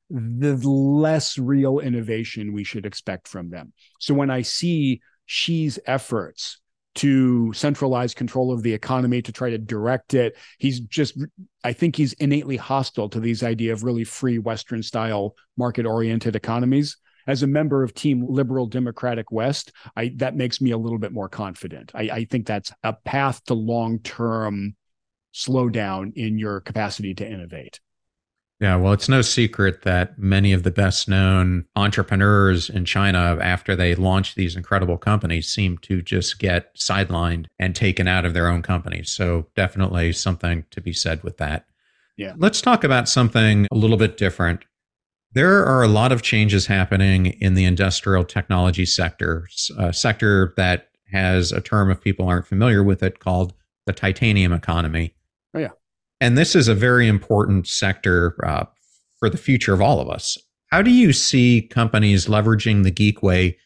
the 0.10 0.56
less 0.56 1.38
real 1.38 1.80
innovation 1.80 2.54
we 2.54 2.64
should 2.64 2.86
expect 2.86 3.28
from 3.28 3.50
them. 3.50 3.74
So 4.00 4.14
when 4.14 4.30
I 4.30 4.42
see 4.42 5.02
Xi's 5.28 5.80
efforts 5.86 6.60
to 7.00 7.54
centralize 7.54 8.14
control 8.14 8.52
of 8.52 8.62
the 8.62 8.74
economy 8.74 9.22
to 9.22 9.32
try 9.32 9.50
to 9.50 9.58
direct 9.58 10.14
it. 10.14 10.36
He's 10.58 10.82
just, 10.82 11.18
I 11.64 11.72
think 11.72 11.96
he's 11.96 12.12
innately 12.14 12.58
hostile 12.58 13.08
to 13.10 13.22
these 13.22 13.42
idea 13.42 13.72
of 13.72 13.86
really 13.86 14.04
free 14.04 14.38
Western 14.38 14.84
style 14.84 15.36
market 15.56 15.86
oriented 15.86 16.36
economies. 16.36 16.98
As 17.26 17.42
a 17.42 17.48
member 17.48 17.84
of 17.84 17.94
Team 17.94 18.26
Liberal 18.28 18.66
Democratic 18.66 19.32
West, 19.32 19.72
I, 19.96 20.12
that 20.18 20.36
makes 20.36 20.60
me 20.60 20.72
a 20.72 20.78
little 20.78 21.00
bit 21.00 21.14
more 21.14 21.30
confident. 21.30 21.92
I, 21.96 22.02
I 22.02 22.26
think 22.26 22.46
that's 22.46 22.74
a 22.84 22.92
path 22.92 23.46
to 23.46 23.54
long 23.54 24.00
term 24.00 24.76
slowdown 25.34 26.12
in 26.16 26.38
your 26.38 26.60
capacity 26.60 27.14
to 27.14 27.26
innovate. 27.26 27.80
Yeah, 28.60 28.76
well, 28.76 28.92
it's 28.92 29.08
no 29.08 29.22
secret 29.22 29.84
that 29.84 30.20
many 30.20 30.52
of 30.52 30.64
the 30.64 30.72
best 30.72 31.08
known 31.08 31.66
entrepreneurs 31.78 32.70
in 32.70 32.84
China, 32.84 33.38
after 33.42 33.74
they 33.74 33.96
launch 33.96 34.36
these 34.36 34.58
incredible 34.58 34.98
companies, 34.98 35.48
seem 35.48 35.78
to 35.80 36.02
just 36.02 36.40
get 36.40 36.76
sidelined 36.76 37.46
and 37.58 37.74
taken 37.74 38.06
out 38.06 38.26
of 38.26 38.34
their 38.34 38.50
own 38.50 38.62
companies. 38.62 39.12
So, 39.12 39.48
definitely 39.56 40.12
something 40.12 40.66
to 40.72 40.82
be 40.82 40.92
said 40.92 41.24
with 41.24 41.38
that. 41.38 41.68
Yeah. 42.18 42.34
Let's 42.36 42.62
talk 42.62 42.84
about 42.84 43.08
something 43.08 43.66
a 43.72 43.76
little 43.76 43.96
bit 43.96 44.18
different. 44.18 44.66
There 45.32 45.64
are 45.64 45.82
a 45.82 45.88
lot 45.88 46.12
of 46.12 46.22
changes 46.22 46.66
happening 46.66 47.28
in 47.28 47.54
the 47.54 47.64
industrial 47.64 48.26
technology 48.26 48.86
sector, 48.86 49.48
a 49.78 49.94
sector 49.94 50.54
that 50.58 50.90
has 51.14 51.54
a 51.54 51.62
term, 51.62 51.90
if 51.92 52.02
people 52.02 52.28
aren't 52.28 52.48
familiar 52.48 52.84
with 52.84 53.02
it, 53.04 53.20
called 53.20 53.54
the 53.86 53.94
titanium 53.94 54.52
economy. 54.52 55.14
And 56.22 56.38
this 56.38 56.56
is 56.56 56.68
a 56.68 56.76
very 56.76 57.08
important 57.08 57.68
sector 57.68 58.36
uh, 58.46 58.66
for 59.20 59.30
the 59.30 59.38
future 59.38 59.74
of 59.74 59.82
all 59.82 60.00
of 60.00 60.10
us. 60.10 60.38
How 60.72 60.82
do 60.82 60.92
you 60.92 61.14
see 61.14 61.62
companies 61.62 62.28
leveraging 62.28 62.84
the 62.84 62.92
geek 62.92 63.24
way 63.24 63.58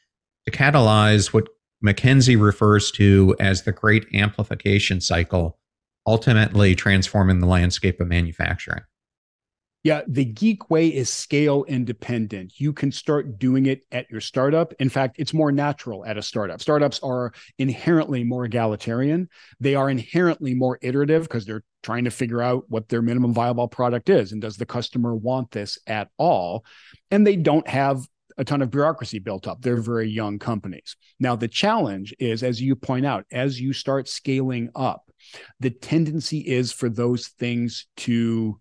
to 0.45 0.51
catalyze 0.51 1.33
what 1.33 1.47
McKinsey 1.83 2.41
refers 2.41 2.91
to 2.91 3.35
as 3.39 3.63
the 3.63 3.71
great 3.71 4.05
amplification 4.13 5.01
cycle, 5.01 5.57
ultimately 6.07 6.75
transforming 6.75 7.39
the 7.39 7.47
landscape 7.47 7.99
of 7.99 8.07
manufacturing? 8.07 8.83
Yeah, 9.83 10.01
the 10.07 10.23
geek 10.23 10.69
way 10.69 10.87
is 10.87 11.09
scale 11.09 11.65
independent. 11.65 12.53
You 12.57 12.71
can 12.71 12.89
start 12.89 13.37
doing 13.37 13.65
it 13.65 13.85
at 13.91 14.09
your 14.09 14.21
startup. 14.21 14.73
In 14.79 14.87
fact, 14.87 15.17
it's 15.19 15.33
more 15.33 15.51
natural 15.51 16.05
at 16.05 16.17
a 16.17 16.21
startup. 16.21 16.61
Startups 16.61 17.01
are 17.03 17.33
inherently 17.59 18.23
more 18.23 18.45
egalitarian. 18.45 19.27
They 19.59 19.75
are 19.75 19.89
inherently 19.89 20.55
more 20.55 20.79
iterative 20.81 21.23
because 21.23 21.45
they're 21.45 21.65
trying 21.81 22.05
to 22.05 22.11
figure 22.11 22.41
out 22.41 22.63
what 22.69 22.87
their 22.87 23.01
minimum 23.01 23.33
viable 23.33 23.67
product 23.67 24.07
is 24.09 24.31
and 24.31 24.41
does 24.41 24.55
the 24.55 24.65
customer 24.65 25.13
want 25.13 25.51
this 25.51 25.77
at 25.85 26.09
all? 26.17 26.63
And 27.11 27.27
they 27.27 27.35
don't 27.35 27.67
have 27.67 28.07
a 28.37 28.45
ton 28.45 28.61
of 28.61 28.71
bureaucracy 28.71 29.19
built 29.19 29.47
up. 29.47 29.61
They're 29.61 29.75
very 29.75 30.09
young 30.09 30.39
companies. 30.39 30.95
Now, 31.19 31.35
the 31.35 31.49
challenge 31.49 32.15
is, 32.19 32.41
as 32.41 32.61
you 32.61 32.77
point 32.77 33.05
out, 33.05 33.25
as 33.33 33.59
you 33.59 33.73
start 33.73 34.07
scaling 34.07 34.69
up, 34.75 35.11
the 35.59 35.69
tendency 35.69 36.39
is 36.39 36.71
for 36.71 36.89
those 36.89 37.27
things 37.27 37.85
to 37.97 38.59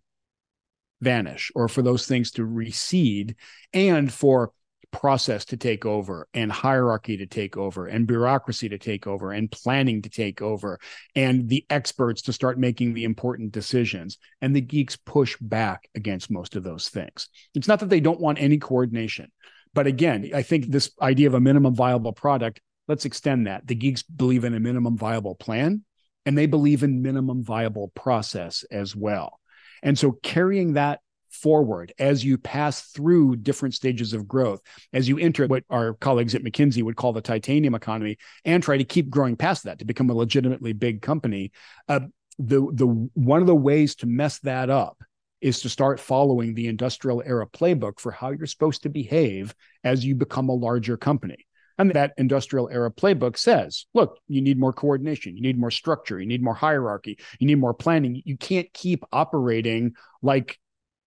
vanish 1.03 1.53
or 1.55 1.68
for 1.68 1.82
those 1.82 2.07
things 2.07 2.30
to 2.32 2.44
recede 2.44 3.36
and 3.74 4.12
for 4.12 4.53
process 4.90 5.46
to 5.46 5.57
take 5.57 5.86
over 5.86 6.28
and 6.34 6.53
hierarchy 6.53 7.16
to 7.16 7.26
take 7.26 7.57
over 7.57 7.86
and 7.86 8.07
bureaucracy 8.07 8.68
to 8.68 8.76
take 8.76 9.07
over 9.07 9.32
and 9.32 9.50
planning 9.50 10.03
to 10.03 10.11
take 10.11 10.42
over 10.42 10.78
and 11.16 11.48
the 11.48 11.64
experts 11.70 12.22
to 12.22 12.32
start 12.32 12.59
making 12.59 12.92
the 12.92 13.05
important 13.05 13.53
decisions. 13.53 14.18
And 14.42 14.55
the 14.55 14.61
geeks 14.61 14.96
push 14.96 15.36
back 15.40 15.88
against 15.94 16.30
most 16.30 16.57
of 16.57 16.62
those 16.62 16.90
things. 16.90 17.28
It's 17.55 17.68
not 17.68 17.80
that 17.80 17.88
they 17.88 18.00
don't 18.00 18.20
want 18.20 18.40
any 18.40 18.59
coordination 18.59 19.30
but 19.74 19.86
again 19.86 20.30
i 20.34 20.42
think 20.42 20.66
this 20.66 20.90
idea 21.00 21.26
of 21.26 21.32
a 21.32 21.40
minimum 21.40 21.74
viable 21.74 22.12
product 22.12 22.61
let's 22.88 23.05
extend 23.05 23.46
that. 23.46 23.66
The 23.66 23.74
geeks 23.74 24.03
believe 24.03 24.44
in 24.44 24.55
a 24.55 24.61
minimum 24.61 24.96
viable 24.96 25.34
plan 25.34 25.84
and 26.26 26.36
they 26.36 26.46
believe 26.46 26.82
in 26.82 27.03
minimum 27.03 27.42
viable 27.42 27.88
process 27.94 28.64
as 28.70 28.94
well 28.94 29.40
and 29.83 29.99
so 29.99 30.12
carrying 30.22 30.74
that 30.74 31.01
forward 31.30 31.93
as 31.99 32.24
you 32.24 32.39
pass 32.39 32.83
through 32.83 33.37
different 33.37 33.74
stages 33.74 34.12
of 34.12 34.28
growth, 34.28 34.61
as 34.93 35.09
you 35.09 35.18
enter 35.18 35.47
what 35.47 35.64
our 35.70 35.95
colleagues 35.95 36.35
at 36.35 36.45
McKinsey 36.45 36.83
would 36.83 36.97
call 36.97 37.12
the 37.12 37.20
titanium 37.20 37.74
economy, 37.74 38.18
and 38.45 38.62
try 38.62 38.76
to 38.76 38.85
keep 38.85 39.11
growing 39.11 39.37
past 39.37 39.64
that 39.64 39.78
to 39.78 39.85
become 39.85 40.11
a 40.11 40.14
legitimately 40.14 40.72
big 40.72 41.03
company. 41.03 41.53
Uh, 41.89 42.01
the 42.39 42.66
the 42.72 42.87
one 42.87 43.41
of 43.41 43.47
the 43.47 43.55
ways 43.55 43.95
to 43.97 44.07
mess 44.07 44.39
that 44.41 44.70
up 44.70 45.03
is 45.41 45.61
to 45.61 45.68
start 45.68 45.99
following 45.99 46.55
the 46.55 46.68
industrial 46.68 47.22
era 47.26 47.47
playbook 47.47 47.99
for 47.99 48.12
how 48.12 48.30
you're 48.30 48.47
supposed 48.47 48.85
to 48.85 48.89
behave 48.89 49.55
as 49.83 50.05
you 50.05 50.14
become 50.14 50.49
a 50.49 50.55
larger 50.55 50.97
company. 50.97 51.47
And 51.79 51.93
that 51.93 52.12
industrial 52.16 52.68
era 52.70 52.91
playbook 52.91 53.37
says, 53.37 53.87
look, 53.95 54.18
you 54.29 54.41
need 54.41 54.59
more 54.59 54.73
coordination, 54.73 55.37
you 55.37 55.43
need 55.43 55.59
more 55.59 55.70
structure, 55.70 56.20
you 56.20 56.27
need 56.27 56.43
more 56.43 56.55
hierarchy, 56.55 57.18
you 57.39 57.47
need 57.47 57.59
more 57.59 57.75
planning. 57.75 58.23
You 58.25 58.37
can't 58.37 58.73
keep 58.73 59.05
operating 59.12 59.95
like 60.23 60.59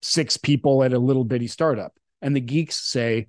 six 0.01 0.37
people 0.37 0.83
at 0.83 0.93
a 0.93 0.99
little 0.99 1.23
bitty 1.23 1.47
startup. 1.47 1.93
And 2.21 2.35
the 2.35 2.41
geeks 2.41 2.75
say, 2.75 3.27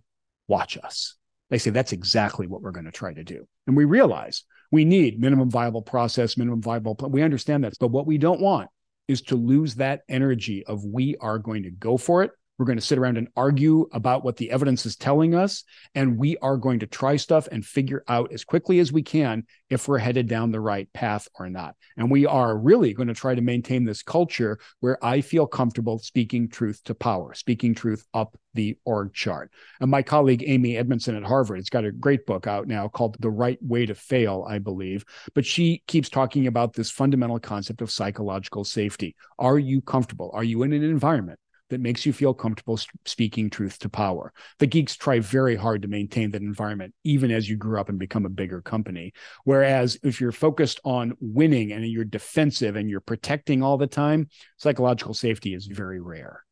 watch 0.48 0.78
us. 0.82 1.16
They 1.50 1.58
say 1.58 1.70
that's 1.70 1.92
exactly 1.92 2.46
what 2.46 2.62
we're 2.62 2.72
going 2.72 2.86
to 2.86 2.92
try 2.92 3.12
to 3.12 3.24
do. 3.24 3.46
And 3.66 3.76
we 3.76 3.84
realize 3.84 4.44
we 4.72 4.84
need 4.84 5.20
minimum 5.20 5.50
viable 5.50 5.82
process, 5.82 6.36
minimum 6.36 6.62
viable 6.62 6.94
plan. 6.94 7.12
We 7.12 7.22
understand 7.22 7.64
that. 7.64 7.74
But 7.78 7.90
what 7.90 8.06
we 8.06 8.18
don't 8.18 8.40
want 8.40 8.68
is 9.08 9.22
to 9.22 9.36
lose 9.36 9.76
that 9.76 10.02
energy 10.08 10.64
of 10.66 10.84
we 10.84 11.16
are 11.20 11.38
going 11.38 11.62
to 11.62 11.70
go 11.70 11.96
for 11.96 12.22
it. 12.24 12.32
We're 12.58 12.66
going 12.66 12.78
to 12.78 12.84
sit 12.84 12.98
around 12.98 13.18
and 13.18 13.28
argue 13.36 13.88
about 13.92 14.24
what 14.24 14.36
the 14.36 14.50
evidence 14.50 14.86
is 14.86 14.96
telling 14.96 15.34
us. 15.34 15.64
And 15.94 16.18
we 16.18 16.36
are 16.38 16.56
going 16.56 16.80
to 16.80 16.86
try 16.86 17.16
stuff 17.16 17.48
and 17.52 17.64
figure 17.64 18.02
out 18.08 18.32
as 18.32 18.44
quickly 18.44 18.78
as 18.78 18.92
we 18.92 19.02
can 19.02 19.44
if 19.68 19.88
we're 19.88 19.98
headed 19.98 20.28
down 20.28 20.52
the 20.52 20.60
right 20.60 20.90
path 20.92 21.28
or 21.38 21.50
not. 21.50 21.74
And 21.96 22.10
we 22.10 22.24
are 22.24 22.56
really 22.56 22.94
going 22.94 23.08
to 23.08 23.14
try 23.14 23.34
to 23.34 23.42
maintain 23.42 23.84
this 23.84 24.02
culture 24.02 24.58
where 24.80 25.02
I 25.04 25.20
feel 25.20 25.46
comfortable 25.46 25.98
speaking 25.98 26.48
truth 26.48 26.82
to 26.84 26.94
power, 26.94 27.34
speaking 27.34 27.74
truth 27.74 28.06
up 28.14 28.38
the 28.54 28.78
org 28.84 29.12
chart. 29.12 29.52
And 29.80 29.90
my 29.90 30.02
colleague 30.02 30.42
Amy 30.46 30.76
Edmondson 30.76 31.14
at 31.14 31.22
Harvard 31.22 31.58
has 31.58 31.68
got 31.68 31.84
a 31.84 31.92
great 31.92 32.26
book 32.26 32.46
out 32.46 32.66
now 32.66 32.88
called 32.88 33.16
The 33.20 33.30
Right 33.30 33.58
Way 33.62 33.86
to 33.86 33.94
Fail, 33.94 34.46
I 34.48 34.58
believe. 34.58 35.04
But 35.34 35.44
she 35.44 35.82
keeps 35.86 36.08
talking 36.08 36.46
about 36.46 36.72
this 36.72 36.90
fundamental 36.90 37.38
concept 37.38 37.82
of 37.82 37.90
psychological 37.90 38.64
safety. 38.64 39.14
Are 39.38 39.58
you 39.58 39.82
comfortable? 39.82 40.30
Are 40.32 40.44
you 40.44 40.62
in 40.62 40.72
an 40.72 40.82
environment 40.82 41.38
that 41.70 41.80
makes 41.80 42.06
you 42.06 42.12
feel 42.12 42.34
comfortable 42.34 42.78
speaking 43.04 43.50
truth 43.50 43.78
to 43.80 43.88
power. 43.88 44.32
The 44.58 44.66
geeks 44.66 44.96
try 44.96 45.20
very 45.20 45.56
hard 45.56 45.82
to 45.82 45.88
maintain 45.88 46.30
that 46.30 46.42
environment, 46.42 46.94
even 47.04 47.30
as 47.30 47.48
you 47.48 47.56
grew 47.56 47.80
up 47.80 47.88
and 47.88 47.98
become 47.98 48.24
a 48.24 48.30
bigger 48.30 48.62
company. 48.62 49.12
Whereas 49.44 49.98
if 50.02 50.20
you're 50.20 50.32
focused 50.32 50.80
on 50.84 51.16
winning 51.20 51.72
and 51.72 51.86
you're 51.86 52.04
defensive 52.04 52.76
and 52.76 52.88
you're 52.88 53.00
protecting 53.00 53.62
all 53.62 53.76
the 53.76 53.86
time, 53.86 54.28
psychological 54.58 55.14
safety 55.14 55.54
is 55.54 55.66
very 55.66 56.00
rare. 56.00 56.44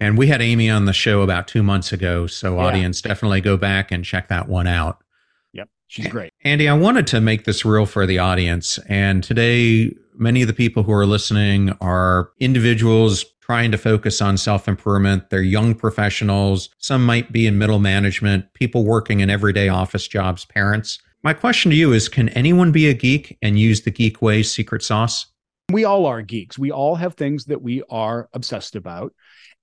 And 0.00 0.16
we 0.16 0.28
had 0.28 0.40
Amy 0.40 0.70
on 0.70 0.84
the 0.84 0.92
show 0.92 1.22
about 1.22 1.48
two 1.48 1.62
months 1.62 1.92
ago. 1.92 2.26
So, 2.28 2.54
yeah. 2.54 2.66
audience, 2.66 3.02
definitely 3.02 3.40
go 3.40 3.56
back 3.56 3.90
and 3.90 4.04
check 4.04 4.28
that 4.28 4.48
one 4.48 4.68
out. 4.68 5.02
Yep, 5.52 5.68
she's 5.88 6.06
great. 6.06 6.32
Andy, 6.44 6.68
I 6.68 6.74
wanted 6.74 7.08
to 7.08 7.20
make 7.20 7.44
this 7.44 7.64
real 7.64 7.84
for 7.84 8.06
the 8.06 8.18
audience. 8.18 8.78
And 8.88 9.24
today, 9.24 9.92
many 10.14 10.42
of 10.42 10.46
the 10.46 10.54
people 10.54 10.84
who 10.84 10.92
are 10.92 11.06
listening 11.06 11.70
are 11.80 12.30
individuals 12.38 13.24
trying 13.48 13.72
to 13.72 13.78
focus 13.78 14.20
on 14.20 14.36
self 14.36 14.68
improvement. 14.68 15.30
They're 15.30 15.40
young 15.40 15.74
professionals. 15.74 16.68
Some 16.78 17.04
might 17.04 17.32
be 17.32 17.46
in 17.46 17.56
middle 17.56 17.78
management, 17.78 18.52
people 18.52 18.84
working 18.84 19.20
in 19.20 19.30
everyday 19.30 19.70
office 19.70 20.06
jobs, 20.06 20.44
parents. 20.44 20.98
My 21.22 21.32
question 21.32 21.70
to 21.70 21.76
you 21.76 21.92
is 21.94 22.08
Can 22.08 22.28
anyone 22.30 22.72
be 22.72 22.88
a 22.88 22.94
geek 22.94 23.38
and 23.40 23.58
use 23.58 23.80
the 23.80 23.90
Geek 23.90 24.20
Way 24.20 24.42
secret 24.42 24.82
sauce? 24.82 25.26
We 25.72 25.84
all 25.84 26.06
are 26.06 26.22
geeks. 26.22 26.58
We 26.58 26.70
all 26.70 26.94
have 26.94 27.14
things 27.14 27.46
that 27.46 27.60
we 27.60 27.82
are 27.90 28.28
obsessed 28.34 28.76
about. 28.76 29.14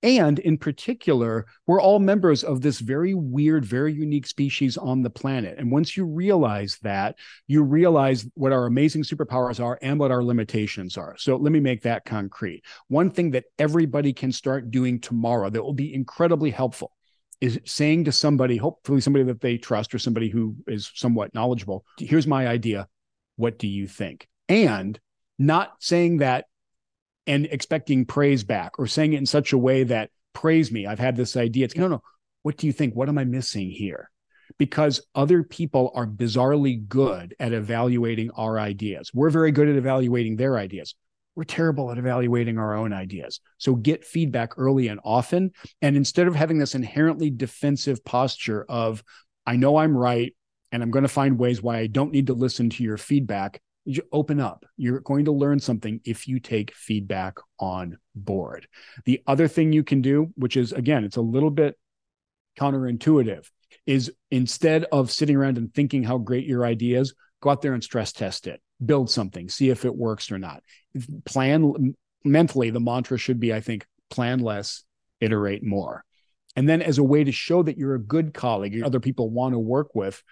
And 0.03 0.37
in 0.39 0.57
particular, 0.57 1.47
we're 1.65 1.81
all 1.81 1.97
members 1.97 2.43
of 2.43 2.61
this 2.61 2.79
very 2.79 3.15
weird, 3.15 3.65
very 3.65 3.91
unique 3.91 4.27
species 4.27 4.77
on 4.77 5.01
the 5.01 5.09
planet. 5.09 5.57
And 5.57 5.71
once 5.71 5.97
you 5.97 6.05
realize 6.05 6.77
that, 6.83 7.17
you 7.47 7.63
realize 7.63 8.27
what 8.35 8.51
our 8.51 8.67
amazing 8.67 9.03
superpowers 9.03 9.63
are 9.63 9.79
and 9.81 9.99
what 9.99 10.11
our 10.11 10.23
limitations 10.23 10.95
are. 10.95 11.15
So 11.17 11.37
let 11.37 11.51
me 11.51 11.59
make 11.59 11.81
that 11.83 12.05
concrete. 12.05 12.63
One 12.87 13.09
thing 13.09 13.31
that 13.31 13.45
everybody 13.57 14.13
can 14.13 14.31
start 14.31 14.69
doing 14.69 14.99
tomorrow 14.99 15.49
that 15.49 15.63
will 15.63 15.73
be 15.73 15.93
incredibly 15.93 16.51
helpful 16.51 16.91
is 17.41 17.59
saying 17.65 18.05
to 18.05 18.11
somebody, 18.11 18.57
hopefully 18.57 19.01
somebody 19.01 19.25
that 19.25 19.41
they 19.41 19.57
trust 19.57 19.95
or 19.95 19.99
somebody 19.99 20.29
who 20.29 20.55
is 20.67 20.91
somewhat 20.93 21.33
knowledgeable, 21.33 21.83
here's 21.97 22.27
my 22.27 22.47
idea. 22.47 22.87
What 23.37 23.57
do 23.57 23.67
you 23.67 23.87
think? 23.87 24.27
And 24.47 24.99
not 25.39 25.73
saying 25.79 26.17
that 26.17 26.45
and 27.27 27.45
expecting 27.45 28.05
praise 28.05 28.43
back 28.43 28.77
or 28.77 28.87
saying 28.87 29.13
it 29.13 29.17
in 29.17 29.25
such 29.25 29.53
a 29.53 29.57
way 29.57 29.83
that 29.83 30.09
praise 30.33 30.71
me. 30.71 30.85
I've 30.85 30.99
had 30.99 31.15
this 31.15 31.35
idea. 31.35 31.65
It's 31.65 31.75
no, 31.75 31.87
no. 31.87 32.01
What 32.43 32.57
do 32.57 32.67
you 32.67 32.73
think? 32.73 32.95
What 32.95 33.09
am 33.09 33.17
I 33.17 33.23
missing 33.23 33.69
here? 33.69 34.11
Because 34.59 35.01
other 35.15 35.43
people 35.43 35.91
are 35.95 36.05
bizarrely 36.05 36.87
good 36.87 37.35
at 37.39 37.53
evaluating 37.53 38.29
our 38.31 38.59
ideas. 38.59 39.11
We're 39.13 39.31
very 39.31 39.51
good 39.51 39.67
at 39.67 39.75
evaluating 39.75 40.35
their 40.35 40.57
ideas. 40.57 40.93
We're 41.35 41.43
terrible 41.43 41.91
at 41.91 41.97
evaluating 41.97 42.57
our 42.57 42.75
own 42.75 42.93
ideas. 42.93 43.41
So 43.57 43.75
get 43.75 44.05
feedback 44.05 44.57
early 44.57 44.87
and 44.87 44.99
often. 45.03 45.51
And 45.81 45.97
instead 45.97 46.27
of 46.27 46.35
having 46.35 46.59
this 46.59 46.75
inherently 46.75 47.29
defensive 47.29 48.05
posture 48.05 48.65
of, 48.69 49.03
I 49.45 49.57
know 49.57 49.77
I'm 49.77 49.97
right, 49.97 50.33
and 50.71 50.81
I'm 50.81 50.91
going 50.91 51.03
to 51.03 51.09
find 51.09 51.39
ways 51.39 51.61
why 51.61 51.77
I 51.77 51.87
don't 51.87 52.11
need 52.11 52.27
to 52.27 52.33
listen 52.33 52.69
to 52.71 52.83
your 52.83 52.97
feedback. 52.97 53.61
You 53.85 54.01
open 54.11 54.39
up. 54.39 54.65
You're 54.77 54.99
going 54.99 55.25
to 55.25 55.31
learn 55.31 55.59
something 55.59 56.01
if 56.03 56.27
you 56.27 56.39
take 56.39 56.73
feedback 56.73 57.37
on 57.59 57.97
board. 58.15 58.67
The 59.05 59.21
other 59.27 59.47
thing 59.47 59.71
you 59.71 59.83
can 59.83 60.01
do, 60.01 60.33
which 60.35 60.57
is 60.57 60.73
again, 60.73 61.03
it's 61.03 61.17
a 61.17 61.21
little 61.21 61.51
bit 61.51 61.77
counterintuitive, 62.59 63.47
is 63.85 64.11
instead 64.31 64.85
of 64.91 65.11
sitting 65.11 65.35
around 65.35 65.57
and 65.57 65.73
thinking 65.73 66.03
how 66.03 66.17
great 66.17 66.45
your 66.45 66.65
idea 66.65 66.99
is, 66.99 67.13
go 67.41 67.51
out 67.51 67.61
there 67.61 67.73
and 67.73 67.83
stress 67.83 68.11
test 68.11 68.47
it, 68.47 68.61
build 68.83 69.09
something, 69.09 69.49
see 69.49 69.69
if 69.69 69.85
it 69.85 69.95
works 69.95 70.31
or 70.31 70.39
not. 70.39 70.63
Plan 71.25 71.93
mentally, 72.23 72.71
the 72.71 72.79
mantra 72.79 73.17
should 73.17 73.39
be, 73.39 73.53
I 73.53 73.61
think, 73.61 73.85
plan 74.09 74.39
less, 74.39 74.83
iterate 75.21 75.63
more. 75.63 76.03
And 76.55 76.69
then, 76.69 76.81
as 76.81 76.97
a 76.97 77.03
way 77.03 77.23
to 77.23 77.31
show 77.31 77.63
that 77.63 77.77
you're 77.77 77.95
a 77.95 78.01
good 78.01 78.33
colleague, 78.33 78.81
other 78.81 79.01
people 79.01 79.29
want 79.29 79.53
to 79.53 79.59
work 79.59 79.93
with, 79.93 80.23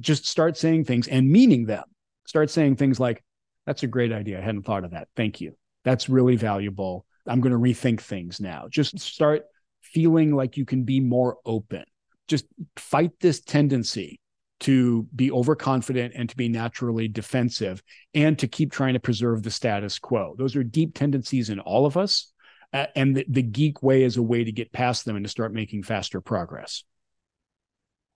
just 0.00 0.24
start 0.24 0.56
saying 0.56 0.84
things 0.84 1.08
and 1.08 1.28
meaning 1.28 1.66
them. 1.66 1.84
Start 2.28 2.50
saying 2.50 2.76
things 2.76 3.00
like, 3.00 3.24
That's 3.64 3.84
a 3.84 3.86
great 3.86 4.12
idea. 4.12 4.38
I 4.38 4.42
hadn't 4.42 4.64
thought 4.64 4.84
of 4.84 4.90
that. 4.90 5.08
Thank 5.16 5.40
you. 5.40 5.56
That's 5.82 6.10
really 6.10 6.36
valuable. 6.36 7.06
I'm 7.26 7.40
going 7.40 7.52
to 7.54 7.58
rethink 7.58 8.02
things 8.02 8.38
now. 8.38 8.66
Just 8.68 8.98
start 9.00 9.44
feeling 9.80 10.36
like 10.36 10.58
you 10.58 10.66
can 10.66 10.84
be 10.84 11.00
more 11.00 11.38
open. 11.46 11.84
Just 12.26 12.44
fight 12.76 13.12
this 13.20 13.40
tendency 13.40 14.20
to 14.60 15.08
be 15.16 15.30
overconfident 15.30 16.12
and 16.14 16.28
to 16.28 16.36
be 16.36 16.50
naturally 16.50 17.08
defensive 17.08 17.82
and 18.12 18.38
to 18.38 18.46
keep 18.46 18.72
trying 18.72 18.92
to 18.92 19.00
preserve 19.00 19.42
the 19.42 19.50
status 19.50 19.98
quo. 19.98 20.34
Those 20.36 20.54
are 20.54 20.62
deep 20.62 20.94
tendencies 20.94 21.48
in 21.48 21.60
all 21.60 21.86
of 21.86 21.96
us. 21.96 22.30
Uh, 22.74 22.86
and 22.94 23.16
the, 23.16 23.24
the 23.26 23.42
geek 23.42 23.82
way 23.82 24.02
is 24.02 24.18
a 24.18 24.22
way 24.22 24.44
to 24.44 24.52
get 24.52 24.70
past 24.70 25.06
them 25.06 25.16
and 25.16 25.24
to 25.24 25.30
start 25.30 25.54
making 25.54 25.82
faster 25.82 26.20
progress. 26.20 26.84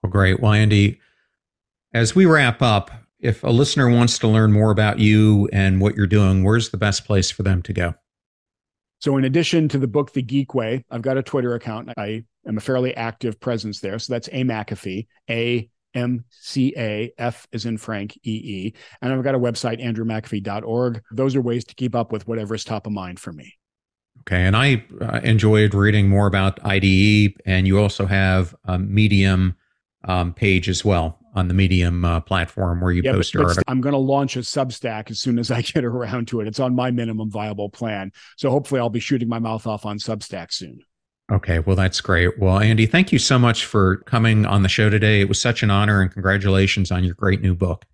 Well, 0.03 0.11
great. 0.11 0.39
Well, 0.39 0.53
Andy, 0.53 0.99
as 1.93 2.13
we 2.13 2.27
wrap 2.27 2.61
up, 2.61 2.91
if 3.23 3.41
a 3.43 3.49
listener 3.49 3.89
wants 3.89 4.19
to 4.19 4.27
learn 4.27 4.51
more 4.51 4.69
about 4.69 4.99
you 4.99 5.49
and 5.53 5.79
what 5.79 5.95
you're 5.95 6.05
doing, 6.05 6.43
where's 6.43 6.69
the 6.69 6.77
best 6.77 7.05
place 7.05 7.31
for 7.31 7.41
them 7.41 7.61
to 7.63 7.73
go? 7.73 7.93
So, 8.99 9.17
in 9.17 9.23
addition 9.23 9.67
to 9.69 9.79
the 9.79 9.87
book, 9.87 10.13
The 10.13 10.21
Geek 10.21 10.53
Way, 10.53 10.85
I've 10.91 11.01
got 11.01 11.17
a 11.17 11.23
Twitter 11.23 11.55
account. 11.55 11.89
I 11.97 12.25
am 12.47 12.57
a 12.57 12.61
fairly 12.61 12.95
active 12.95 13.39
presence 13.39 13.79
there. 13.79 13.97
So 13.97 14.13
that's 14.13 14.27
A 14.27 14.43
McAfee, 14.43 15.07
A 15.29 15.69
M 15.93 16.25
C 16.29 16.73
A 16.77 17.13
F 17.17 17.47
is 17.51 17.65
in 17.65 17.77
Frank 17.77 18.17
E 18.25 18.31
E. 18.31 18.73
And 19.01 19.13
I've 19.13 19.23
got 19.23 19.35
a 19.35 19.39
website, 19.39 19.81
andrewmcafee.org. 19.81 21.01
Those 21.11 21.35
are 21.35 21.41
ways 21.41 21.65
to 21.65 21.75
keep 21.75 21.95
up 21.95 22.11
with 22.11 22.27
whatever 22.27 22.55
is 22.55 22.63
top 22.63 22.87
of 22.87 22.93
mind 22.93 23.19
for 23.19 23.31
me. 23.31 23.53
Okay. 24.21 24.43
And 24.43 24.55
I 24.55 24.85
uh, 25.01 25.19
enjoyed 25.23 25.73
reading 25.73 26.09
more 26.09 26.27
about 26.27 26.59
IDE, 26.65 27.35
and 27.45 27.67
you 27.67 27.79
also 27.79 28.05
have 28.05 28.55
a 28.65 28.77
Medium 28.79 29.55
um, 30.05 30.33
page 30.33 30.67
as 30.67 30.83
well 30.83 31.19
on 31.33 31.47
the 31.47 31.53
Medium 31.53 32.05
uh, 32.05 32.19
platform 32.21 32.81
where 32.81 32.91
you 32.91 33.01
yeah, 33.03 33.13
post 33.13 33.33
your 33.33 33.43
article. 33.43 33.63
I'm 33.67 33.81
going 33.81 33.93
to 33.93 33.99
launch 33.99 34.35
a 34.35 34.39
Substack 34.39 35.09
as 35.11 35.19
soon 35.19 35.39
as 35.39 35.51
I 35.51 35.61
get 35.73 35.83
around 35.83 36.27
to 36.29 36.41
it. 36.41 36.47
It's 36.47 36.59
on 36.59 36.75
my 36.75 36.91
minimum 36.91 37.29
viable 37.29 37.69
plan. 37.69 38.11
So 38.37 38.49
hopefully 38.49 38.79
I'll 38.79 38.89
be 38.89 38.99
shooting 38.99 39.27
my 39.27 39.39
mouth 39.39 39.67
off 39.67 39.85
on 39.85 39.97
Substack 39.97 40.51
soon. 40.51 40.79
Okay, 41.31 41.59
well, 41.59 41.75
that's 41.75 42.01
great. 42.01 42.37
Well, 42.37 42.59
Andy, 42.59 42.85
thank 42.85 43.11
you 43.11 43.19
so 43.19 43.39
much 43.39 43.65
for 43.65 43.97
coming 43.97 44.45
on 44.45 44.61
the 44.61 44.69
show 44.69 44.89
today. 44.89 45.21
It 45.21 45.29
was 45.29 45.41
such 45.41 45.63
an 45.63 45.71
honor, 45.71 46.01
and 46.01 46.11
congratulations 46.11 46.91
on 46.91 47.03
your 47.03 47.15
great 47.15 47.41
new 47.41 47.55
book. 47.55 47.85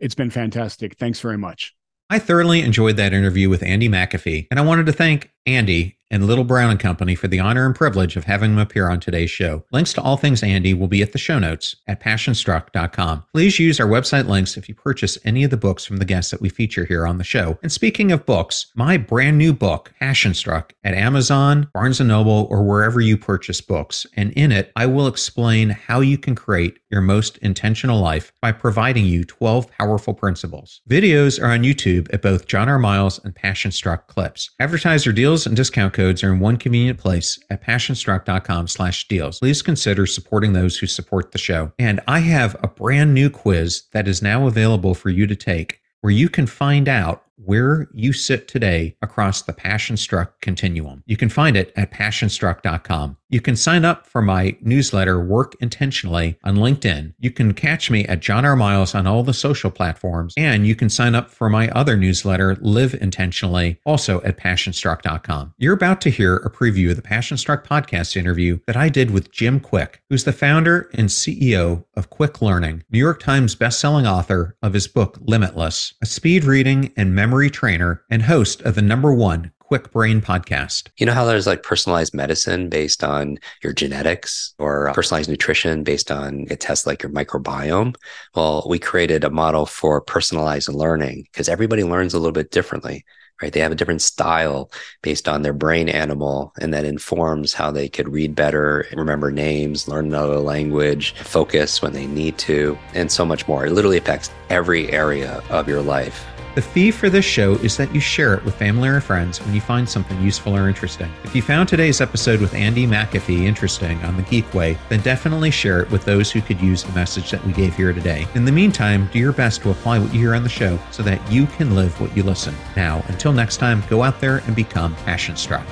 It's 0.00 0.14
been 0.14 0.30
fantastic. 0.30 0.96
Thanks 0.96 1.20
very 1.20 1.36
much. 1.36 1.74
I 2.08 2.20
thoroughly 2.20 2.60
enjoyed 2.60 2.96
that 2.98 3.12
interview 3.12 3.48
with 3.48 3.64
Andy 3.64 3.88
McAfee, 3.88 4.46
and 4.50 4.60
I 4.60 4.62
wanted 4.62 4.86
to 4.86 4.92
thank 4.92 5.32
Andy 5.44 5.98
and 6.10 6.26
Little 6.26 6.44
Brown 6.44 6.70
and 6.70 6.80
Company 6.80 7.14
for 7.14 7.28
the 7.28 7.40
honor 7.40 7.66
and 7.66 7.74
privilege 7.74 8.16
of 8.16 8.24
having 8.24 8.52
them 8.52 8.58
appear 8.58 8.88
on 8.88 9.00
today's 9.00 9.30
show. 9.30 9.64
Links 9.72 9.92
to 9.94 10.02
all 10.02 10.16
things 10.16 10.42
Andy 10.42 10.74
will 10.74 10.88
be 10.88 11.02
at 11.02 11.12
the 11.12 11.18
show 11.18 11.38
notes 11.38 11.76
at 11.86 12.00
passionstruck.com. 12.00 13.24
Please 13.32 13.58
use 13.58 13.80
our 13.80 13.86
website 13.86 14.26
links 14.28 14.56
if 14.56 14.68
you 14.68 14.74
purchase 14.74 15.18
any 15.24 15.44
of 15.44 15.50
the 15.50 15.56
books 15.56 15.84
from 15.84 15.96
the 15.96 16.04
guests 16.04 16.30
that 16.30 16.40
we 16.40 16.48
feature 16.48 16.84
here 16.84 17.06
on 17.06 17.18
the 17.18 17.24
show. 17.24 17.58
And 17.62 17.72
speaking 17.72 18.12
of 18.12 18.26
books, 18.26 18.66
my 18.74 18.96
brand 18.96 19.38
new 19.38 19.52
book, 19.52 19.92
Passion 19.98 20.34
Struck, 20.34 20.72
at 20.84 20.94
Amazon, 20.94 21.68
Barnes 21.74 22.00
& 22.00 22.02
Noble, 22.02 22.46
or 22.50 22.62
wherever 22.62 23.00
you 23.00 23.16
purchase 23.16 23.60
books. 23.60 24.06
And 24.14 24.32
in 24.32 24.52
it, 24.52 24.72
I 24.76 24.86
will 24.86 25.08
explain 25.08 25.70
how 25.70 26.00
you 26.00 26.18
can 26.18 26.34
create 26.34 26.78
your 26.90 27.00
most 27.00 27.38
intentional 27.38 28.00
life 28.00 28.32
by 28.40 28.52
providing 28.52 29.04
you 29.04 29.24
12 29.24 29.70
powerful 29.70 30.14
principles. 30.14 30.80
Videos 30.88 31.42
are 31.42 31.50
on 31.50 31.62
YouTube 31.62 32.12
at 32.12 32.22
both 32.22 32.46
John 32.46 32.68
R. 32.68 32.78
Miles 32.78 33.18
and 33.24 33.34
Passion 33.34 33.72
Struck 33.72 34.06
Clips. 34.06 34.50
Advertiser 34.60 35.12
deals 35.12 35.46
and 35.46 35.56
discount 35.56 35.92
codes 35.96 36.22
are 36.22 36.32
in 36.32 36.38
one 36.38 36.56
convenient 36.56 36.98
place 36.98 37.38
at 37.50 37.64
passionstruck.com 37.64 38.68
slash 38.68 39.08
deals. 39.08 39.40
Please 39.40 39.62
consider 39.62 40.06
supporting 40.06 40.52
those 40.52 40.78
who 40.78 40.86
support 40.86 41.32
the 41.32 41.38
show. 41.38 41.72
And 41.78 42.00
I 42.06 42.20
have 42.20 42.54
a 42.62 42.68
brand 42.68 43.14
new 43.14 43.30
quiz 43.30 43.84
that 43.92 44.06
is 44.06 44.22
now 44.22 44.46
available 44.46 44.94
for 44.94 45.10
you 45.10 45.26
to 45.26 45.34
take 45.34 45.80
where 46.02 46.12
you 46.12 46.28
can 46.28 46.46
find 46.46 46.88
out 46.88 47.24
where 47.36 47.88
you 47.92 48.12
sit 48.12 48.48
today 48.48 48.96
across 49.02 49.42
the 49.42 49.52
Passion 49.52 49.96
Struck 49.96 50.40
continuum. 50.40 51.02
You 51.06 51.16
can 51.16 51.28
find 51.28 51.56
it 51.56 51.72
at 51.76 51.90
passionstruck.com. 51.90 53.16
You 53.28 53.40
can 53.40 53.56
sign 53.56 53.84
up 53.84 54.06
for 54.06 54.22
my 54.22 54.56
newsletter, 54.60 55.20
Work 55.20 55.56
Intentionally, 55.60 56.38
on 56.44 56.56
LinkedIn. 56.56 57.14
You 57.18 57.32
can 57.32 57.54
catch 57.54 57.90
me 57.90 58.04
at 58.04 58.20
John 58.20 58.44
R. 58.44 58.54
Miles 58.54 58.94
on 58.94 59.06
all 59.06 59.24
the 59.24 59.34
social 59.34 59.70
platforms. 59.70 60.32
And 60.36 60.64
you 60.64 60.76
can 60.76 60.88
sign 60.88 61.16
up 61.16 61.30
for 61.30 61.50
my 61.50 61.68
other 61.70 61.96
newsletter, 61.96 62.56
Live 62.60 62.94
Intentionally, 62.94 63.80
also 63.84 64.22
at 64.22 64.38
passionstruck.com. 64.38 65.54
You're 65.58 65.74
about 65.74 66.00
to 66.02 66.10
hear 66.10 66.36
a 66.36 66.50
preview 66.50 66.90
of 66.90 66.96
the 66.96 67.02
PassionStruck 67.02 67.66
podcast 67.66 68.16
interview 68.16 68.60
that 68.68 68.76
I 68.76 68.88
did 68.88 69.10
with 69.10 69.32
Jim 69.32 69.58
Kwik, 69.58 69.96
who's 70.08 70.22
the 70.22 70.32
founder 70.32 70.88
and 70.94 71.08
CEO 71.08 71.84
of 71.94 72.10
Kwik 72.10 72.40
Learning, 72.40 72.84
New 72.90 72.98
York 72.98 73.18
Times 73.18 73.56
bestselling 73.56 74.08
author 74.08 74.56
of 74.62 74.72
his 74.72 74.86
book, 74.86 75.18
Limitless, 75.20 75.94
a 76.00 76.06
speed 76.06 76.44
reading 76.44 76.92
and 76.96 77.14
memory 77.14 77.50
trainer 77.50 78.04
and 78.08 78.22
host 78.22 78.62
of 78.62 78.76
the 78.76 78.82
number 78.82 79.12
one 79.12 79.50
Kwik 79.68 79.90
Brain 79.90 80.20
podcast. 80.20 80.90
You 80.96 81.06
know 81.06 81.12
how 81.12 81.24
there's 81.24 81.48
like 81.48 81.64
personalized 81.64 82.14
medicine 82.14 82.68
based 82.68 83.02
on 83.02 83.36
your 83.64 83.72
genetics 83.72 84.54
or 84.60 84.88
uh, 84.88 84.92
personalized 84.92 85.28
nutrition 85.28 85.82
based 85.82 86.12
on 86.12 86.46
a 86.50 86.56
test 86.56 86.86
like 86.86 87.02
your 87.02 87.10
microbiome? 87.10 87.96
Well, 88.36 88.64
we 88.68 88.78
created 88.78 89.24
a 89.24 89.30
model 89.30 89.66
for 89.66 90.00
personalized 90.00 90.68
learning 90.68 91.24
because 91.32 91.48
everybody 91.48 91.82
learns 91.82 92.14
a 92.14 92.18
little 92.18 92.30
bit 92.30 92.52
differently, 92.52 93.04
right? 93.42 93.52
They 93.52 93.58
have 93.58 93.72
a 93.72 93.74
different 93.74 94.02
style 94.02 94.70
based 95.02 95.26
on 95.26 95.42
their 95.42 95.52
brain 95.52 95.88
animal, 95.88 96.52
and 96.60 96.72
that 96.72 96.84
informs 96.84 97.52
how 97.52 97.72
they 97.72 97.88
could 97.88 98.08
read 98.08 98.36
better, 98.36 98.86
remember 98.92 99.32
names, 99.32 99.88
learn 99.88 100.06
another 100.06 100.38
language, 100.38 101.12
focus 101.16 101.82
when 101.82 101.92
they 101.92 102.06
need 102.06 102.38
to, 102.38 102.78
and 102.94 103.10
so 103.10 103.24
much 103.24 103.48
more. 103.48 103.66
It 103.66 103.72
literally 103.72 103.98
affects 103.98 104.30
every 104.48 104.92
area 104.92 105.42
of 105.50 105.66
your 105.66 105.82
life. 105.82 106.24
The 106.56 106.62
fee 106.62 106.90
for 106.90 107.10
this 107.10 107.26
show 107.26 107.56
is 107.56 107.76
that 107.76 107.94
you 107.94 108.00
share 108.00 108.32
it 108.32 108.42
with 108.42 108.54
family 108.54 108.88
or 108.88 109.02
friends 109.02 109.42
when 109.42 109.54
you 109.54 109.60
find 109.60 109.86
something 109.86 110.18
useful 110.22 110.56
or 110.56 110.70
interesting. 110.70 111.12
If 111.22 111.36
you 111.36 111.42
found 111.42 111.68
today's 111.68 112.00
episode 112.00 112.40
with 112.40 112.54
Andy 112.54 112.86
McAfee 112.86 113.44
interesting 113.44 114.02
on 114.04 114.16
the 114.16 114.22
Geek 114.22 114.54
Way, 114.54 114.78
then 114.88 115.02
definitely 115.02 115.50
share 115.50 115.82
it 115.82 115.90
with 115.90 116.06
those 116.06 116.32
who 116.32 116.40
could 116.40 116.58
use 116.58 116.82
the 116.82 116.92
message 116.92 117.30
that 117.30 117.44
we 117.44 117.52
gave 117.52 117.76
here 117.76 117.92
today. 117.92 118.26
In 118.34 118.46
the 118.46 118.52
meantime, 118.52 119.06
do 119.12 119.18
your 119.18 119.34
best 119.34 119.60
to 119.64 119.70
apply 119.70 119.98
what 119.98 120.14
you 120.14 120.20
hear 120.20 120.34
on 120.34 120.44
the 120.44 120.48
show 120.48 120.78
so 120.92 121.02
that 121.02 121.20
you 121.30 121.44
can 121.44 121.74
live 121.74 122.00
what 122.00 122.16
you 122.16 122.22
listen. 122.22 122.54
Now, 122.74 123.04
until 123.08 123.34
next 123.34 123.58
time, 123.58 123.82
go 123.90 124.02
out 124.02 124.18
there 124.18 124.38
and 124.46 124.56
become 124.56 124.94
passion 125.04 125.36
struck. 125.36 125.66